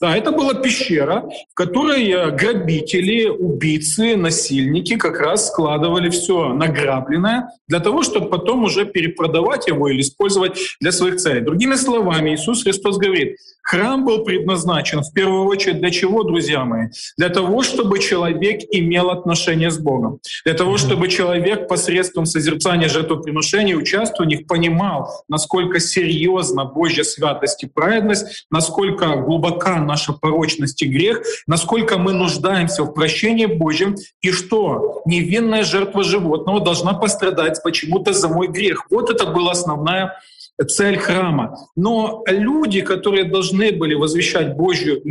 да, 0.00 0.16
это 0.16 0.30
была 0.30 0.54
пещера, 0.54 1.28
в 1.50 1.54
которой 1.54 2.08
э, 2.08 2.30
грабители, 2.30 3.28
убийцы, 3.28 4.14
насильники 4.16 4.96
как 4.96 5.18
раз 5.18 5.48
складывали 5.48 6.08
все 6.10 6.52
награбленное 6.52 7.48
для 7.66 7.80
того, 7.80 8.02
чтобы 8.02 8.28
потом 8.28 8.62
уже 8.62 8.86
перепродавать 8.86 9.66
его 9.66 9.88
или 9.88 10.00
использовать 10.00 10.56
для 10.80 10.92
своих 10.92 11.16
целей. 11.16 11.40
Другими 11.40 11.74
словами, 11.74 12.34
Иисус 12.34 12.62
Христос 12.62 12.96
говорит, 12.96 13.38
храм 13.62 14.04
был 14.04 14.24
предназначен 14.24 15.02
в 15.02 15.12
первую 15.12 15.46
очередь 15.46 15.80
для 15.80 15.90
чего, 15.90 16.22
друзья 16.22 16.64
мои? 16.64 16.86
Для 17.16 17.28
того, 17.28 17.62
чтобы 17.62 17.98
человек 17.98 18.60
имел 18.70 19.10
отношение 19.10 19.70
с 19.70 19.78
Богом. 19.78 20.20
Для 20.44 20.54
того, 20.54 20.76
чтобы 20.78 21.08
человек 21.08 21.66
посредством 21.66 22.24
созерцания 22.24 22.88
жертвоприношений, 22.88 23.74
участвуя 23.74 24.26
в 24.26 24.30
них, 24.30 24.46
понимал, 24.46 25.24
насколько 25.28 25.80
серьезно 25.80 26.64
Божья 26.64 27.02
святость 27.02 27.64
и 27.64 27.66
праведность, 27.66 28.46
насколько 28.50 29.16
глубока 29.16 29.87
наша 29.88 30.12
порочность 30.12 30.80
и 30.82 30.86
грех, 30.86 31.22
насколько 31.48 31.98
мы 31.98 32.12
нуждаемся 32.12 32.84
в 32.84 32.92
прощении 32.92 33.46
Божьем, 33.46 33.96
и 34.20 34.30
что 34.30 35.02
невинная 35.06 35.64
жертва 35.64 36.04
животного 36.04 36.60
должна 36.60 36.92
пострадать 36.92 37.60
почему-то 37.64 38.12
за 38.12 38.28
мой 38.28 38.46
грех. 38.46 38.86
Вот 38.90 39.10
это 39.10 39.26
была 39.26 39.52
основная 39.52 40.20
цель 40.66 40.98
храма. 40.98 41.56
Но 41.76 42.24
люди, 42.26 42.80
которые 42.80 43.24
должны 43.24 43.72
были 43.72 43.94
возвещать 43.94 44.56
Божью, 44.56 45.02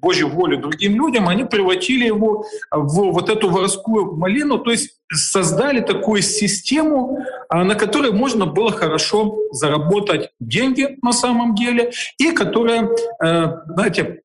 Божью 0.00 0.28
волю 0.28 0.58
другим 0.58 0.96
людям, 0.96 1.28
они 1.28 1.44
превратили 1.44 2.06
его 2.06 2.44
в 2.70 3.12
вот 3.12 3.28
эту 3.28 3.50
воровскую 3.50 4.16
малину, 4.16 4.58
то 4.58 4.70
есть 4.70 4.98
создали 5.12 5.80
такую 5.80 6.22
систему, 6.22 7.18
а, 7.48 7.64
на 7.64 7.74
которой 7.74 8.12
можно 8.12 8.46
было 8.46 8.70
хорошо 8.70 9.38
заработать 9.52 10.30
деньги 10.40 10.98
на 11.02 11.12
самом 11.12 11.54
деле, 11.54 11.92
и 12.18 12.32
которая, 12.32 12.90
э, 13.22 13.46
знаете, 13.66 14.20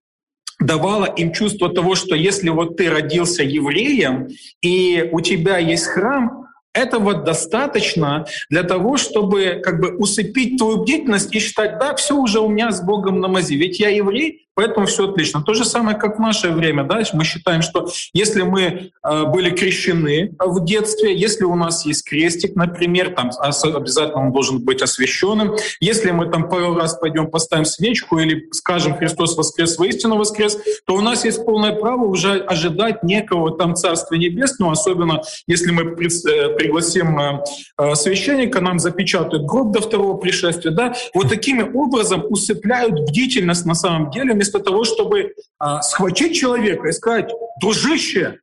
давала 0.59 1.05
им 1.05 1.31
чувство 1.33 1.69
того, 1.69 1.95
что 1.95 2.15
если 2.15 2.49
вот 2.49 2.77
ты 2.77 2.89
родился 2.89 3.43
евреем, 3.43 4.29
и 4.61 5.09
у 5.11 5.21
тебя 5.21 5.57
есть 5.57 5.85
храм, 5.85 6.42
этого 6.73 7.13
достаточно 7.13 8.25
для 8.49 8.63
того, 8.63 8.97
чтобы 8.97 9.61
как 9.63 9.79
бы 9.79 9.95
усыпить 9.95 10.57
твою 10.57 10.81
бдительность 10.81 11.33
и 11.33 11.39
считать, 11.39 11.79
да, 11.79 11.95
все 11.95 12.15
уже 12.15 12.39
у 12.39 12.49
меня 12.49 12.71
с 12.71 12.81
Богом 12.81 13.19
на 13.19 13.27
мази. 13.27 13.53
Ведь 13.53 13.79
я 13.79 13.89
еврей, 13.89 14.47
Поэтому 14.55 14.85
все 14.85 15.09
отлично. 15.09 15.41
То 15.41 15.53
же 15.53 15.65
самое, 15.65 15.97
как 15.97 16.17
в 16.17 16.21
наше 16.21 16.49
время. 16.49 16.83
Да? 16.83 17.01
Мы 17.13 17.23
считаем, 17.23 17.61
что 17.61 17.89
если 18.13 18.43
мы 18.43 18.61
э, 19.03 19.23
были 19.25 19.49
крещены 19.49 20.35
в 20.39 20.63
детстве, 20.63 21.15
если 21.15 21.43
у 21.43 21.55
нас 21.55 21.85
есть 21.85 22.07
крестик, 22.07 22.55
например, 22.55 23.15
там 23.15 23.31
обязательно 23.39 24.27
он 24.27 24.31
должен 24.31 24.59
быть 24.59 24.81
освященным. 24.81 25.55
Если 25.79 26.11
мы 26.11 26.29
там 26.29 26.49
пару 26.49 26.75
раз 26.75 26.95
пойдем 26.95 27.27
поставим 27.27 27.65
свечку 27.65 28.19
или 28.19 28.47
скажем 28.51 28.95
«Христос 28.95 29.35
воскрес, 29.35 29.77
воистину 29.77 30.17
воскрес», 30.17 30.57
то 30.85 30.95
у 30.95 31.01
нас 31.01 31.25
есть 31.25 31.43
полное 31.45 31.73
право 31.73 32.03
уже 32.03 32.39
ожидать 32.39 33.03
некого 33.03 33.57
там 33.57 33.75
Царства 33.75 34.15
Небесного, 34.15 34.73
особенно 34.73 35.21
если 35.47 35.71
мы 35.71 35.83
э, 35.83 36.49
пригласим 36.55 37.19
э, 37.19 37.95
священника, 37.95 38.61
нам 38.61 38.77
запечатают 38.77 39.45
гроб 39.45 39.71
до 39.71 39.81
второго 39.81 40.17
пришествия. 40.17 40.71
Да? 40.71 40.93
Вот 41.15 41.29
такими 41.29 41.63
образом 41.63 42.23
усыпляют 42.29 42.99
бдительность 43.01 43.65
на 43.65 43.73
самом 43.73 44.11
деле 44.11 44.42
вместо 44.43 44.59
того, 44.59 44.83
чтобы 44.83 45.35
а, 45.57 45.81
схватить 45.81 46.35
человека 46.35 46.89
и 46.89 46.91
сказать, 46.91 47.31
дружище, 47.61 48.41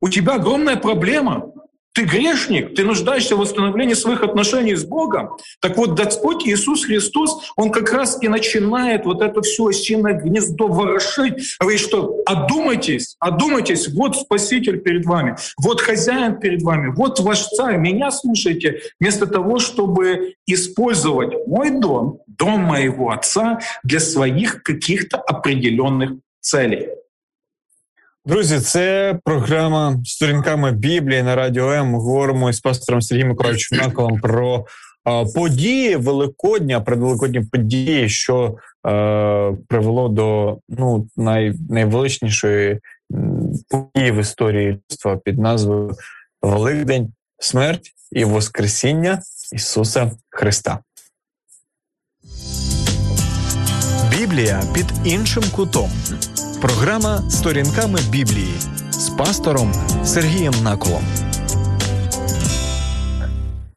у 0.00 0.08
тебя 0.08 0.34
огромная 0.34 0.76
проблема, 0.76 1.52
ты 1.94 2.02
грешник, 2.02 2.74
ты 2.74 2.84
нуждаешься 2.84 3.36
в 3.36 3.38
восстановлении 3.38 3.94
своих 3.94 4.22
отношений 4.22 4.74
с 4.74 4.84
Богом. 4.84 5.36
Так 5.60 5.76
вот, 5.76 5.90
Господь 5.92 6.44
Иисус 6.46 6.84
Христос, 6.84 7.52
Он 7.56 7.70
как 7.70 7.92
раз 7.92 8.20
и 8.20 8.28
начинает 8.28 9.06
вот 9.06 9.22
это 9.22 9.40
все 9.42 9.68
осиное 9.68 10.14
гнездо 10.14 10.66
ворошить. 10.66 11.56
Говорит, 11.60 11.80
что 11.80 12.16
одумайтесь, 12.26 13.14
одумайтесь, 13.20 13.88
вот 13.88 14.16
Спаситель 14.16 14.80
перед 14.80 15.06
вами, 15.06 15.36
вот 15.56 15.80
хозяин 15.80 16.40
перед 16.40 16.62
вами, 16.62 16.92
вот 16.94 17.20
ваш 17.20 17.46
царь, 17.46 17.76
меня 17.76 18.10
слушайте, 18.10 18.80
вместо 18.98 19.26
того, 19.26 19.60
чтобы 19.60 20.34
использовать 20.46 21.46
мой 21.46 21.70
дом, 21.70 22.18
дом 22.26 22.60
моего 22.60 23.10
отца 23.10 23.60
для 23.84 24.00
своих 24.00 24.64
каких-то 24.64 25.18
определенных 25.18 26.14
целей. 26.40 26.88
Друзі, 28.26 28.60
це 28.60 29.18
програма 29.24 30.00
сторінками 30.04 30.72
Біблії 30.72 31.22
на 31.22 31.34
радіо 31.34 31.72
М. 31.72 31.94
Говоримо 31.94 32.50
із 32.50 32.60
пастором 32.60 33.02
Сергієм 33.02 33.28
Миколаївичем 33.28 33.78
Наколом 33.78 34.20
про 34.20 34.66
а, 35.04 35.24
події 35.24 35.96
Великодня, 35.96 36.80
предвеликодні 36.80 37.40
події, 37.40 38.08
що 38.08 38.56
а, 38.82 39.52
привело 39.68 40.08
до 40.08 40.58
ну 40.68 41.08
най, 41.16 41.54
найвеличнішої 41.70 42.80
події 43.68 44.10
в 44.10 44.20
історії 44.20 44.70
людства 44.70 45.16
під 45.16 45.38
назвою 45.38 45.94
Великдень, 46.42 47.12
смерть 47.38 47.90
і 48.12 48.24
Воскресіння 48.24 49.22
Ісуса 49.52 50.12
Христа. 50.30 50.78
Біблія 54.18 54.62
під 54.74 54.86
іншим 55.04 55.44
кутом. 55.56 55.90
Програма 56.64 57.30
Сторінками 57.30 57.98
Біблії 58.10 58.54
з 58.90 59.08
пастором 59.08 59.72
Сергієм 60.04 60.54
Наколом. 60.62 61.02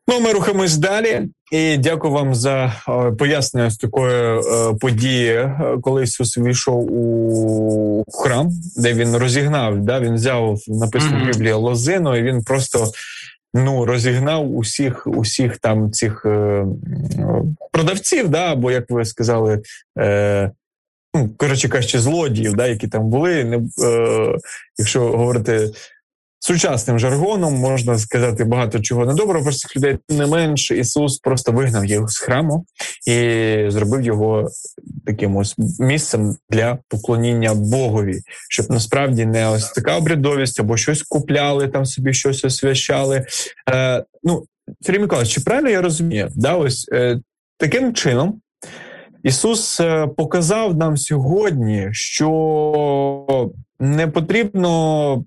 Ну, 0.07 0.19
ми 0.19 0.33
рухаємось 0.33 0.77
далі. 0.77 1.21
І 1.51 1.77
дякую 1.77 2.13
вам 2.13 2.35
за 2.35 2.73
пояснення 3.19 3.69
з 3.69 3.77
такої 3.77 4.39
е, 4.39 4.41
події, 4.81 5.29
е, 5.29 5.77
коли 5.81 6.03
Ісус 6.03 6.37
війшов 6.37 6.91
у 6.91 8.03
храм, 8.13 8.49
де 8.77 8.93
він 8.93 9.17
розігнав. 9.17 9.79
Да, 9.79 9.99
Він 9.99 10.13
взяв 10.13 10.57
написано 10.67 11.23
в 11.23 11.27
Біблії 11.27 11.53
лозину, 11.53 12.15
і 12.15 12.21
він 12.21 12.43
просто 12.43 12.91
ну 13.53 13.85
розігнав 13.85 14.55
усіх, 14.55 15.07
усіх 15.07 15.57
там 15.57 15.91
цих 15.91 16.25
е, 16.25 16.65
продавців, 17.71 18.29
да, 18.29 18.51
або 18.51 18.71
як 18.71 18.89
ви 18.89 19.05
сказали, 19.05 19.61
е, 19.99 20.51
ну, 21.13 21.29
коротше 21.37 21.69
кажучи, 21.69 21.99
злодіїв, 21.99 22.53
да, 22.53 22.67
які 22.67 22.87
там 22.87 23.09
були. 23.09 23.43
Не, 23.43 23.57
е, 23.57 24.35
Якщо 24.77 24.99
говорити 24.99 25.71
сучасним 26.39 26.99
жаргоном, 26.99 27.53
можна 27.53 27.97
сказати 27.97 28.43
багато 28.43 28.79
чого 28.79 29.05
недоброго 29.05 29.43
про 29.43 29.53
цих 29.53 29.75
людей. 29.75 29.97
Тим 30.07 30.17
не 30.17 30.25
менш, 30.25 30.71
Ісус 30.71 31.17
просто 31.17 31.51
вигнав 31.51 31.85
їх 31.85 32.09
з 32.09 32.17
храму 32.17 32.65
і 33.07 33.13
зробив 33.69 34.01
його 34.01 34.49
таким 35.05 35.35
ось 35.35 35.55
місцем 35.79 36.35
для 36.49 36.77
поклоніння 36.87 37.53
Богові, 37.53 38.21
щоб 38.49 38.69
насправді 38.69 39.25
не 39.25 39.49
ось 39.49 39.71
така 39.71 39.97
обрядовість 39.97 40.59
або 40.59 40.77
щось 40.77 41.01
купляли 41.01 41.67
там 41.67 41.85
собі, 41.85 42.13
щось 42.13 42.45
освящали. 42.45 43.25
Е, 43.69 44.03
Ну, 44.23 44.45
Сергій 44.81 44.99
Миколаївич, 44.99 45.33
чи 45.33 45.41
правильно 45.41 45.69
я 45.69 45.81
розумію? 45.81 46.31
Да, 46.35 46.55
ось 46.55 46.89
е, 46.93 47.19
таким 47.57 47.93
чином. 47.93 48.41
Ісус 49.23 49.79
е, 49.79 50.07
показав 50.07 50.77
нам 50.77 50.97
сьогодні, 50.97 51.87
що 51.91 53.51
не 53.79 54.07
потрібно 54.07 55.23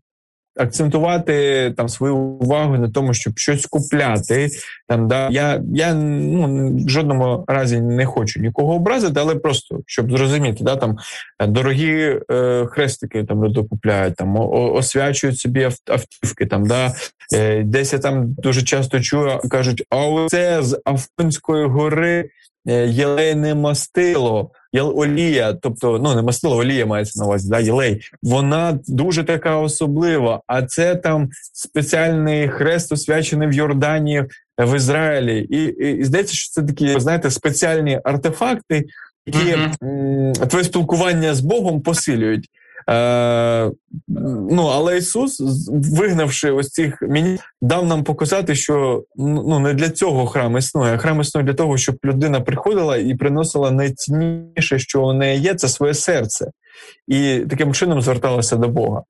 акцентувати 0.60 1.72
там 1.76 1.88
свою 1.88 2.16
увагу 2.16 2.78
на 2.78 2.90
тому, 2.90 3.14
щоб 3.14 3.38
щось 3.38 3.66
купляти. 3.66 4.48
Там 4.88 5.08
да 5.08 5.28
я 5.30 5.62
я 5.74 5.94
ну 5.94 6.76
в 6.76 6.88
жодному 6.88 7.44
разі 7.48 7.80
не 7.80 8.06
хочу 8.06 8.40
нікого 8.40 8.74
образити, 8.74 9.20
але 9.20 9.34
просто 9.34 9.80
щоб 9.86 10.10
зрозуміти, 10.10 10.64
да 10.64 10.76
там 10.76 10.96
дорогі 11.40 12.20
е, 12.30 12.66
хрестики 12.70 13.24
там 13.24 13.44
люди 13.44 13.62
купляють, 13.62 14.16
там 14.16 14.36
освячують 14.50 15.38
собі 15.38 15.70
автівки. 15.86 16.46
Там 16.46 16.66
да 16.66 16.94
е, 17.34 17.62
десь 17.62 17.92
я 17.92 17.98
там 17.98 18.32
дуже 18.32 18.62
часто 18.62 19.00
чую, 19.00 19.40
кажуть, 19.50 19.84
а 19.90 19.96
оце 19.96 20.62
з 20.62 20.80
Афонської 20.84 21.66
гори. 21.66 22.30
Е, 22.68 22.86
єлейне 22.86 23.54
мастило, 23.54 24.50
олія, 24.72 25.52
тобто 25.52 25.98
ну 26.02 26.14
не 26.14 26.22
мастило, 26.22 26.56
олія 26.56 26.86
мається 26.86 27.20
на 27.20 27.26
увазі, 27.26 27.50
да, 27.50 27.58
єлей, 27.60 28.00
вона 28.22 28.78
дуже 28.86 29.24
така 29.24 29.56
особлива. 29.56 30.40
А 30.46 30.62
це 30.62 30.96
там 30.96 31.28
спеціальний 31.52 32.48
хрест 32.48 32.92
освячений 32.92 33.48
в 33.48 33.52
Йорданії 33.52 34.24
в 34.58 34.76
Ізраїлі. 34.76 35.46
І, 35.50 35.64
і, 35.64 35.96
і 35.96 36.04
здається, 36.04 36.34
що 36.34 36.50
це 36.50 36.62
такі, 36.62 37.00
знаєте, 37.00 37.30
спеціальні 37.30 38.00
артефакти, 38.04 38.84
які 39.26 39.38
uh-huh. 39.38 40.46
твоє 40.46 40.64
спілкування 40.64 41.34
з 41.34 41.40
Богом 41.40 41.80
посилюють. 41.80 42.48
Е, 42.90 43.70
Ну, 44.50 44.62
але 44.62 44.98
Ісус, 44.98 45.42
вигнавши 45.68 46.50
ось 46.50 46.68
цих 46.68 47.02
мені, 47.02 47.38
дав 47.62 47.86
нам 47.86 48.04
показати, 48.04 48.54
що 48.54 49.04
ну 49.16 49.58
не 49.58 49.74
для 49.74 49.90
цього 49.90 50.26
храм 50.26 50.58
існує. 50.58 50.94
а 50.94 50.98
Храм 50.98 51.20
існує 51.20 51.46
для 51.46 51.54
того, 51.54 51.76
щоб 51.76 51.96
людина 52.04 52.40
приходила 52.40 52.96
і 52.96 53.14
приносила 53.14 53.70
найцінніше, 53.70 54.78
що 54.78 55.02
у 55.02 55.12
неї 55.12 55.40
є, 55.40 55.54
це 55.54 55.68
своє 55.68 55.94
серце, 55.94 56.50
і 57.08 57.38
таким 57.50 57.74
чином 57.74 58.02
зверталася 58.02 58.56
до 58.56 58.68
Бога. 58.68 59.02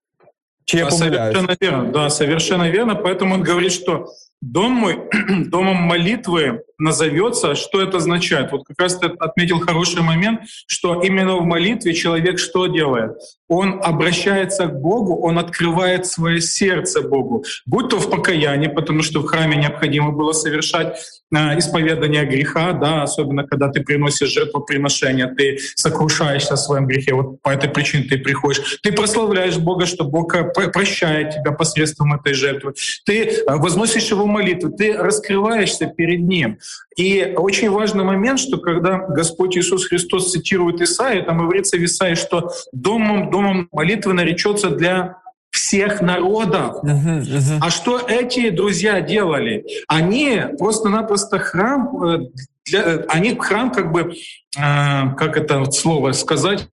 Чи 0.64 0.78
я 0.78 0.86
помиляюсь? 0.86 1.36
Совершенно 1.36 1.56
верно, 1.60 1.92
да, 1.92 2.10
совершенно 2.10 2.70
верно. 2.70 2.94
Поэтому 2.94 3.34
он 3.34 3.42
говорит, 3.44 3.72
что 3.72 4.06
дом 4.42 4.72
мой, 4.72 4.98
домом 5.46 5.76
молитвы 5.76 6.60
назовется, 6.80 7.54
что 7.54 7.80
это 7.80 7.98
означает? 7.98 8.52
Вот 8.52 8.64
как 8.66 8.80
раз 8.80 8.98
ты 8.98 9.06
отметил 9.06 9.60
хороший 9.60 10.02
момент, 10.02 10.40
что 10.66 11.02
именно 11.02 11.36
в 11.36 11.44
молитве 11.44 11.94
человек 11.94 12.38
что 12.38 12.66
делает? 12.66 13.12
Он 13.48 13.80
обращается 13.82 14.66
к 14.66 14.80
Богу, 14.80 15.20
он 15.20 15.38
открывает 15.38 16.06
свое 16.06 16.40
сердце 16.40 17.02
Богу, 17.02 17.44
будь 17.66 17.88
то 17.88 17.98
в 17.98 18.08
покаянии, 18.08 18.68
потому 18.68 19.02
что 19.02 19.20
в 19.20 19.26
храме 19.26 19.56
необходимо 19.56 20.12
было 20.12 20.32
совершать 20.32 20.96
э, 21.34 21.58
исповедание 21.58 22.24
греха, 22.24 22.72
да, 22.72 23.02
особенно 23.02 23.44
когда 23.44 23.68
ты 23.68 23.82
приносишь 23.82 24.32
жертвоприношение, 24.32 25.26
ты 25.26 25.58
сокрушаешься 25.74 26.54
о 26.54 26.56
своем 26.56 26.86
грехе, 26.86 27.14
вот 27.14 27.42
по 27.42 27.50
этой 27.50 27.68
причине 27.68 28.04
ты 28.04 28.18
приходишь. 28.18 28.78
Ты 28.82 28.92
прославляешь 28.92 29.58
Бога, 29.58 29.84
что 29.86 30.04
Бог 30.04 30.34
э, 30.36 30.44
прощает 30.44 31.32
тебя 31.32 31.50
посредством 31.50 32.14
этой 32.14 32.34
жертвы. 32.34 32.74
Ты 33.04 33.24
э, 33.24 33.42
возносишь 33.46 34.10
его 34.10 34.26
молитву, 34.26 34.70
ты 34.70 34.96
раскрываешься 34.96 35.86
перед 35.86 36.20
Ним. 36.20 36.58
И 36.96 37.34
очень 37.36 37.70
важный 37.70 38.04
момент, 38.04 38.40
что 38.40 38.58
когда 38.58 38.98
Господь 38.98 39.56
Иисус 39.56 39.86
Христос 39.86 40.32
цитирует 40.32 40.80
Исаия, 40.80 41.22
там 41.22 41.38
говорится 41.38 41.76
в 41.76 41.84
Исаии, 41.84 42.14
что 42.14 42.50
домом, 42.72 43.30
домом 43.30 43.68
молитвы 43.72 44.12
наречется 44.12 44.70
для 44.70 45.16
всех 45.50 46.00
народов. 46.00 46.76
Uh-huh, 46.84 47.20
uh-huh. 47.20 47.58
А 47.60 47.70
что 47.70 47.98
эти 47.98 48.50
друзья 48.50 49.00
делали? 49.00 49.66
Они 49.88 50.42
просто-напросто 50.58 51.38
храм, 51.38 52.04
э, 52.04 52.18
для, 52.66 53.04
они 53.08 53.36
храм 53.36 53.72
как 53.72 53.90
бы, 53.90 54.12
э, 54.56 55.14
как 55.16 55.36
это 55.36 55.64
слово 55.72 56.12
сказать, 56.12 56.68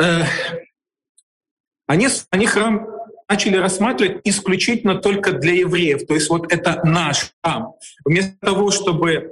э, 0.00 0.22
они, 1.86 2.08
они 2.30 2.46
храм 2.46 2.86
начали 3.30 3.56
рассматривать 3.56 4.20
исключительно 4.24 4.96
только 4.96 5.32
для 5.32 5.54
евреев. 5.54 6.06
То 6.06 6.14
есть 6.14 6.28
вот 6.28 6.52
это 6.52 6.80
наш 6.84 7.32
храм. 7.42 7.74
Вместо 8.04 8.34
того, 8.40 8.72
чтобы 8.72 9.30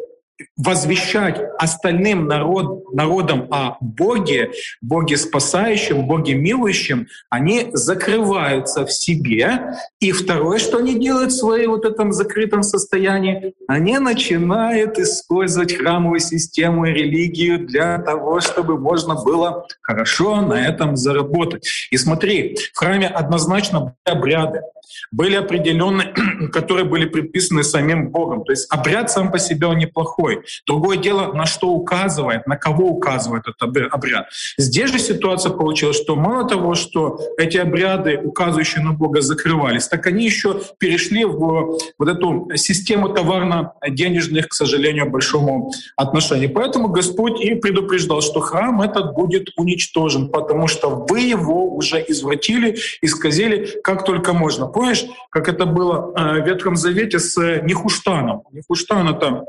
возвещать 0.57 1.41
остальным 1.59 2.27
народ, 2.27 2.93
народам 2.95 3.49
о 3.51 3.77
Боге, 3.81 4.53
Боге 4.81 5.17
спасающем, 5.17 6.07
Боге 6.07 6.35
милующем, 6.35 7.09
они 7.31 7.69
закрываются 7.73 8.87
в 8.87 8.93
себе. 8.93 9.75
И 10.01 10.13
второе, 10.13 10.59
что 10.59 10.79
они 10.79 10.99
делают 10.99 11.33
в 11.33 11.39
своем 11.39 11.71
вот 11.71 11.85
этом 11.85 12.13
закрытом 12.13 12.63
состоянии, 12.63 13.55
они 13.67 13.99
начинают 13.99 14.99
использовать 14.99 15.75
храмовую 15.77 16.21
систему 16.21 16.87
и 16.87 16.93
религию 16.93 17.67
для 17.67 17.99
того, 17.99 18.41
чтобы 18.41 18.79
можно 18.79 19.15
было 19.15 19.67
хорошо 19.83 20.41
на 20.41 20.67
этом 20.67 20.97
заработать. 20.97 21.67
И 21.91 21.97
смотри, 21.97 22.57
в 22.73 22.79
храме 22.79 23.07
однозначно 23.07 23.95
обряды, 24.05 24.63
были 25.11 25.35
определенные, 25.37 26.15
которые 26.53 26.85
были 26.85 27.07
предписаны 27.07 27.63
самим 27.63 28.11
Богом. 28.11 28.45
То 28.45 28.53
есть 28.53 28.67
обряд 28.71 29.11
сам 29.11 29.31
по 29.31 29.39
себе 29.39 29.67
он 29.67 29.79
неплохой. 29.79 30.43
Другое 30.67 30.97
дело, 30.97 31.33
на 31.33 31.47
что 31.47 31.69
указывает, 31.69 32.47
на 32.47 32.57
кого 32.57 32.89
указывает 32.89 33.45
этот 33.47 33.93
обряд. 33.93 34.29
Здесь 34.57 34.91
же 34.91 34.99
ситуация 34.99 35.53
получилась, 35.53 35.97
что 35.97 36.17
мало 36.17 36.49
того, 36.49 36.75
что 36.75 37.21
эти 37.37 37.57
обряды, 37.57 38.19
указывающие 38.23 38.83
на 38.83 38.93
Бога, 38.93 39.21
закрывались, 39.21 39.89
так 39.89 40.07
они 40.07 40.25
еще 40.25 40.61
перешли 40.79 41.25
в 41.25 41.79
вот 41.99 42.09
эту 42.09 42.51
систему 42.55 43.09
товарно-денежных, 43.09 44.49
к 44.49 44.55
сожалению, 44.55 45.11
большому 45.11 45.73
отношению. 45.97 46.51
Поэтому 46.53 46.89
Господь 46.89 47.41
и 47.41 47.55
предупреждал, 47.55 48.21
что 48.21 48.41
храм 48.41 48.81
этот 48.83 49.15
будет 49.15 49.51
уничтожен, 49.57 50.29
потому 50.29 50.69
что 50.69 50.91
вы 51.09 51.21
его 51.21 51.75
уже 51.75 52.05
извратили, 52.07 52.77
исказили 53.03 53.81
как 53.83 54.05
только 54.05 54.33
можно. 54.33 54.67
Помнишь, 54.79 55.07
как 55.31 55.49
это 55.49 55.67
было 55.67 56.13
э, 56.17 56.41
в 56.41 56.47
Ветхом 56.47 56.77
Завете 56.77 57.19
с 57.19 57.37
Нехуштаном? 57.37 58.45
Нехуштан— 58.53 59.09
это 59.17 59.45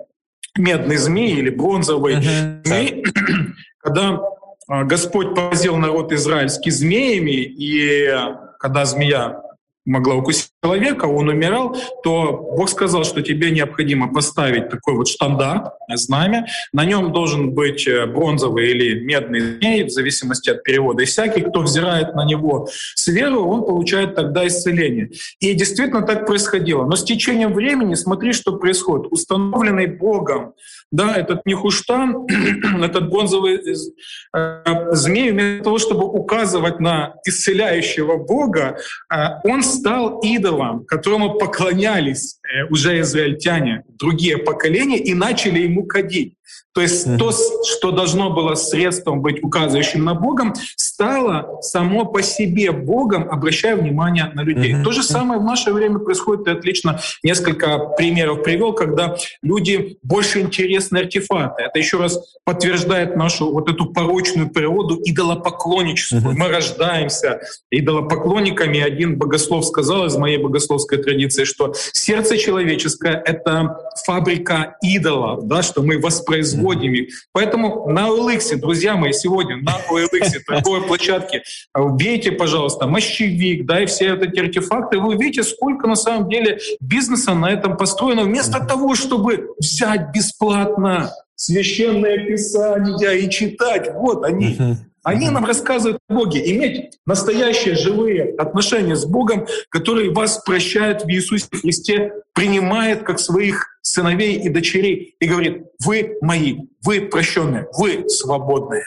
медный 0.58 0.98
змей 0.98 1.36
или 1.36 1.52
бронзовый 1.52 2.16
uh-huh. 2.16 2.64
змей, 2.66 3.06
когда 3.78 4.22
а, 4.68 4.86
Господь 4.86 5.36
поразил 5.36 5.78
народ 5.78 6.12
израильский 6.14 6.72
змеями, 6.72 7.44
и 7.44 8.12
когда 8.60 8.86
змея 8.86 9.44
могла 9.86 10.16
укусить 10.16 10.50
человека, 10.64 11.06
он 11.06 11.30
умирал, 11.30 11.76
то 12.04 12.54
Бог 12.58 12.70
сказал, 12.70 13.04
что 13.04 13.22
тебе 13.22 13.52
необходимо 13.52 14.14
поставить 14.14 14.70
такой 14.70 14.96
вот 14.96 15.08
штандарт, 15.08 15.74
знамя. 15.96 16.48
На 16.74 16.86
нем 16.86 17.12
должен 17.12 17.52
быть 17.52 17.88
э, 17.88 18.06
бронзовый 18.06 18.70
или 18.72 19.00
медный 19.00 19.40
змей, 19.40 19.84
в 19.84 19.90
зависимости 19.90 20.50
от 20.50 20.64
перевода. 20.64 21.04
И 21.04 21.06
всякий, 21.06 21.42
кто 21.42 21.62
взирает 21.62 22.14
на 22.14 22.26
него 22.26 22.68
с 22.96 23.08
верой, 23.08 23.40
он 23.40 23.64
получает 23.64 24.16
тогда 24.16 24.46
исцеление. 24.46 25.12
И 25.40 25.54
действительно 25.54 26.02
так 26.02 26.26
происходило. 26.28 26.86
Но 26.86 26.96
с 26.96 27.04
течением 27.04 27.54
времени 27.54 27.96
смотри, 27.96 28.34
что 28.34 28.58
происходит. 28.58 29.08
Установленный 29.12 29.88
Богом 29.88 30.54
да, 30.92 31.16
этот 31.16 31.46
Нехуштан, 31.46 32.26
этот 32.84 33.10
бронзовый 33.10 33.62
э, 33.62 34.96
змей, 34.96 35.32
вместо 35.32 35.64
того, 35.64 35.78
чтобы 35.78 36.06
указывать 36.06 36.80
на 36.80 37.16
исцеляющего 37.26 38.18
Бога, 38.18 38.78
э, 39.14 39.16
он 39.44 39.62
стал 39.62 40.20
идолом, 40.22 40.49
которому 40.88 41.36
поклонялись 41.36 42.40
э, 42.44 42.66
уже 42.70 43.00
израильтяне, 43.02 43.84
другие 43.88 44.38
поколения, 44.38 44.98
и 44.98 45.14
начали 45.14 45.60
ему 45.60 45.86
кадить. 45.86 46.36
То 46.74 46.82
есть 46.82 47.08
mm-hmm. 47.08 47.18
то, 47.18 47.32
что 47.66 47.92
должно 47.92 48.30
было 48.30 48.56
средством 48.56 49.22
быть 49.22 49.44
указывающим 49.44 50.04
на 50.04 50.14
Богом, 50.14 50.54
стало 50.76 51.62
само 51.62 52.06
по 52.06 52.22
себе 52.22 52.72
Богом, 52.72 53.30
обращая 53.30 53.76
внимание 53.76 54.32
на 54.34 54.42
людей. 54.42 54.74
Mm-hmm. 54.74 54.84
То 54.84 54.92
же 54.92 55.04
самое 55.04 55.40
в 55.40 55.44
наше 55.44 55.74
время 55.74 56.00
происходит. 56.00 56.46
Ты 56.46 56.52
отлично 56.52 57.00
несколько 57.24 57.80
примеров 57.98 58.44
привел, 58.44 58.74
когда 58.74 59.16
люди 59.42 59.98
больше 60.04 60.42
интересны 60.42 61.00
артефакты. 61.00 61.64
Это 61.64 61.80
еще 61.80 61.98
раз 61.98 62.20
подтверждает 62.44 63.16
нашу 63.16 63.52
вот 63.52 63.70
эту 63.70 63.88
порочную 63.88 64.50
природу 64.50 65.00
идолопоклонничества. 65.04 66.30
Mm-hmm. 66.30 66.38
Мы 66.38 66.48
рождаемся 66.50 67.42
идолопоклонниками. 67.72 68.80
Один 68.80 69.18
богослов 69.18 69.66
сказал 69.66 70.06
из 70.06 70.16
моей 70.18 70.38
богословской 70.38 71.00
традиции, 71.00 71.46
что 71.46 71.74
сердце 71.94 72.38
человеческое— 72.38 73.22
это 73.26 73.78
фабрика 74.06 74.78
идолов, 74.82 75.48
да, 75.48 75.62
что 75.64 75.82
мы 75.82 76.00
воспроизводим 76.00 76.39
производными. 76.40 77.10
Поэтому 77.34 77.90
на 77.90 78.08
OLX, 78.08 78.56
друзья 78.58 78.96
мои, 78.96 79.12
сегодня 79.12 79.58
на 79.58 79.78
OLX, 79.90 80.40
торговой 80.46 80.82
площадке, 80.84 81.44
вбейте, 81.76 82.32
пожалуйста, 82.32 82.88
мощевик, 82.88 83.66
да, 83.66 83.82
и 83.84 83.86
все 83.86 84.16
эти 84.16 84.40
артефакты, 84.40 85.00
вы 85.00 85.16
увидите, 85.16 85.44
сколько 85.44 85.88
на 85.88 85.96
самом 85.96 86.30
деле 86.30 86.60
бизнеса 86.80 87.34
на 87.34 87.52
этом 87.52 87.78
построено, 87.78 88.24
вместо 88.24 88.66
того, 88.66 88.96
чтобы 88.96 89.50
взять 89.60 90.12
бесплатно 90.14 91.12
священное 91.36 92.26
писание 92.26 93.22
и 93.22 93.30
читать. 93.30 93.92
Вот 93.94 94.24
они. 94.24 94.58
Они 95.03 95.29
нам 95.29 95.45
рассказывают 95.45 95.99
о 96.09 96.15
Боге. 96.15 96.41
Иметь 96.53 96.99
настоящие 97.07 97.75
живые 97.75 98.35
отношения 98.39 98.97
с 98.97 99.05
Богом, 99.05 99.47
который 99.69 100.11
вас 100.11 100.39
прощает 100.39 101.05
в 101.05 101.09
Иисусе 101.09 101.47
Христе, 101.53 102.13
принимает 102.33 103.03
как 103.03 103.19
своих 103.19 103.79
сыновей 103.83 104.37
и 104.37 104.49
дочерей 104.49 105.15
и 105.21 105.29
говорит, 105.29 105.63
вы 105.87 106.17
мои, 106.23 106.57
ви 106.83 107.01
прощені, 107.01 107.61
ви 107.79 108.09
свободні. 108.09 108.81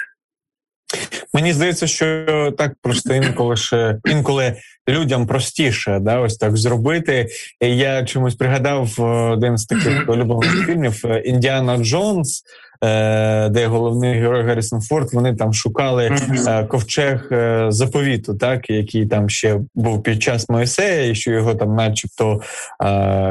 Мені 1.34 1.54
здається, 1.54 1.88
що 1.88 2.26
так 2.58 2.74
просто 2.82 3.14
інколи 3.14 3.56
ще 3.56 4.00
інколи 4.06 4.56
людям 4.90 5.28
простіше, 5.28 6.00
да, 6.02 6.20
ось 6.20 6.38
так 6.38 6.58
зробити. 6.58 7.28
Я 7.62 8.06
чомусь 8.06 8.36
пригадав 8.36 8.96
е, 9.00 9.04
один 9.04 9.58
з 9.58 9.66
таких 9.66 10.10
улюблених 10.10 10.66
фільмів 10.66 11.02
е, 11.06 11.20
Індіана 11.20 11.78
Джонс. 11.78 12.44
Е, 12.85 13.49
де 13.49 13.67
головний 13.67 14.15
герой 14.15 14.43
Гаррісон 14.43 14.81
Форд, 14.81 15.15
вони 15.15 15.35
там 15.35 15.53
шукали 15.53 16.17
е, 16.49 16.65
ковчег 16.65 17.29
е, 17.33 17.67
заповіту, 17.69 18.35
так 18.35 18.71
який 18.71 19.07
там 19.07 19.29
ще 19.29 19.61
був 19.75 20.03
під 20.03 20.23
час 20.23 20.49
Моїсея, 20.49 21.11
і 21.11 21.15
що 21.15 21.31
його 21.31 21.55
там, 21.55 21.75
начебто, 21.75 22.41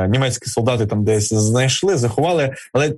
німецькі 0.09 0.49
солдати 0.49 0.85
там 0.85 1.03
десь 1.03 1.33
знайшли, 1.33 1.97
заховали. 1.97 2.53
Але 2.73 2.93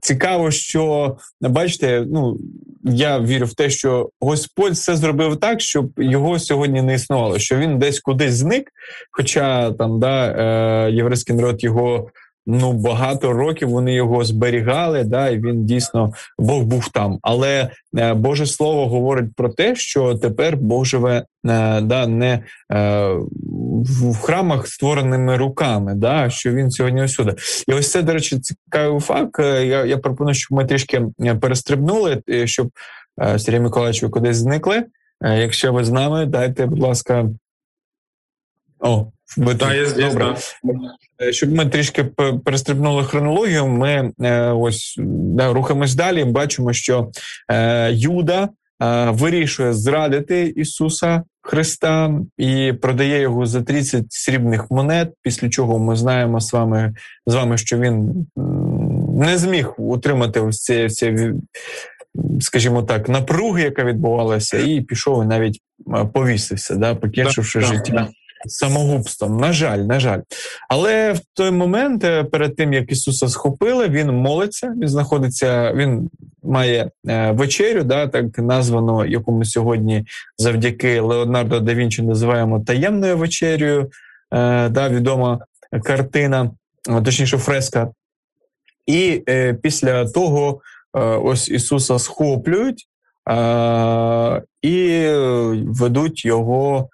цікаво, 0.00 0.50
що 0.50 1.16
бачите, 1.40 2.04
ну 2.12 2.38
я 2.84 3.20
вірю 3.20 3.46
в 3.46 3.54
те, 3.54 3.70
що 3.70 4.10
Господь 4.20 4.72
все 4.72 4.96
зробив 4.96 5.36
так, 5.36 5.60
щоб 5.60 5.90
його 5.96 6.38
сьогодні 6.38 6.82
не 6.82 6.94
існувало, 6.94 7.38
що 7.38 7.56
він 7.56 7.78
десь 7.78 8.00
кудись 8.00 8.34
зник. 8.34 8.70
Хоча 9.10 9.72
там 9.72 10.00
да, 10.00 10.88
єврейський 10.88 11.36
народ 11.36 11.64
його 11.64 12.08
ну 12.46 12.72
багато 12.72 13.32
років 13.32 13.68
вони 13.68 13.94
його 13.94 14.24
зберігали, 14.24 15.04
да, 15.04 15.28
і 15.28 15.38
він 15.38 15.66
дійсно 15.66 16.12
Бог 16.38 16.62
був 16.62 16.88
там. 16.88 17.18
Але 17.22 17.70
е, 17.98 18.14
Боже 18.14 18.46
Слово 18.46 18.88
говорить 18.88 19.34
про 19.36 19.48
те, 19.48 19.76
що 19.76 20.14
тепер 20.14 20.56
Бог 20.56 20.84
е, 20.94 21.24
да, 21.80 22.06
не 22.06 22.32
е, 22.32 22.42
в 24.12 24.16
храмах, 24.22 24.66
створеними 24.66 25.36
руками, 25.36 25.94
да, 25.94 26.30
що 26.30 26.52
він 26.52 26.70
сьогодні 26.70 27.04
усюди. 27.04 27.34
І 27.68 27.72
ось 27.72 27.90
це, 27.90 28.02
до 28.02 28.12
речі, 28.12 28.40
цікавий 28.40 29.00
факт. 29.00 29.38
Я 29.38 29.84
я 29.84 29.98
пропоную, 29.98 30.34
щоб 30.34 30.58
ми 30.58 30.64
трішки 30.64 31.06
перестрибнули, 31.40 32.22
щоб 32.44 32.70
Сергій 33.38 33.60
Миколаївич, 33.60 34.02
ви 34.02 34.08
кудись 34.08 34.36
зникли. 34.36 34.84
Якщо 35.20 35.72
ви 35.72 35.84
з 35.84 35.90
нами, 35.90 36.26
дайте, 36.26 36.66
будь 36.66 36.80
ласка. 36.80 37.28
О, 38.80 39.06
ви 39.36 39.54
да, 39.54 39.74
я 39.74 39.86
здесь, 39.86 40.12
Добре. 40.12 40.36
Да. 40.64 40.72
Е, 41.26 41.32
щоб 41.32 41.52
ми 41.52 41.66
трішки 41.66 42.04
перестрибнули 42.44 43.04
хронологію, 43.04 43.66
ми 43.66 44.12
е, 44.20 44.40
ось 44.50 44.94
да, 44.98 45.52
рухаємось 45.52 45.94
далі. 45.94 46.24
Бачимо, 46.24 46.72
що 46.72 47.10
е, 47.50 47.92
Юда 47.92 48.48
е, 48.82 49.10
вирішує 49.10 49.72
зрадити 49.72 50.52
Ісуса 50.56 51.22
Христа 51.42 52.20
і 52.38 52.72
продає 52.72 53.20
його 53.20 53.46
за 53.46 53.62
30 53.62 54.04
срібних 54.08 54.70
монет. 54.70 55.12
Після 55.22 55.48
чого 55.48 55.78
ми 55.78 55.96
знаємо 55.96 56.40
з 56.40 56.52
вами, 56.52 56.94
з 57.26 57.34
вами, 57.34 57.58
що 57.58 57.78
він 57.78 58.26
не 59.18 59.38
зміг 59.38 59.74
утримати 59.78 60.40
ось 60.40 60.62
це, 60.62 60.90
це 60.90 61.32
скажімо 62.40 62.82
так, 62.82 63.08
напруги, 63.08 63.62
яка 63.62 63.84
відбувалася, 63.84 64.58
і 64.58 64.80
пішов 64.80 65.24
і 65.24 65.26
навіть 65.26 65.60
е, 65.96 66.04
повісився, 66.04 66.74
да, 66.74 66.94
покінчивши 66.94 67.60
да, 67.60 67.66
життя. 67.66 68.08
Самогубством. 68.46 69.36
На 69.36 69.52
жаль, 69.52 69.78
на 69.78 70.00
жаль. 70.00 70.20
Але 70.68 71.12
в 71.12 71.20
той 71.34 71.50
момент, 71.50 72.04
е, 72.04 72.24
перед 72.24 72.56
тим 72.56 72.72
як 72.72 72.92
Ісуса 72.92 73.28
схопили, 73.28 73.88
він 73.88 74.12
молиться, 74.12 74.74
він 74.80 74.88
знаходиться, 74.88 75.72
він 75.72 76.10
має 76.42 76.90
е, 77.08 77.30
вечерю, 77.30 77.84
да, 77.84 78.06
так 78.06 78.38
названу, 78.38 79.06
яку 79.06 79.32
ми 79.32 79.44
сьогодні 79.44 80.06
завдяки 80.38 81.00
Леонардо 81.00 81.60
да 81.60 81.74
Вінчі 81.74 82.02
називаємо 82.02 82.60
таємною 82.60 83.16
вечерю, 83.16 83.90
е, 84.32 84.68
да, 84.68 84.88
відома 84.88 85.38
картина, 85.82 86.50
точніше, 87.04 87.38
фреска. 87.38 87.88
І 88.86 89.22
е, 89.28 89.54
після 89.54 90.04
того 90.08 90.60
е, 90.96 91.00
ось 91.00 91.48
Ісуса 91.48 91.98
схоплюють 91.98 92.86
е, 93.30 94.42
і 94.62 95.06
ведуть 95.66 96.24
його 96.24 96.88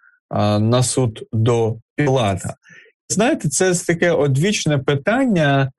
на 0.61 0.83
суд 0.83 1.23
до 1.33 1.77
Пілата. 1.97 2.55
знаєте, 3.09 3.49
це 3.49 3.75
таке 3.75 4.11
одвічне 4.11 4.79
питання. 4.79 5.71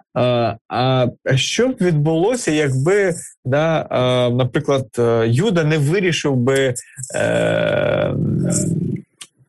А 0.70 1.08
що 1.36 1.68
б 1.68 1.76
відбулося, 1.82 2.52
якби, 2.52 3.16
да, 3.46 3.88
наприклад, 4.34 4.88
Юда 5.26 5.64
не 5.64 5.78
вирішив 5.78 6.36
би 6.36 6.74
е, 7.16 8.14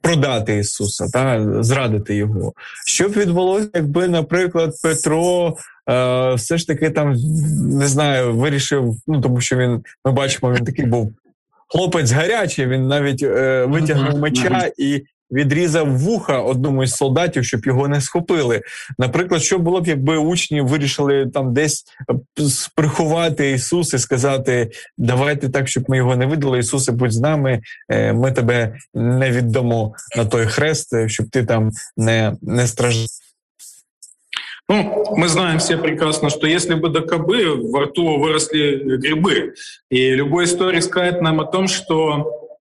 продати 0.00 0.59
Ісуса, 0.59 1.09
та, 1.12 1.46
зрадити 1.62 2.16
Його? 2.16 2.53
Що 2.86 3.09
б 3.09 3.12
відбулося, 3.12 3.68
якби, 3.74 4.09
наприклад, 4.09 4.74
Петро 4.82 5.57
е, 5.90 6.34
все 6.34 6.59
ж 6.59 6.66
таки 6.66 6.90
там 6.90 7.14
не 7.78 7.86
знаю, 7.86 8.34
вирішив, 8.34 8.96
ну 9.07 9.20
тому 9.20 9.40
що 9.40 9.57
він, 9.57 9.82
ми 10.05 10.12
бачимо, 10.12 10.53
він 10.53 10.64
такий 10.64 10.86
був 10.86 11.12
хлопець 11.73 12.11
гарячий, 12.11 12.66
він 12.66 12.89
навіть 12.89 13.23
е, 13.23 13.64
витягнув 13.64 14.18
меча 14.18 14.70
і 14.79 15.03
відрізав 15.33 15.99
вуха 15.99 16.39
одному 16.39 16.85
із 16.85 16.95
солдатів, 16.95 17.45
щоб 17.45 17.66
його 17.66 17.89
не 17.89 18.01
схопили. 18.01 18.62
Наприклад, 18.99 19.43
що 19.43 19.59
було 19.59 19.81
б, 19.81 19.87
якби 19.87 20.16
учні 20.16 20.61
вирішили 20.61 21.31
там 21.35 21.55
десь 21.55 21.85
е, 22.11 22.43
приховати 22.75 23.51
Ісус 23.51 23.95
і 23.95 23.99
сказати: 23.99 24.70
давайте 24.99 25.49
так, 25.49 25.68
щоб 25.68 25.85
ми 25.89 25.97
його 25.97 26.16
не 26.16 26.27
видали. 26.27 26.59
Ісусе, 26.59 26.93
будь 26.93 27.12
з 27.12 27.20
нами, 27.20 27.61
е, 27.89 28.12
ми 28.12 28.33
тебе 28.33 28.77
не 28.95 29.31
віддамо 29.31 29.95
на 30.16 30.25
той 30.25 30.47
хрест, 30.47 30.93
е, 30.93 31.09
щоб 31.09 31.31
ти 31.31 31.45
там 31.45 31.70
не, 31.97 32.37
не 32.43 32.66
страждав. 32.66 33.07
Ну, 34.73 35.05
мы 35.18 35.29
знаем 35.29 35.59
все 35.59 35.77
прекрасно, 35.77 36.31
что 36.31 36.47
если 36.47 36.73
бы 36.75 36.89
до 36.89 37.03
кобы 37.03 37.57
во 37.70 37.83
рту 37.83 38.18
выросли 38.18 38.97
грибы, 38.97 39.55
и 39.91 40.14
любой 40.14 40.47
историк 40.47 40.83
скажет 40.83 41.20
нам 41.20 41.43
о 41.43 41.45
том, 41.45 41.68
что 41.68 42.59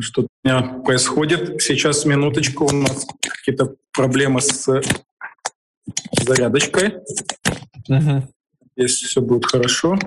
что 0.00 0.22
у 0.22 0.26
меня 0.44 0.62
происходит. 0.84 1.62
Сейчас, 1.62 2.04
минуточку, 2.04 2.66
у 2.66 2.72
нас 2.72 3.06
какие-то 3.22 3.76
проблемы 3.92 4.42
с 4.42 4.82
зарядочкой. 6.12 6.96
Угу. 7.88 8.28
Если 8.76 9.06
все 9.06 9.22
будет 9.22 9.46
хорошо. 9.46 9.98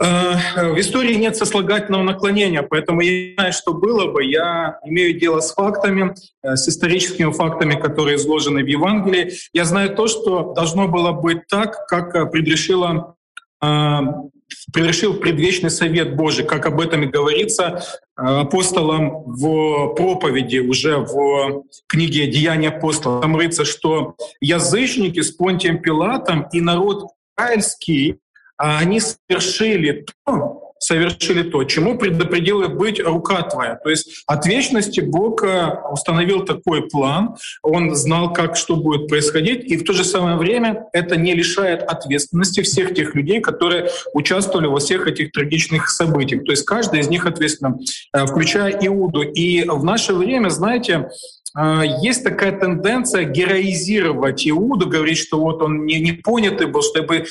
Э, 0.00 0.72
в 0.72 0.78
истории 0.78 1.14
нет 1.14 1.36
сослагательного 1.36 2.02
наклонения, 2.02 2.62
поэтому 2.62 3.00
я 3.00 3.34
знаю, 3.34 3.52
что 3.52 3.74
было 3.74 4.10
бы. 4.10 4.24
Я 4.24 4.78
имею 4.84 5.18
дело 5.18 5.40
с 5.40 5.52
фактами, 5.52 6.14
э, 6.42 6.54
с 6.54 6.68
историческими 6.68 7.32
фактами, 7.32 7.74
которые 7.74 8.16
изложены 8.16 8.62
в 8.62 8.66
Евангелии. 8.66 9.32
Я 9.52 9.64
знаю 9.64 9.94
то, 9.96 10.06
что 10.06 10.52
должно 10.54 10.86
было 10.86 11.12
быть 11.12 11.46
так, 11.48 11.86
как 11.86 12.14
э, 12.14 12.26
предрешила 12.26 13.14
превратил 14.72 15.14
предвечный 15.14 15.68
совет 15.68 16.14
Божий, 16.14 16.44
как 16.44 16.64
об 16.66 16.80
этом 16.80 17.02
и 17.02 17.06
говорится 17.06 17.82
апостолам 18.14 19.24
в 19.24 19.94
проповеди, 19.96 20.58
уже 20.58 20.98
в 20.98 21.64
книге 21.88 22.28
«Деяния 22.28 22.68
апостола». 22.68 23.20
Там 23.20 23.32
говорится, 23.32 23.64
что 23.64 24.14
язычники 24.40 25.20
с 25.20 25.32
Понтием 25.32 25.82
Пилатом 25.82 26.46
и 26.52 26.60
народ 26.60 27.08
израильский 27.36 28.18
они 28.58 29.00
совершили 29.00 30.04
то, 30.24 30.67
совершили 30.78 31.42
то, 31.42 31.64
чему 31.64 31.98
предопределила 31.98 32.68
быть 32.68 33.00
рука 33.00 33.42
твоя. 33.42 33.76
То 33.76 33.90
есть 33.90 34.22
от 34.26 34.46
вечности 34.46 35.00
Бог 35.00 35.42
э, 35.42 35.78
установил 35.90 36.44
такой 36.44 36.88
план, 36.88 37.36
он 37.62 37.94
знал, 37.94 38.32
как 38.32 38.56
что 38.56 38.76
будет 38.76 39.08
происходить, 39.08 39.64
и 39.64 39.76
в 39.76 39.84
то 39.84 39.92
же 39.92 40.04
самое 40.04 40.36
время 40.36 40.86
это 40.92 41.16
не 41.16 41.34
лишает 41.34 41.82
ответственности 41.82 42.62
всех 42.62 42.94
тех 42.94 43.14
людей, 43.14 43.40
которые 43.40 43.90
участвовали 44.14 44.66
во 44.66 44.78
всех 44.78 45.06
этих 45.06 45.32
трагичных 45.32 45.88
событиях. 45.88 46.44
То 46.44 46.52
есть 46.52 46.64
каждый 46.64 47.00
из 47.00 47.08
них 47.08 47.26
ответственен, 47.26 47.78
э, 48.14 48.26
включая 48.26 48.72
Иуду. 48.86 49.22
И 49.22 49.64
в 49.64 49.84
наше 49.84 50.14
время, 50.14 50.48
знаете, 50.48 51.08
а, 51.54 51.82
есть 51.82 52.24
такая 52.24 52.58
тенденция 52.58 53.24
героизировать 53.24 54.46
Иуду, 54.48 54.88
говорить, 54.88 55.18
что 55.18 55.40
вот 55.40 55.62
он 55.62 55.86
не, 55.86 56.00
не 56.00 56.12
понятый 56.12 56.66
был, 56.66 56.82
чтобы 56.82 57.24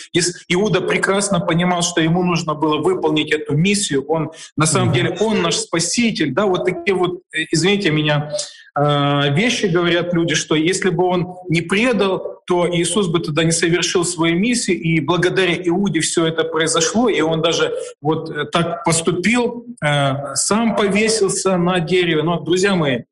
Иуда 0.50 0.82
прекрасно 0.82 1.40
понимал, 1.40 1.82
что 1.82 2.02
ему 2.02 2.24
нужно 2.24 2.54
было 2.54 2.78
выполнить 2.78 3.32
эту 3.38 3.56
миссию, 3.56 4.06
он 4.08 4.32
на 4.56 4.66
самом 4.66 4.94
деле 4.94 5.16
он 5.20 5.42
наш 5.42 5.56
спаситель, 5.56 6.34
да, 6.34 6.46
вот 6.46 6.66
такие 6.66 6.96
вот, 6.96 7.22
э, 7.34 7.46
извините 7.52 7.92
меня, 7.92 8.32
а, 8.80 9.30
вещи 9.30 9.66
говорят 9.66 10.14
люди, 10.14 10.36
что 10.36 10.54
если 10.54 10.92
бы 10.92 11.06
он 11.06 11.36
не 11.50 11.62
предал, 11.62 12.42
то 12.46 12.70
Иисус 12.70 13.08
бы 13.08 13.20
тогда 13.20 13.44
не 13.44 13.52
совершил 13.52 14.06
свою 14.06 14.38
миссию, 14.38 14.80
и 14.80 15.00
благодаря 15.00 15.56
Иуде 15.56 16.00
все 16.00 16.28
это 16.28 16.44
произошло, 16.44 17.10
и 17.10 17.20
он 17.22 17.42
даже 17.42 17.74
вот 18.02 18.30
э, 18.30 18.46
так 18.46 18.84
поступил, 18.84 19.66
э, 19.84 20.36
сам 20.36 20.76
повесился 20.76 21.58
на 21.58 21.80
дереве. 21.80 22.22
Но, 22.22 22.40
друзья 22.40 22.76
мои, 22.76 23.06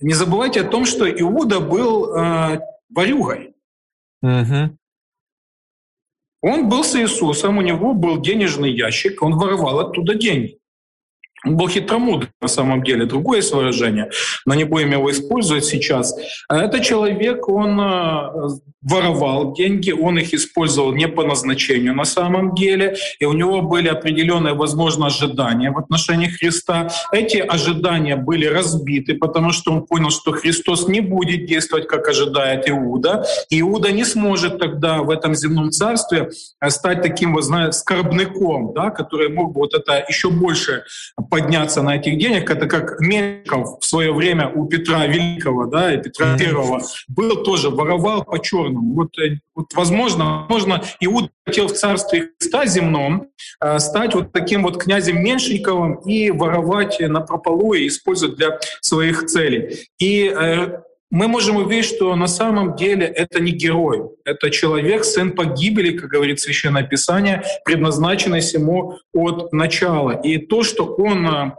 не 0.00 0.14
забывайте 0.14 0.62
о 0.62 0.64
том, 0.64 0.86
что 0.86 1.08
Иуда 1.10 1.60
был 1.60 2.16
э, 2.16 2.60
ворюгой. 2.88 3.52
Угу. 4.22 4.76
Он 6.42 6.68
был 6.68 6.84
с 6.84 6.96
Иисусом, 6.96 7.58
у 7.58 7.62
него 7.62 7.92
был 7.92 8.20
денежный 8.20 8.72
ящик, 8.72 9.22
он 9.22 9.36
воровал 9.36 9.80
оттуда 9.80 10.14
деньги. 10.14 10.59
Он 11.44 11.56
был 11.56 11.68
хитромудрый 11.68 12.30
на 12.40 12.48
самом 12.48 12.82
деле. 12.82 13.06
Другое 13.06 13.38
есть 13.38 13.52
выражение, 13.52 14.10
но 14.44 14.54
не 14.54 14.64
будем 14.64 14.92
его 14.92 15.10
использовать 15.10 15.64
сейчас. 15.64 16.14
А 16.48 16.58
этот 16.58 16.82
человек, 16.82 17.48
он 17.48 17.80
э, 17.80 18.48
воровал 18.82 19.54
деньги, 19.54 19.90
он 19.90 20.18
их 20.18 20.34
использовал 20.34 20.92
не 20.92 21.08
по 21.08 21.24
назначению 21.24 21.94
на 21.94 22.04
самом 22.04 22.54
деле, 22.54 22.96
и 23.18 23.24
у 23.24 23.32
него 23.32 23.62
были 23.62 23.88
определенные, 23.88 24.54
возможно, 24.54 25.06
ожидания 25.06 25.70
в 25.70 25.78
отношении 25.78 26.28
Христа. 26.28 26.90
Эти 27.12 27.38
ожидания 27.38 28.16
были 28.16 28.46
разбиты, 28.46 29.14
потому 29.14 29.52
что 29.52 29.72
он 29.72 29.86
понял, 29.86 30.10
что 30.10 30.32
Христос 30.32 30.88
не 30.88 31.00
будет 31.00 31.46
действовать, 31.46 31.88
как 31.88 32.08
ожидает 32.08 32.68
Иуда. 32.68 33.24
Иуда 33.50 33.92
не 33.92 34.04
сможет 34.04 34.58
тогда 34.58 34.98
в 34.98 35.10
этом 35.10 35.34
земном 35.34 35.70
царстве 35.70 36.30
э, 36.60 36.70
стать 36.70 37.02
таким, 37.02 37.34
вот, 37.34 37.44
знаете, 37.44 37.72
скорбняком, 37.72 38.72
да, 38.74 38.90
который 38.90 39.28
мог 39.28 39.52
бы 39.52 39.60
вот 39.60 39.74
это 39.74 40.04
еще 40.08 40.30
больше 40.30 40.84
подняться 41.30 41.82
на 41.82 41.96
этих 41.96 42.18
денег. 42.18 42.50
Это 42.50 42.66
как 42.66 43.00
Меньшиков 43.00 43.78
в 43.80 43.84
свое 43.84 44.12
время 44.12 44.48
у 44.48 44.66
Петра 44.66 45.06
Великого, 45.06 45.66
да, 45.66 45.94
и 45.94 46.02
Петра 46.02 46.36
Первого 46.36 46.82
был 47.08 47.42
тоже, 47.44 47.70
воровал 47.70 48.24
по 48.24 48.38
черному 48.38 48.80
духовном. 48.80 48.94
Вот, 48.94 49.18
э, 49.18 49.38
вот 49.54 49.72
возможно, 49.74 50.46
возможно, 50.48 50.82
Иуда 51.00 51.30
хотел 51.46 51.68
в 51.68 51.72
царстве 51.72 52.30
Христа 52.38 52.66
земном 52.66 53.28
э, 53.60 53.78
стать 53.78 54.14
вот 54.14 54.32
таким 54.32 54.62
вот 54.62 54.82
князем 54.82 55.22
Меньшиковым 55.22 55.94
и 56.06 56.30
воровать 56.30 57.00
на 57.00 57.20
прополу 57.20 57.74
и 57.74 57.88
использовать 57.88 58.36
для 58.36 58.58
своих 58.80 59.26
целей. 59.26 59.88
И 59.98 60.28
э, 60.28 60.80
мы 61.10 61.26
можем 61.28 61.56
увидеть, 61.56 61.86
что 61.86 62.14
на 62.14 62.28
самом 62.28 62.76
деле 62.76 63.06
это 63.06 63.40
не 63.40 63.50
герой, 63.50 64.02
это 64.24 64.50
человек, 64.50 65.04
сын 65.04 65.32
погибели, 65.32 65.96
как 65.98 66.08
говорит 66.08 66.40
Священное 66.40 66.84
Писание, 66.84 67.42
предназначенный 67.64 68.40
ему 68.40 68.98
от 69.12 69.52
начала. 69.52 70.12
И 70.12 70.38
то, 70.38 70.62
что 70.62 70.84
он 70.94 71.54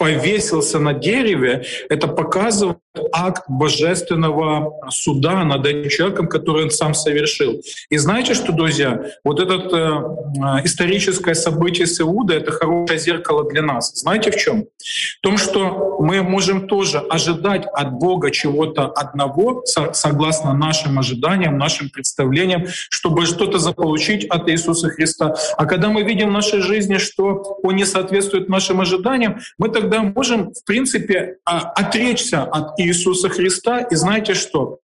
повесился 0.00 0.78
на 0.78 0.94
дереве, 0.94 1.66
это 1.90 2.08
показывает 2.08 2.78
акт 3.12 3.44
божественного 3.48 4.72
суда 4.90 5.44
над 5.44 5.66
этим 5.66 5.90
человеком, 5.90 6.26
который 6.26 6.64
он 6.64 6.70
сам 6.70 6.94
совершил. 6.94 7.60
И 7.90 7.98
знаете 7.98 8.32
что, 8.32 8.52
друзья, 8.52 9.04
вот 9.24 9.40
это 9.40 9.54
э, 9.54 10.64
историческое 10.64 11.34
событие 11.34 11.86
с 11.86 12.00
Иуда— 12.00 12.34
это 12.40 12.50
хорошее 12.50 12.98
зеркало 12.98 13.44
для 13.48 13.60
нас. 13.60 13.92
Знаете 13.94 14.30
в 14.30 14.36
чем? 14.36 14.62
В 14.62 15.20
том, 15.20 15.36
что 15.36 15.98
мы 16.00 16.22
можем 16.22 16.66
тоже 16.66 16.98
ожидать 16.98 17.66
от 17.66 17.92
Бога 17.92 18.30
чего-то 18.30 18.86
одного, 18.86 19.62
согласно 19.92 20.54
нашим 20.54 20.98
ожиданиям, 20.98 21.58
нашим 21.58 21.90
представлениям, 21.90 22.64
чтобы 22.88 23.26
что-то 23.26 23.58
заполучить 23.58 24.24
от 24.24 24.48
Иисуса 24.48 24.88
Христа. 24.88 25.34
А 25.58 25.66
когда 25.66 25.90
мы 25.90 26.02
видим 26.02 26.30
в 26.30 26.32
нашей 26.32 26.60
жизни, 26.60 26.96
что 26.96 27.58
Он 27.62 27.76
не 27.76 27.84
соответствует 27.84 28.48
нашим 28.48 28.80
ожиданиям, 28.80 29.40
мы 29.58 29.68
тогда 29.68 29.89
тогда 29.90 30.12
можем, 30.14 30.52
в 30.52 30.64
принципе, 30.64 31.38
а, 31.44 31.60
отречься 31.72 32.42
от 32.42 32.78
Иисуса 32.80 33.28
Христа 33.28 33.80
и 33.80 33.94
знаете 33.94 34.34
что? 34.34 34.78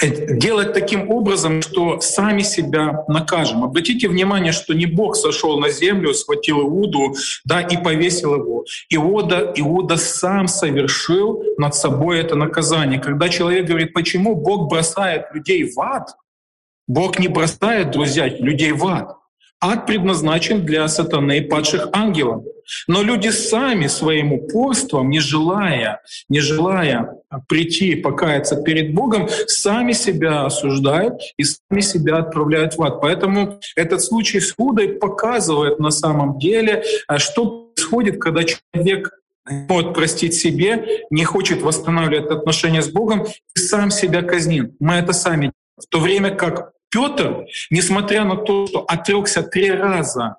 делать 0.00 0.74
таким 0.74 1.10
образом, 1.10 1.60
что 1.60 2.00
сами 2.00 2.42
себя 2.42 3.04
накажем. 3.08 3.64
Обратите 3.64 4.08
внимание, 4.08 4.52
что 4.52 4.72
не 4.72 4.86
Бог 4.86 5.16
сошел 5.16 5.58
на 5.58 5.70
землю, 5.70 6.14
схватил 6.14 6.60
Иуду 6.60 7.16
да, 7.44 7.62
и 7.62 7.76
повесил 7.76 8.36
его. 8.36 8.64
Иуда, 8.90 9.52
Иуда 9.56 9.96
сам 9.96 10.46
совершил 10.46 11.42
над 11.56 11.74
собой 11.74 12.20
это 12.20 12.36
наказание. 12.36 13.00
Когда 13.00 13.28
человек 13.28 13.66
говорит, 13.66 13.92
почему 13.92 14.36
Бог 14.36 14.70
бросает 14.70 15.24
людей 15.34 15.64
в 15.64 15.80
ад, 15.80 16.14
Бог 16.86 17.18
не 17.18 17.26
бросает, 17.26 17.90
друзья, 17.90 18.28
людей 18.28 18.70
в 18.70 18.86
ад. 18.86 19.17
Ад 19.60 19.86
предназначен 19.86 20.64
для 20.64 20.86
сатаны 20.86 21.38
и 21.38 21.40
падших 21.40 21.88
ангелов. 21.92 22.44
Но 22.86 23.02
люди 23.02 23.28
сами 23.28 23.86
своим 23.86 24.32
упорством, 24.32 25.10
не 25.10 25.20
желая, 25.20 26.00
не 26.28 26.40
желая 26.40 27.14
прийти 27.48 27.92
и 27.92 27.96
покаяться 27.96 28.62
перед 28.62 28.94
Богом, 28.94 29.28
сами 29.46 29.92
себя 29.92 30.44
осуждают 30.44 31.20
и 31.36 31.44
сами 31.44 31.80
себя 31.80 32.18
отправляют 32.18 32.76
в 32.76 32.82
ад. 32.82 33.00
Поэтому 33.00 33.58
этот 33.74 34.02
случай 34.02 34.38
с 34.38 34.52
Худой 34.52 34.90
показывает 34.90 35.78
на 35.78 35.90
самом 35.90 36.38
деле, 36.38 36.84
а 37.08 37.18
что 37.18 37.72
происходит, 37.74 38.20
когда 38.20 38.42
человек 38.44 39.12
может 39.50 39.94
простить 39.94 40.34
себе, 40.34 41.04
не 41.10 41.24
хочет 41.24 41.62
восстанавливать 41.62 42.30
отношения 42.30 42.82
с 42.82 42.88
Богом 42.88 43.26
и 43.56 43.58
сам 43.58 43.90
себя 43.90 44.22
казнит. 44.22 44.72
Мы 44.78 44.94
это 44.94 45.12
сами. 45.12 45.52
В 45.76 45.86
то 45.86 46.00
время 46.00 46.34
как 46.34 46.72
Петр, 46.90 47.46
несмотря 47.70 48.24
на 48.24 48.36
то, 48.36 48.66
что 48.66 48.80
отрекся 48.80 49.42
три 49.42 49.70
раза 49.70 50.36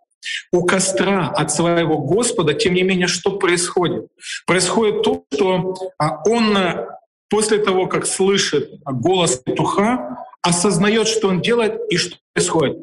у 0.52 0.66
костра 0.66 1.28
от 1.30 1.52
своего 1.52 2.00
Господа, 2.00 2.54
тем 2.54 2.74
не 2.74 2.84
менее, 2.84 3.08
что 3.08 3.38
происходит? 3.38 4.08
Происходит 4.46 5.04
то, 5.04 5.26
что 5.34 5.76
а, 5.98 6.22
он 6.26 6.58
э, 6.58 6.88
после 7.30 7.60
того, 7.60 7.88
как 7.88 8.06
слышит 8.06 8.72
голос 8.86 9.38
петуха, 9.38 10.26
осознает, 10.42 11.08
что 11.08 11.30
он 11.30 11.42
делает 11.42 11.80
и 11.90 11.98
что 11.98 12.18
происходит. 12.34 12.78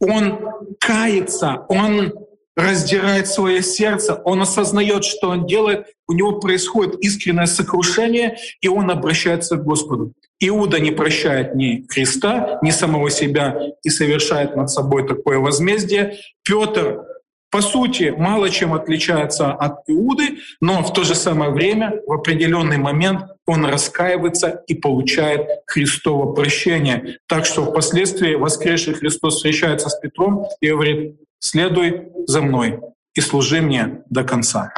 Он 0.00 0.38
кается, 0.78 1.64
он 1.68 2.12
раздирает 2.56 3.28
свое 3.28 3.62
сердце, 3.62 4.20
он 4.24 4.42
осознает, 4.42 5.04
что 5.04 5.28
он 5.28 5.46
делает, 5.46 5.86
у 6.08 6.12
него 6.12 6.40
происходит 6.40 6.98
искреннее 7.00 7.46
сокрушение, 7.46 8.38
и 8.60 8.68
он 8.68 8.90
обращается 8.90 9.56
к 9.56 9.64
Господу. 9.64 10.12
Иуда 10.39 10.79
не 10.79 10.91
прощает 10.91 11.55
ни 11.55 11.85
Христа, 11.87 12.59
ни 12.63 12.71
самого 12.71 13.09
себя 13.09 13.61
и 13.83 13.89
совершает 13.89 14.55
над 14.55 14.69
собой 14.69 15.07
такое 15.07 15.37
возмездие. 15.37 16.17
Петр, 16.43 17.03
по 17.51 17.61
сути, 17.61 18.13
мало 18.17 18.49
чем 18.49 18.73
отличается 18.73 19.51
от 19.51 19.83
Иуды, 19.87 20.39
но 20.61 20.81
в 20.81 20.93
то 20.93 21.03
же 21.03 21.15
самое 21.15 21.51
время, 21.51 21.93
в 22.07 22.13
определенный 22.13 22.77
момент, 22.77 23.23
он 23.45 23.65
раскаивается 23.65 24.63
и 24.67 24.73
получает 24.73 25.47
Христово 25.67 26.33
прощение. 26.33 27.17
Так 27.27 27.45
что 27.45 27.65
впоследствии 27.65 28.35
воскресший 28.35 28.93
Христос 28.93 29.35
встречается 29.35 29.89
с 29.89 29.99
Петром 29.99 30.45
и 30.61 30.71
говорит, 30.71 31.15
следуй 31.39 32.07
за 32.27 32.41
мною 32.41 32.93
і 33.13 33.21
служи 33.21 33.61
мені 33.61 33.85
до 34.09 34.25
конца. 34.25 34.73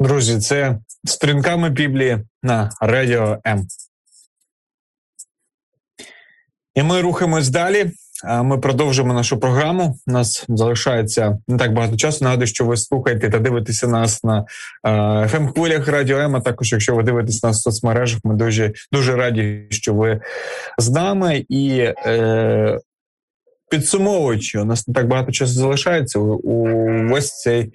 Друзі, 0.00 0.38
це 0.38 0.78
сторінками 1.04 1.70
Біблії 1.70 2.18
на 2.42 2.70
Радіо 2.80 3.38
М. 3.46 3.66
І 6.79 6.83
ми 6.83 7.01
рухаємось 7.01 7.49
далі. 7.49 7.91
Ми 8.43 8.57
продовжимо 8.57 9.13
нашу 9.13 9.39
програму. 9.39 9.97
У 10.07 10.11
нас 10.11 10.45
залишається 10.49 11.37
не 11.47 11.57
так 11.57 11.73
багато 11.73 11.97
часу. 11.97 12.23
Нагадую, 12.23 12.47
що 12.47 12.65
ви 12.65 12.77
слухаєте 12.77 13.29
та 13.29 13.39
дивитеся 13.39 13.87
нас 13.87 14.23
на 14.23 14.45
fm 14.83 15.53
хвилях 15.53 15.87
Радіо 15.87 16.17
М. 16.17 16.35
А 16.35 16.41
також, 16.41 16.71
якщо 16.71 16.95
ви 16.95 17.03
дивитесь 17.03 17.43
нас 17.43 17.59
в 17.59 17.61
соцмережах, 17.61 18.19
ми 18.23 18.35
дуже 18.35 18.73
дуже 18.91 19.15
раді, 19.15 19.67
що 19.69 19.93
ви 19.93 20.21
з 20.77 20.89
нами. 20.89 21.45
І 21.49 21.77
е, 22.05 22.79
підсумовуючи, 23.69 24.59
у 24.59 24.65
нас 24.65 24.87
не 24.87 24.93
так 24.93 25.07
багато 25.07 25.31
часу 25.31 25.53
залишається 25.53 26.19
у 26.19 26.65
весь 27.09 27.41
цей 27.41 27.73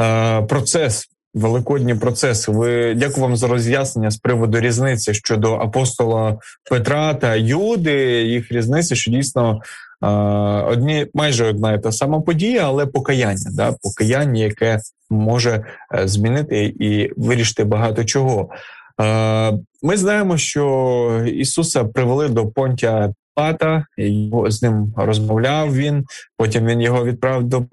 е, 0.00 0.42
процес. 0.42 1.08
Великодні 1.34 1.94
процеси. 1.94 2.52
Ви 2.52 2.94
дякую 2.94 3.26
вам 3.26 3.36
за 3.36 3.48
роз'яснення 3.48 4.10
з 4.10 4.16
приводу 4.16 4.60
різниці 4.60 5.14
щодо 5.14 5.54
апостола 5.54 6.38
Петра 6.70 7.14
та 7.14 7.34
Юди. 7.34 8.22
Їх 8.22 8.52
різниці, 8.52 8.96
що 8.96 9.10
дійсно 9.10 9.60
одні 10.66 11.06
майже 11.14 11.44
одна 11.46 11.72
і 11.72 11.82
та 11.82 11.92
сама 11.92 12.20
подія, 12.20 12.66
але 12.66 12.86
покаяння, 12.86 13.50
да, 13.52 13.74
покаяння, 13.82 14.44
яке 14.44 14.80
може 15.10 15.64
е, 15.94 16.08
змінити 16.08 16.64
і 16.64 17.10
вирішити 17.16 17.64
багато 17.64 18.04
чого. 18.04 18.50
Ми 19.82 19.96
знаємо, 19.96 20.36
що 20.36 21.24
Ісуса 21.26 21.84
привели 21.84 22.28
до 22.28 22.46
Понтя 22.46 23.12
Пата, 23.34 23.86
з 24.48 24.62
ним 24.62 24.94
розмовляв 24.96 25.74
він. 25.74 26.04
Потім 26.36 26.66
він 26.66 26.80
його 26.80 27.04
відправив 27.04 27.44
до 27.44 27.66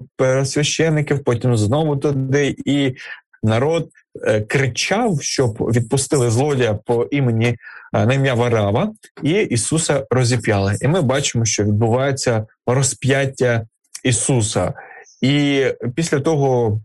священників, 0.44 1.24
потім 1.24 1.56
знову 1.56 1.96
туди, 1.96 2.56
і 2.64 2.94
народ 3.42 3.88
е, 4.26 4.40
кричав, 4.40 5.22
щоб 5.22 5.52
відпустили 5.52 6.30
злодія 6.30 6.74
по 6.74 7.08
імені 7.10 7.46
е, 7.46 8.06
на 8.06 8.14
ім'я 8.14 8.34
Варава, 8.34 8.92
і 9.22 9.32
Ісуса 9.32 10.06
розіп'яли. 10.10 10.76
І 10.80 10.88
ми 10.88 11.02
бачимо, 11.02 11.44
що 11.44 11.64
відбувається 11.64 12.46
розп'яття 12.66 13.66
Ісуса, 14.04 14.72
і 15.20 15.64
після 15.94 16.20
того 16.20 16.80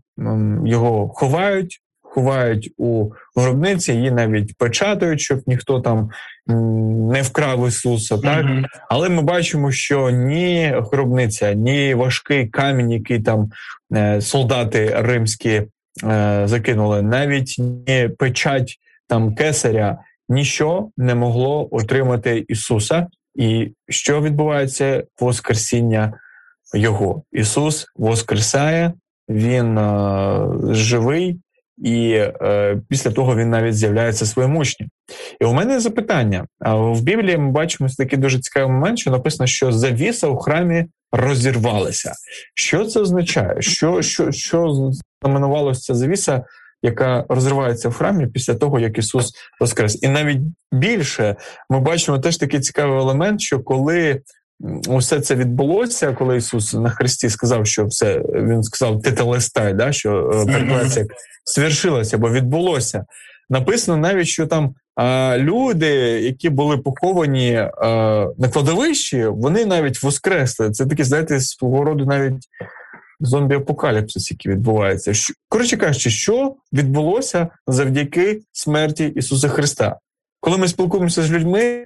його 0.64 1.08
ховають 1.08 1.82
ховають 2.18 2.74
у 2.76 3.10
гробниці, 3.36 3.92
її 3.92 4.10
навіть 4.10 4.56
печатають, 4.56 5.20
щоб 5.20 5.40
ніхто 5.46 5.80
там 5.80 6.10
не 7.12 7.22
вкрав 7.22 7.68
Ісуса. 7.68 8.18
Так 8.18 8.46
mm-hmm. 8.46 8.64
але 8.88 9.08
ми 9.08 9.22
бачимо, 9.22 9.72
що 9.72 10.10
ні 10.10 10.74
гробниця, 10.92 11.52
ні 11.52 11.94
важкий 11.94 12.46
камінь, 12.46 12.90
який 12.90 13.20
там 13.20 13.50
е, 13.94 14.20
солдати 14.20 14.94
римські 14.96 15.62
е, 16.04 16.42
закинули, 16.44 17.02
навіть 17.02 17.56
ні 17.58 18.10
печать 18.18 18.78
там 19.06 19.34
кесаря, 19.34 19.98
ніщо 20.28 20.88
не 20.96 21.14
могло 21.14 21.68
отримати 21.70 22.44
Ісуса. 22.48 23.06
І 23.34 23.72
що 23.88 24.22
відбувається 24.22 25.04
Воскресіння 25.20 26.12
Його? 26.74 27.22
Ісус 27.32 27.86
воскресає, 27.96 28.92
Він 29.28 29.78
е, 29.78 30.40
живий, 30.74 31.40
і 31.84 32.10
е, 32.12 32.80
після 32.88 33.10
того 33.10 33.36
він 33.36 33.50
навіть 33.50 33.74
з'являється 33.74 34.26
своїм 34.26 34.56
учням. 34.56 34.88
І 35.40 35.44
у 35.44 35.52
мене 35.52 35.80
запитання: 35.80 36.46
в 36.60 37.00
Біблії 37.00 37.38
ми 37.38 37.50
бачимо 37.50 37.90
такий 37.98 38.18
дуже 38.18 38.40
цікавий 38.40 38.72
момент, 38.72 38.98
що 38.98 39.10
написано, 39.10 39.46
що 39.46 39.72
завіса 39.72 40.28
у 40.28 40.36
храмі 40.36 40.84
розірвалася. 41.12 42.12
Що 42.54 42.84
це 42.84 43.00
означає? 43.00 43.62
Що 43.62 44.02
що, 44.02 44.32
що 44.32 44.90
знаменувалося 45.22 45.80
ця 45.80 45.94
завіса, 45.94 46.44
яка 46.82 47.24
розривається 47.28 47.88
в 47.88 47.94
храмі 47.94 48.26
після 48.26 48.54
того, 48.54 48.80
як 48.80 48.98
Ісус 48.98 49.32
воскрес? 49.60 50.02
І 50.02 50.08
навіть 50.08 50.40
більше 50.72 51.36
ми 51.70 51.80
бачимо 51.80 52.18
теж 52.18 52.36
такий 52.36 52.60
цікавий 52.60 52.98
елемент, 52.98 53.40
що 53.40 53.60
коли 53.60 54.20
усе 54.88 55.20
це 55.20 55.34
відбулося, 55.34 56.12
коли 56.12 56.36
Ісус 56.36 56.74
на 56.74 56.90
Христі 56.90 57.30
сказав, 57.30 57.66
що 57.66 57.84
все 57.84 58.18
він 58.18 58.62
сказав 58.62 59.02
тетелестай, 59.02 59.74
да, 59.74 59.92
що 59.92 60.30
е, 60.34 60.52
перекладається 60.52 61.00
як 61.00 61.08
свершилося 61.44 62.16
або 62.16 62.30
відбулося. 62.30 63.04
Написано 63.50 63.96
навіть, 63.96 64.26
що 64.26 64.46
там 64.46 64.74
а, 64.96 65.38
люди, 65.38 65.88
які 66.20 66.50
були 66.50 66.78
поховані 66.78 67.54
а, 67.56 67.88
на 68.38 68.48
кладовищі, 68.48 69.26
вони 69.26 69.66
навіть 69.66 70.02
воскресли. 70.02 70.70
Це 70.70 70.86
такі, 70.86 71.04
знаєте, 71.04 71.40
свого 71.40 71.84
роду 71.84 72.06
навіть 72.06 72.48
зомбі-апокаліпсис, 73.20 74.30
який 74.30 74.52
відбувається. 74.52 75.14
Що, 75.14 75.34
коротше 75.48 75.76
кажучи, 75.76 76.10
що 76.10 76.54
відбулося 76.72 77.48
завдяки 77.66 78.40
смерті 78.52 79.06
Ісуса 79.06 79.48
Христа. 79.48 79.96
Коли 80.40 80.58
ми 80.58 80.68
спілкуємося 80.68 81.22
з 81.22 81.30
людьми, 81.30 81.84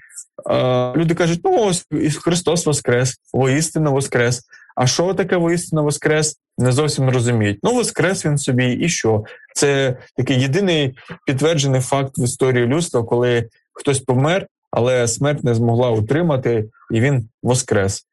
люди 0.96 1.14
кажуть, 1.14 1.40
ну 1.44 1.64
ось 1.64 1.86
Христос 2.16 2.66
Воскрес, 2.66 3.20
воістину 3.32 3.92
Воскрес. 3.92 4.42
А 4.76 4.86
що 4.86 5.14
таке 5.14 5.36
воістину 5.36 5.84
Воскрес? 5.84 6.38
Не 6.58 6.72
зовсім 6.72 7.10
розуміють. 7.10 7.58
Ну, 7.62 7.74
Воскрес 7.74 8.26
він 8.26 8.38
собі, 8.38 8.72
і 8.72 8.88
що? 8.88 9.24
Це 9.54 9.96
такий 10.16 10.40
єдиний 10.40 10.98
підтверджений 11.26 11.80
факт 11.80 12.18
в 12.18 12.24
історії 12.24 12.66
людства, 12.66 13.02
коли 13.02 13.48
хтось 13.72 14.00
помер, 14.00 14.46
але 14.70 15.08
смерть 15.08 15.44
не 15.44 15.54
змогла 15.54 15.90
утримати, 15.90 16.64
і 16.90 17.00
він 17.00 17.28
воскрес. 17.42 18.06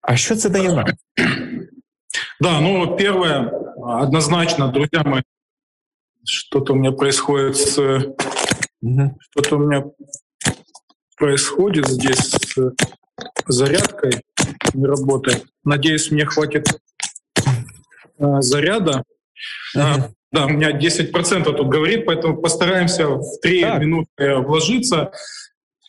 А 0.00 0.16
що 0.16 0.36
це 0.36 0.48
дає 0.48 0.72
нам? 0.72 0.86
Да, 2.40 2.60
ну, 2.60 2.96
первое, 2.96 3.50
однозначно, 3.76 4.68
друзья 4.68 5.02
мои, 5.04 5.22
что-то 6.24 6.72
у 6.72 6.76
меня 6.76 6.92
происходит 6.92 7.56
с... 7.56 7.74
Что-то 9.30 9.56
у 9.56 9.58
меня 9.58 9.84
происходит 11.16 11.88
здесь 11.88 12.34
с 12.34 12.74
зарядкой, 13.46 14.22
не 14.74 14.86
работает. 14.86 15.44
Надеюсь, 15.64 16.10
мне 16.10 16.24
хватит 16.24 16.66
э, 18.18 18.40
заряда. 18.40 19.04
Uh-huh. 19.76 20.10
Да, 20.32 20.46
у 20.46 20.48
меня 20.48 20.70
10% 20.70 21.44
тут 21.44 21.68
говорит, 21.68 22.06
поэтому 22.06 22.38
постараемся 22.38 23.06
в 23.06 23.40
3 23.42 23.62
так. 23.62 23.80
минуты 23.80 24.36
вложиться. 24.36 25.12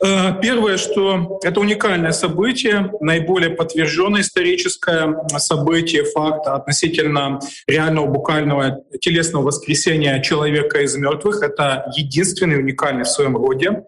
Э, 0.03 0.33
первое, 0.41 0.75
что 0.75 1.39
это 1.43 1.61
уникальное 1.61 2.11
событие, 2.11 2.91
наиболее 2.99 3.51
подтвержденное 3.51 4.19
историческое 4.19 5.15
событие, 5.37 6.03
факт 6.03 6.45
относительно 6.47 7.39
реального 7.67 8.07
буквального 8.07 8.83
телесного 8.99 9.43
воскресения 9.43 10.21
человека 10.21 10.81
из 10.81 10.97
мертвых. 10.97 11.41
Это 11.41 11.89
единственный 11.95 12.59
уникальный 12.59 13.05
в 13.05 13.09
своем 13.09 13.37
роде. 13.37 13.83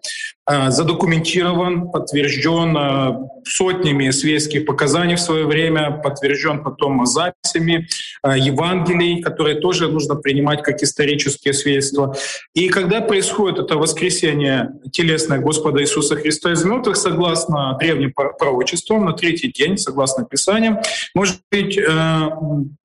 Э, 0.48 0.70
задокументирован, 0.70 1.90
подтвержден 1.90 2.76
э, 2.76 3.18
сотнями 3.44 4.10
свидетельских 4.10 4.64
показаний 4.64 5.16
в 5.16 5.20
свое 5.20 5.44
время, 5.44 6.00
подтвержден 6.04 6.62
потом 6.62 7.04
записями 7.04 7.88
Евангелий, 8.24 9.22
которые 9.22 9.58
тоже 9.58 9.88
нужно 9.88 10.14
принимать 10.14 10.62
как 10.62 10.82
исторические 10.82 11.52
свидетельства. 11.52 12.14
И 12.54 12.68
когда 12.68 13.00
происходит 13.00 13.58
это 13.58 13.76
воскресение 13.76 14.70
телесное 14.92 15.38
Господа 15.38 15.82
Иисуса 15.82 16.14
Христа 16.14 16.52
из 16.52 16.64
мертвых, 16.64 16.96
согласно 16.96 17.76
древним 17.80 18.12
пророчествам, 18.12 19.04
на 19.04 19.14
третий 19.14 19.50
день, 19.50 19.76
согласно 19.76 20.24
Писаниям, 20.24 20.78
может 21.12 21.40
быть 21.50 21.76
э, 21.76 22.28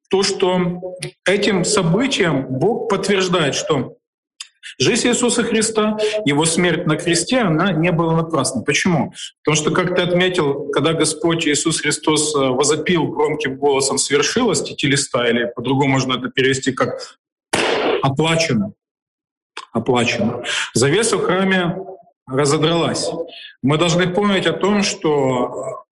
то, 0.10 0.24
что 0.24 0.96
этим 1.28 1.64
событием 1.64 2.48
Бог 2.50 2.90
подтверждает, 2.90 3.54
что 3.54 3.98
Жизнь 4.80 5.08
Иисуса 5.08 5.44
Христа, 5.44 5.98
Его 6.26 6.46
смерть 6.46 6.86
на 6.86 6.96
кресте, 6.96 7.40
она 7.40 7.72
не 7.72 7.92
была 7.92 8.16
напрасна. 8.16 8.62
Почему? 8.62 9.14
Потому 9.44 9.56
что, 9.56 9.72
как 9.72 9.96
ты 9.96 10.02
отметил, 10.02 10.70
когда 10.72 10.94
Господь 10.94 11.48
Иисус 11.48 11.82
Христос 11.82 12.36
э, 12.36 12.40
возопил 12.40 13.08
громким 13.08 13.58
голосом 13.58 13.98
«свершилось» 13.98 14.62
телеста, 14.62 15.24
или 15.24 15.52
по-другому 15.56 15.94
можно 15.94 16.14
это 16.14 16.30
перевести 16.30 16.72
как 16.72 17.18
«оплачено», 18.02 18.74
оплачено. 19.74 20.44
Завеса 20.74 21.18
в 21.18 21.24
храме 21.24 21.76
разодралась. 22.28 23.10
Мы 23.62 23.78
должны 23.78 24.08
помнить 24.08 24.46
о 24.46 24.54
том, 24.54 24.84
что 24.84 25.86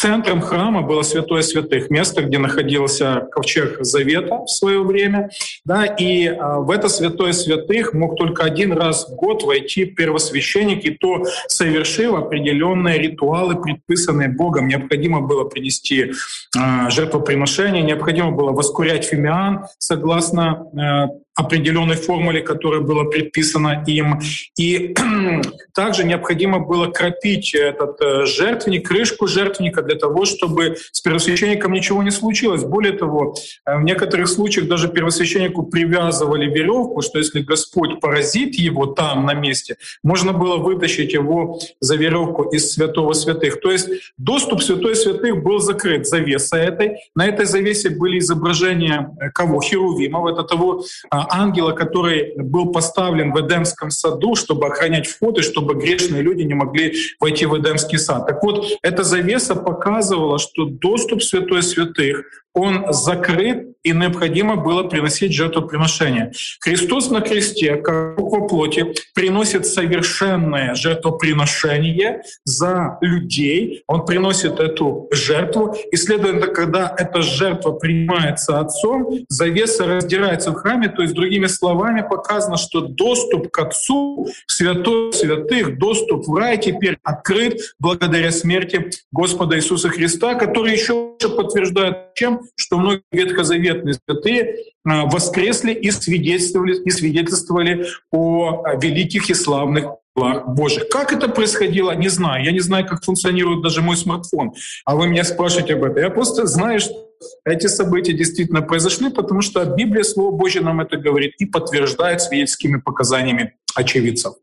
Центром 0.00 0.40
храма 0.40 0.80
было 0.80 1.02
Святое 1.02 1.42
Святых, 1.42 1.90
место, 1.90 2.22
где 2.22 2.38
находился 2.38 3.28
ковчег 3.30 3.84
Завета 3.84 4.44
в 4.44 4.48
свое 4.48 4.82
время. 4.82 5.28
Да, 5.66 5.84
и 5.84 6.26
а, 6.26 6.60
в 6.60 6.70
это 6.70 6.88
Святое 6.88 7.32
Святых 7.32 7.92
мог 7.92 8.16
только 8.16 8.44
один 8.44 8.72
раз 8.72 9.10
в 9.10 9.14
год 9.14 9.42
войти 9.42 9.84
первосвященник, 9.84 10.86
и 10.86 10.92
то 10.92 11.26
совершил 11.48 12.16
определенные 12.16 12.98
ритуалы, 12.98 13.60
предписанные 13.60 14.30
Богом. 14.30 14.68
Необходимо 14.68 15.20
было 15.20 15.44
принести 15.44 16.12
а, 16.56 16.88
жертвоприношение, 16.88 17.82
необходимо 17.82 18.30
было 18.30 18.52
воскурять 18.52 19.04
фимиан 19.04 19.66
согласно 19.76 20.64
а, 20.78 21.08
определенной 21.34 21.96
формуле, 21.96 22.42
которая 22.42 22.80
была 22.80 23.04
предписана 23.04 23.84
им. 23.86 24.20
И 24.58 24.94
также 25.74 26.04
необходимо 26.04 26.60
было 26.60 26.86
кропить 26.86 27.54
этот 27.54 28.00
э, 28.00 28.26
жертвенник, 28.26 28.88
крышку 28.88 29.26
жертвенника 29.26 29.82
для 29.82 29.96
того, 29.96 30.24
чтобы 30.24 30.76
с 30.92 31.00
первосвященником 31.00 31.72
ничего 31.72 32.02
не 32.02 32.10
случилось. 32.10 32.64
Более 32.64 32.92
того, 32.92 33.34
э, 33.66 33.78
в 33.78 33.82
некоторых 33.82 34.28
случаях 34.28 34.68
даже 34.68 34.88
первосвященнику 34.88 35.62
привязывали 35.64 36.46
веревку, 36.46 37.00
что 37.02 37.18
если 37.18 37.40
Господь 37.40 38.00
поразит 38.00 38.54
его 38.56 38.86
там, 38.86 39.24
на 39.26 39.34
месте, 39.34 39.76
можно 40.02 40.32
было 40.32 40.56
вытащить 40.56 41.12
его 41.12 41.60
за 41.80 41.96
веревку 41.96 42.42
из 42.50 42.72
святого 42.72 43.12
святых. 43.12 43.60
То 43.60 43.70
есть 43.70 43.88
доступ 44.18 44.62
святой 44.62 44.96
святых 44.96 45.42
был 45.42 45.60
закрыт 45.60 46.06
завесой 46.06 46.62
этой. 46.62 46.96
На 47.14 47.26
этой 47.26 47.46
завесе 47.46 47.90
были 47.90 48.18
изображения 48.18 49.10
э, 49.20 49.30
кого? 49.30 49.60
Херувимов, 49.60 50.26
это 50.32 50.42
того 50.42 50.84
а, 51.10 51.19
ангела, 51.28 51.72
который 51.72 52.34
был 52.36 52.72
поставлен 52.72 53.32
в 53.32 53.40
Эдемском 53.40 53.90
саду, 53.90 54.34
чтобы 54.34 54.66
охранять 54.66 55.06
вход 55.06 55.38
и 55.38 55.42
чтобы 55.42 55.74
грешные 55.74 56.22
люди 56.22 56.42
не 56.42 56.54
могли 56.54 56.94
войти 57.18 57.46
в 57.46 57.58
Эдемский 57.58 57.98
сад. 57.98 58.26
Так 58.26 58.42
вот, 58.42 58.66
эта 58.82 59.02
завеса 59.02 59.54
показывала, 59.54 60.38
что 60.38 60.64
доступ 60.64 61.22
Святой 61.22 61.62
Святых 61.62 62.24
он 62.52 62.92
закрыт, 62.92 63.74
и 63.82 63.92
необходимо 63.92 64.56
было 64.56 64.82
приносить 64.82 65.32
жертвоприношение. 65.32 66.32
Христос 66.60 67.10
на 67.10 67.20
кресте, 67.20 67.76
как 67.76 68.18
во 68.18 68.46
плоти, 68.46 68.94
приносит 69.14 69.66
совершенное 69.66 70.74
жертвоприношение 70.74 72.22
за 72.44 72.98
людей. 73.00 73.82
Он 73.86 74.04
приносит 74.04 74.60
эту 74.60 75.08
жертву, 75.10 75.74
и, 75.90 75.96
следовательно, 75.96 76.48
когда 76.48 76.94
эта 76.96 77.22
жертва 77.22 77.72
принимается 77.72 78.58
Отцом, 78.58 79.10
завеса 79.28 79.86
раздирается 79.86 80.50
в 80.50 80.54
храме, 80.54 80.88
то 80.88 81.02
есть, 81.02 81.14
другими 81.14 81.46
словами, 81.46 82.04
показано, 82.08 82.56
что 82.56 82.80
доступ 82.80 83.50
к 83.50 83.58
Отцу, 83.58 84.28
святой 84.46 85.12
святых, 85.12 85.78
доступ 85.78 86.26
в 86.26 86.34
рай 86.36 86.58
теперь 86.58 86.98
открыт 87.02 87.60
благодаря 87.78 88.30
смерти 88.30 88.90
Господа 89.12 89.56
Иисуса 89.56 89.88
Христа, 89.88 90.34
который 90.34 90.72
еще 90.72 91.16
подтверждает 91.36 92.14
чем? 92.14 92.42
что 92.56 92.78
многие 92.78 93.02
ветхозаветные 93.12 93.69
святые 93.74 94.56
а, 94.84 95.06
воскресли 95.06 95.72
и 95.72 95.90
свидетельствовали, 95.90 96.82
и 96.82 96.90
свидетельствовали 96.90 97.86
о 98.10 98.62
а, 98.64 98.76
великих 98.76 99.30
и 99.30 99.34
славных 99.34 99.84
делах 100.16 100.48
Божьих. 100.48 100.88
Как 100.88 101.12
это 101.12 101.28
происходило, 101.28 101.92
не 101.92 102.08
знаю. 102.08 102.44
Я 102.44 102.52
не 102.52 102.60
знаю, 102.60 102.86
как 102.86 103.04
функционирует 103.04 103.62
даже 103.62 103.82
мой 103.82 103.96
смартфон. 103.96 104.52
А 104.84 104.96
вы 104.96 105.08
меня 105.08 105.24
спрашиваете 105.24 105.74
об 105.74 105.84
этом. 105.84 106.02
Я 106.02 106.10
просто 106.10 106.46
знаю, 106.46 106.80
что 106.80 107.10
эти 107.44 107.66
события 107.66 108.12
действительно 108.12 108.62
произошли, 108.62 109.10
потому 109.10 109.42
что 109.42 109.64
Библия, 109.64 110.04
Слово 110.04 110.34
Божье 110.36 110.60
нам 110.60 110.80
это 110.80 110.96
говорит 110.96 111.34
и 111.38 111.46
подтверждает 111.46 112.20
свидетельскими 112.20 112.80
показаниями 112.80 113.54
очевидцев. 113.74 114.34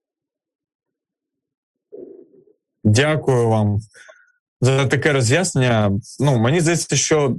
Дякую 2.84 3.50
вам 3.50 3.80
за 4.62 4.86
таке 4.86 5.14
роз'яснення. 5.14 5.92
Ну 6.20 6.38
мені 6.38 6.62
здається, 6.62 6.96
що 6.96 7.36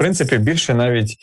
принципі, 0.00 0.38
більше 0.38 0.74
навіть 0.74 1.16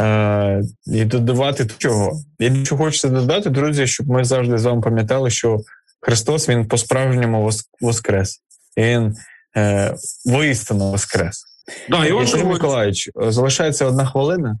е, 0.00 0.62
і 0.86 1.04
додавати 1.04 1.66
чого. 1.78 2.20
І 2.38 2.64
що 2.64 2.76
хочеться 2.76 3.08
додати, 3.08 3.50
друзі, 3.50 3.86
щоб 3.86 4.08
ми 4.08 4.24
завжди 4.24 4.58
з 4.58 4.64
вами 4.64 4.82
пам'ятали, 4.82 5.30
що 5.30 5.58
Христос 6.00 6.48
Він 6.48 6.68
по-справжньому 6.68 7.50
воскрес. 7.80 8.40
І 8.76 8.82
Він 8.82 9.16
е, 9.56 9.94
воістину 10.24 10.90
воскрес. 10.90 11.44
Да, 11.90 12.06
і 12.06 12.26
Сергій 12.26 12.44
Миколаївич, 12.44 13.10
залишається 13.16 13.86
одна 13.86 14.06
хвилина, 14.06 14.58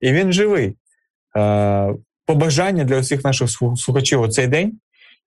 і 0.00 0.12
він 0.12 0.32
живий. 0.32 0.76
Е, 1.36 1.94
Побажання 2.26 2.84
для 2.84 2.98
усіх 2.98 3.24
наших 3.24 3.50
слухачів 3.76 4.20
у 4.20 4.28
цей 4.28 4.46
день. 4.46 4.78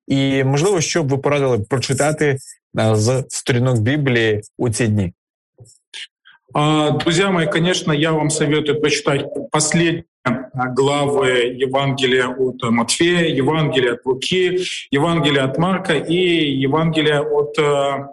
І, 0.08 0.44
можливо, 0.44 0.82
що 0.82 1.04
б 1.04 1.08
ви 1.08 1.18
порадили 1.18 1.60
прочитати 1.60 2.38
е, 2.80 2.96
з 2.96 3.26
сторінок 3.30 3.80
Біблії 3.80 4.42
у 4.58 4.70
ці 4.70 4.88
дні. 4.88 5.14
А, 6.58 6.92
друзья 6.92 7.32
мои, 7.32 7.48
конечно, 7.48 7.92
я 7.92 8.14
вам 8.14 8.30
советую 8.30 8.80
почитать 8.80 9.26
последние 9.52 10.06
главы 10.74 11.54
Евангелия 11.54 12.30
от 12.30 12.64
Матфея, 12.64 13.28
Евангелия 13.28 13.96
от 13.96 14.06
Луки, 14.06 14.62
Евангелия 14.90 15.44
от 15.44 15.58
Марка 15.58 15.96
и 15.96 16.16
Евангелия 16.16 17.20
от... 17.20 17.60
Э, 17.60 18.08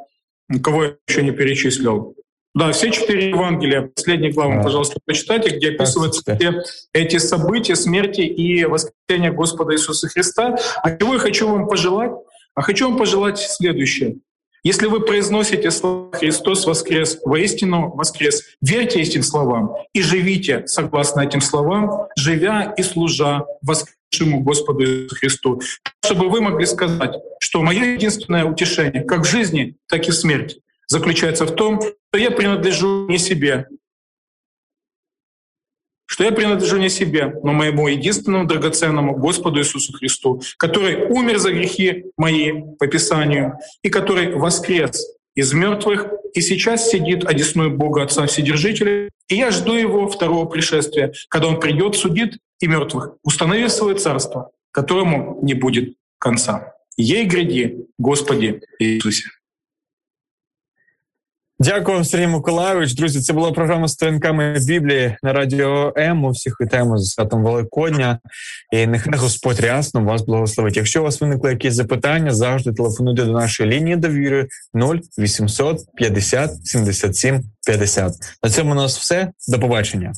кого 0.60 0.84
я 0.84 0.96
еще 1.06 1.22
не 1.22 1.30
перечислил? 1.30 2.16
Да, 2.52 2.72
все 2.72 2.90
четыре 2.90 3.28
Евангелия, 3.28 3.92
последние 3.94 4.32
главы, 4.32 4.60
пожалуйста, 4.60 4.98
почитайте, 5.06 5.56
где 5.56 5.70
описываются 5.70 6.34
все 6.34 6.64
эти 6.92 7.18
события 7.18 7.76
смерти 7.76 8.22
и 8.22 8.64
воскресения 8.64 9.30
Господа 9.30 9.72
Иисуса 9.74 10.08
Христа. 10.08 10.56
А 10.82 10.96
чего 10.96 11.12
я 11.12 11.20
хочу 11.20 11.48
вам 11.48 11.68
пожелать? 11.68 12.10
А 12.56 12.62
хочу 12.62 12.88
вам 12.88 12.98
пожелать 12.98 13.38
следующее. 13.38 14.16
Если 14.64 14.86
вы 14.86 15.00
произносите 15.00 15.72
слова 15.72 16.12
«Христос 16.12 16.66
воскрес», 16.66 17.18
воистину 17.24 17.92
воскрес, 17.96 18.44
верьте 18.60 19.00
этим 19.00 19.24
словам 19.24 19.74
и 19.92 20.02
живите 20.02 20.66
согласно 20.66 21.22
этим 21.22 21.40
словам, 21.40 22.06
живя 22.16 22.72
и 22.76 22.82
служа 22.84 23.44
воскресшему 23.60 24.40
Господу 24.40 24.84
Иисусу 24.84 25.16
Христу, 25.16 25.62
чтобы 26.04 26.28
вы 26.28 26.40
могли 26.40 26.66
сказать, 26.66 27.16
что 27.40 27.60
мое 27.62 27.94
единственное 27.94 28.44
утешение, 28.44 29.02
как 29.02 29.22
в 29.22 29.28
жизни, 29.28 29.74
так 29.88 30.06
и 30.06 30.12
в 30.12 30.14
смерти, 30.14 30.60
заключается 30.86 31.44
в 31.44 31.56
том, 31.56 31.80
что 31.80 32.18
я 32.18 32.30
принадлежу 32.30 33.08
не 33.08 33.18
себе, 33.18 33.66
что 36.12 36.24
я 36.24 36.32
принадлежу 36.32 36.76
не 36.76 36.90
себе, 36.90 37.32
но 37.42 37.54
моему 37.54 37.88
единственному 37.88 38.46
драгоценному 38.46 39.16
Господу 39.16 39.60
Иисусу 39.60 39.94
Христу, 39.94 40.42
который 40.58 41.06
умер 41.06 41.38
за 41.38 41.52
грехи 41.52 42.04
мои 42.18 42.52
по 42.78 42.86
Писанию 42.86 43.54
и 43.82 43.88
который 43.88 44.34
воскрес 44.34 45.06
из 45.34 45.54
мертвых 45.54 46.08
и 46.34 46.42
сейчас 46.42 46.90
сидит 46.90 47.24
одесную 47.24 47.74
Бога 47.74 48.02
Отца 48.02 48.26
Вседержителя. 48.26 49.08
И 49.28 49.36
я 49.36 49.50
жду 49.50 49.72
Его 49.72 50.06
второго 50.06 50.44
пришествия, 50.44 51.14
когда 51.30 51.48
Он 51.48 51.58
придет, 51.58 51.96
судит 51.96 52.36
и 52.60 52.66
мертвых, 52.66 53.14
установив 53.24 53.72
свое 53.72 53.96
царство, 53.96 54.50
которому 54.70 55.38
не 55.40 55.54
будет 55.54 55.94
конца. 56.18 56.74
Ей 56.98 57.24
гряди, 57.24 57.86
Господи 57.96 58.60
Иисусе. 58.78 59.30
Дякую, 61.64 62.04
Сергій 62.04 62.26
Миколайович. 62.26 62.94
Друзі, 62.94 63.20
це 63.20 63.32
була 63.32 63.52
програма 63.52 63.88
сторінками 63.88 64.56
Біблії 64.66 65.16
на 65.22 65.32
радіо 65.32 65.92
М. 65.96 66.30
Всіх 66.30 66.60
вітаємо 66.60 66.98
з 66.98 67.10
святом 67.10 67.44
Великодня. 67.44 68.18
І 68.72 68.86
нехай 68.86 69.18
Господь 69.18 69.60
рясно 69.60 70.04
вас 70.04 70.22
благословить. 70.22 70.76
Якщо 70.76 71.00
у 71.00 71.04
вас 71.04 71.20
виникли 71.20 71.50
якісь 71.50 71.74
запитання, 71.74 72.34
завжди 72.34 72.72
телефонуйте 72.72 73.24
до 73.24 73.32
нашої 73.32 73.70
лінії 73.70 73.96
довіри 73.96 74.48
0800 75.18 75.78
50 75.96 76.66
77 76.66 77.42
50. 77.66 78.12
На 78.42 78.50
цьому 78.50 78.72
у 78.72 78.74
нас 78.74 78.98
все. 78.98 79.28
До 79.48 79.58
побачення. 79.58 80.12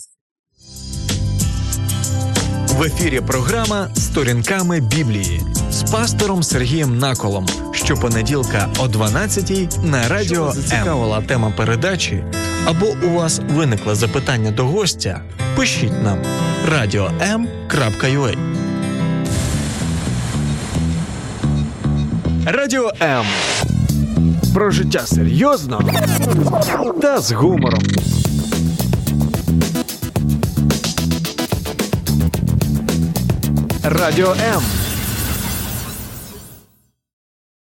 В 2.68 2.82
ефірі 2.82 3.20
програма 3.26 3.88
Сторінками 3.94 4.80
Біблії 4.80 5.40
з 5.70 5.82
пастором 5.90 6.42
Сергієм 6.42 6.98
Наколом 6.98 7.46
щопонеділка 7.84 8.68
о 8.78 8.86
12-й 8.86 9.68
на 9.88 10.08
радіо 10.08 10.52
цікавила 10.52 11.20
тема 11.20 11.52
передачі, 11.56 12.24
або 12.66 12.86
у 13.02 13.10
вас 13.10 13.40
виникло 13.50 13.94
запитання 13.94 14.50
до 14.50 14.64
гостя. 14.64 15.20
Пишіть 15.56 16.02
нам 16.02 16.18
radio.m.ua 16.72 18.36
Радіо 22.46 22.92
М. 23.02 23.24
Про 24.54 24.70
життя 24.70 25.06
серйозно 25.06 25.80
та 27.02 27.20
з 27.20 27.32
гумором. 27.32 27.82
Радіо 33.82 34.30
М. 34.54 34.62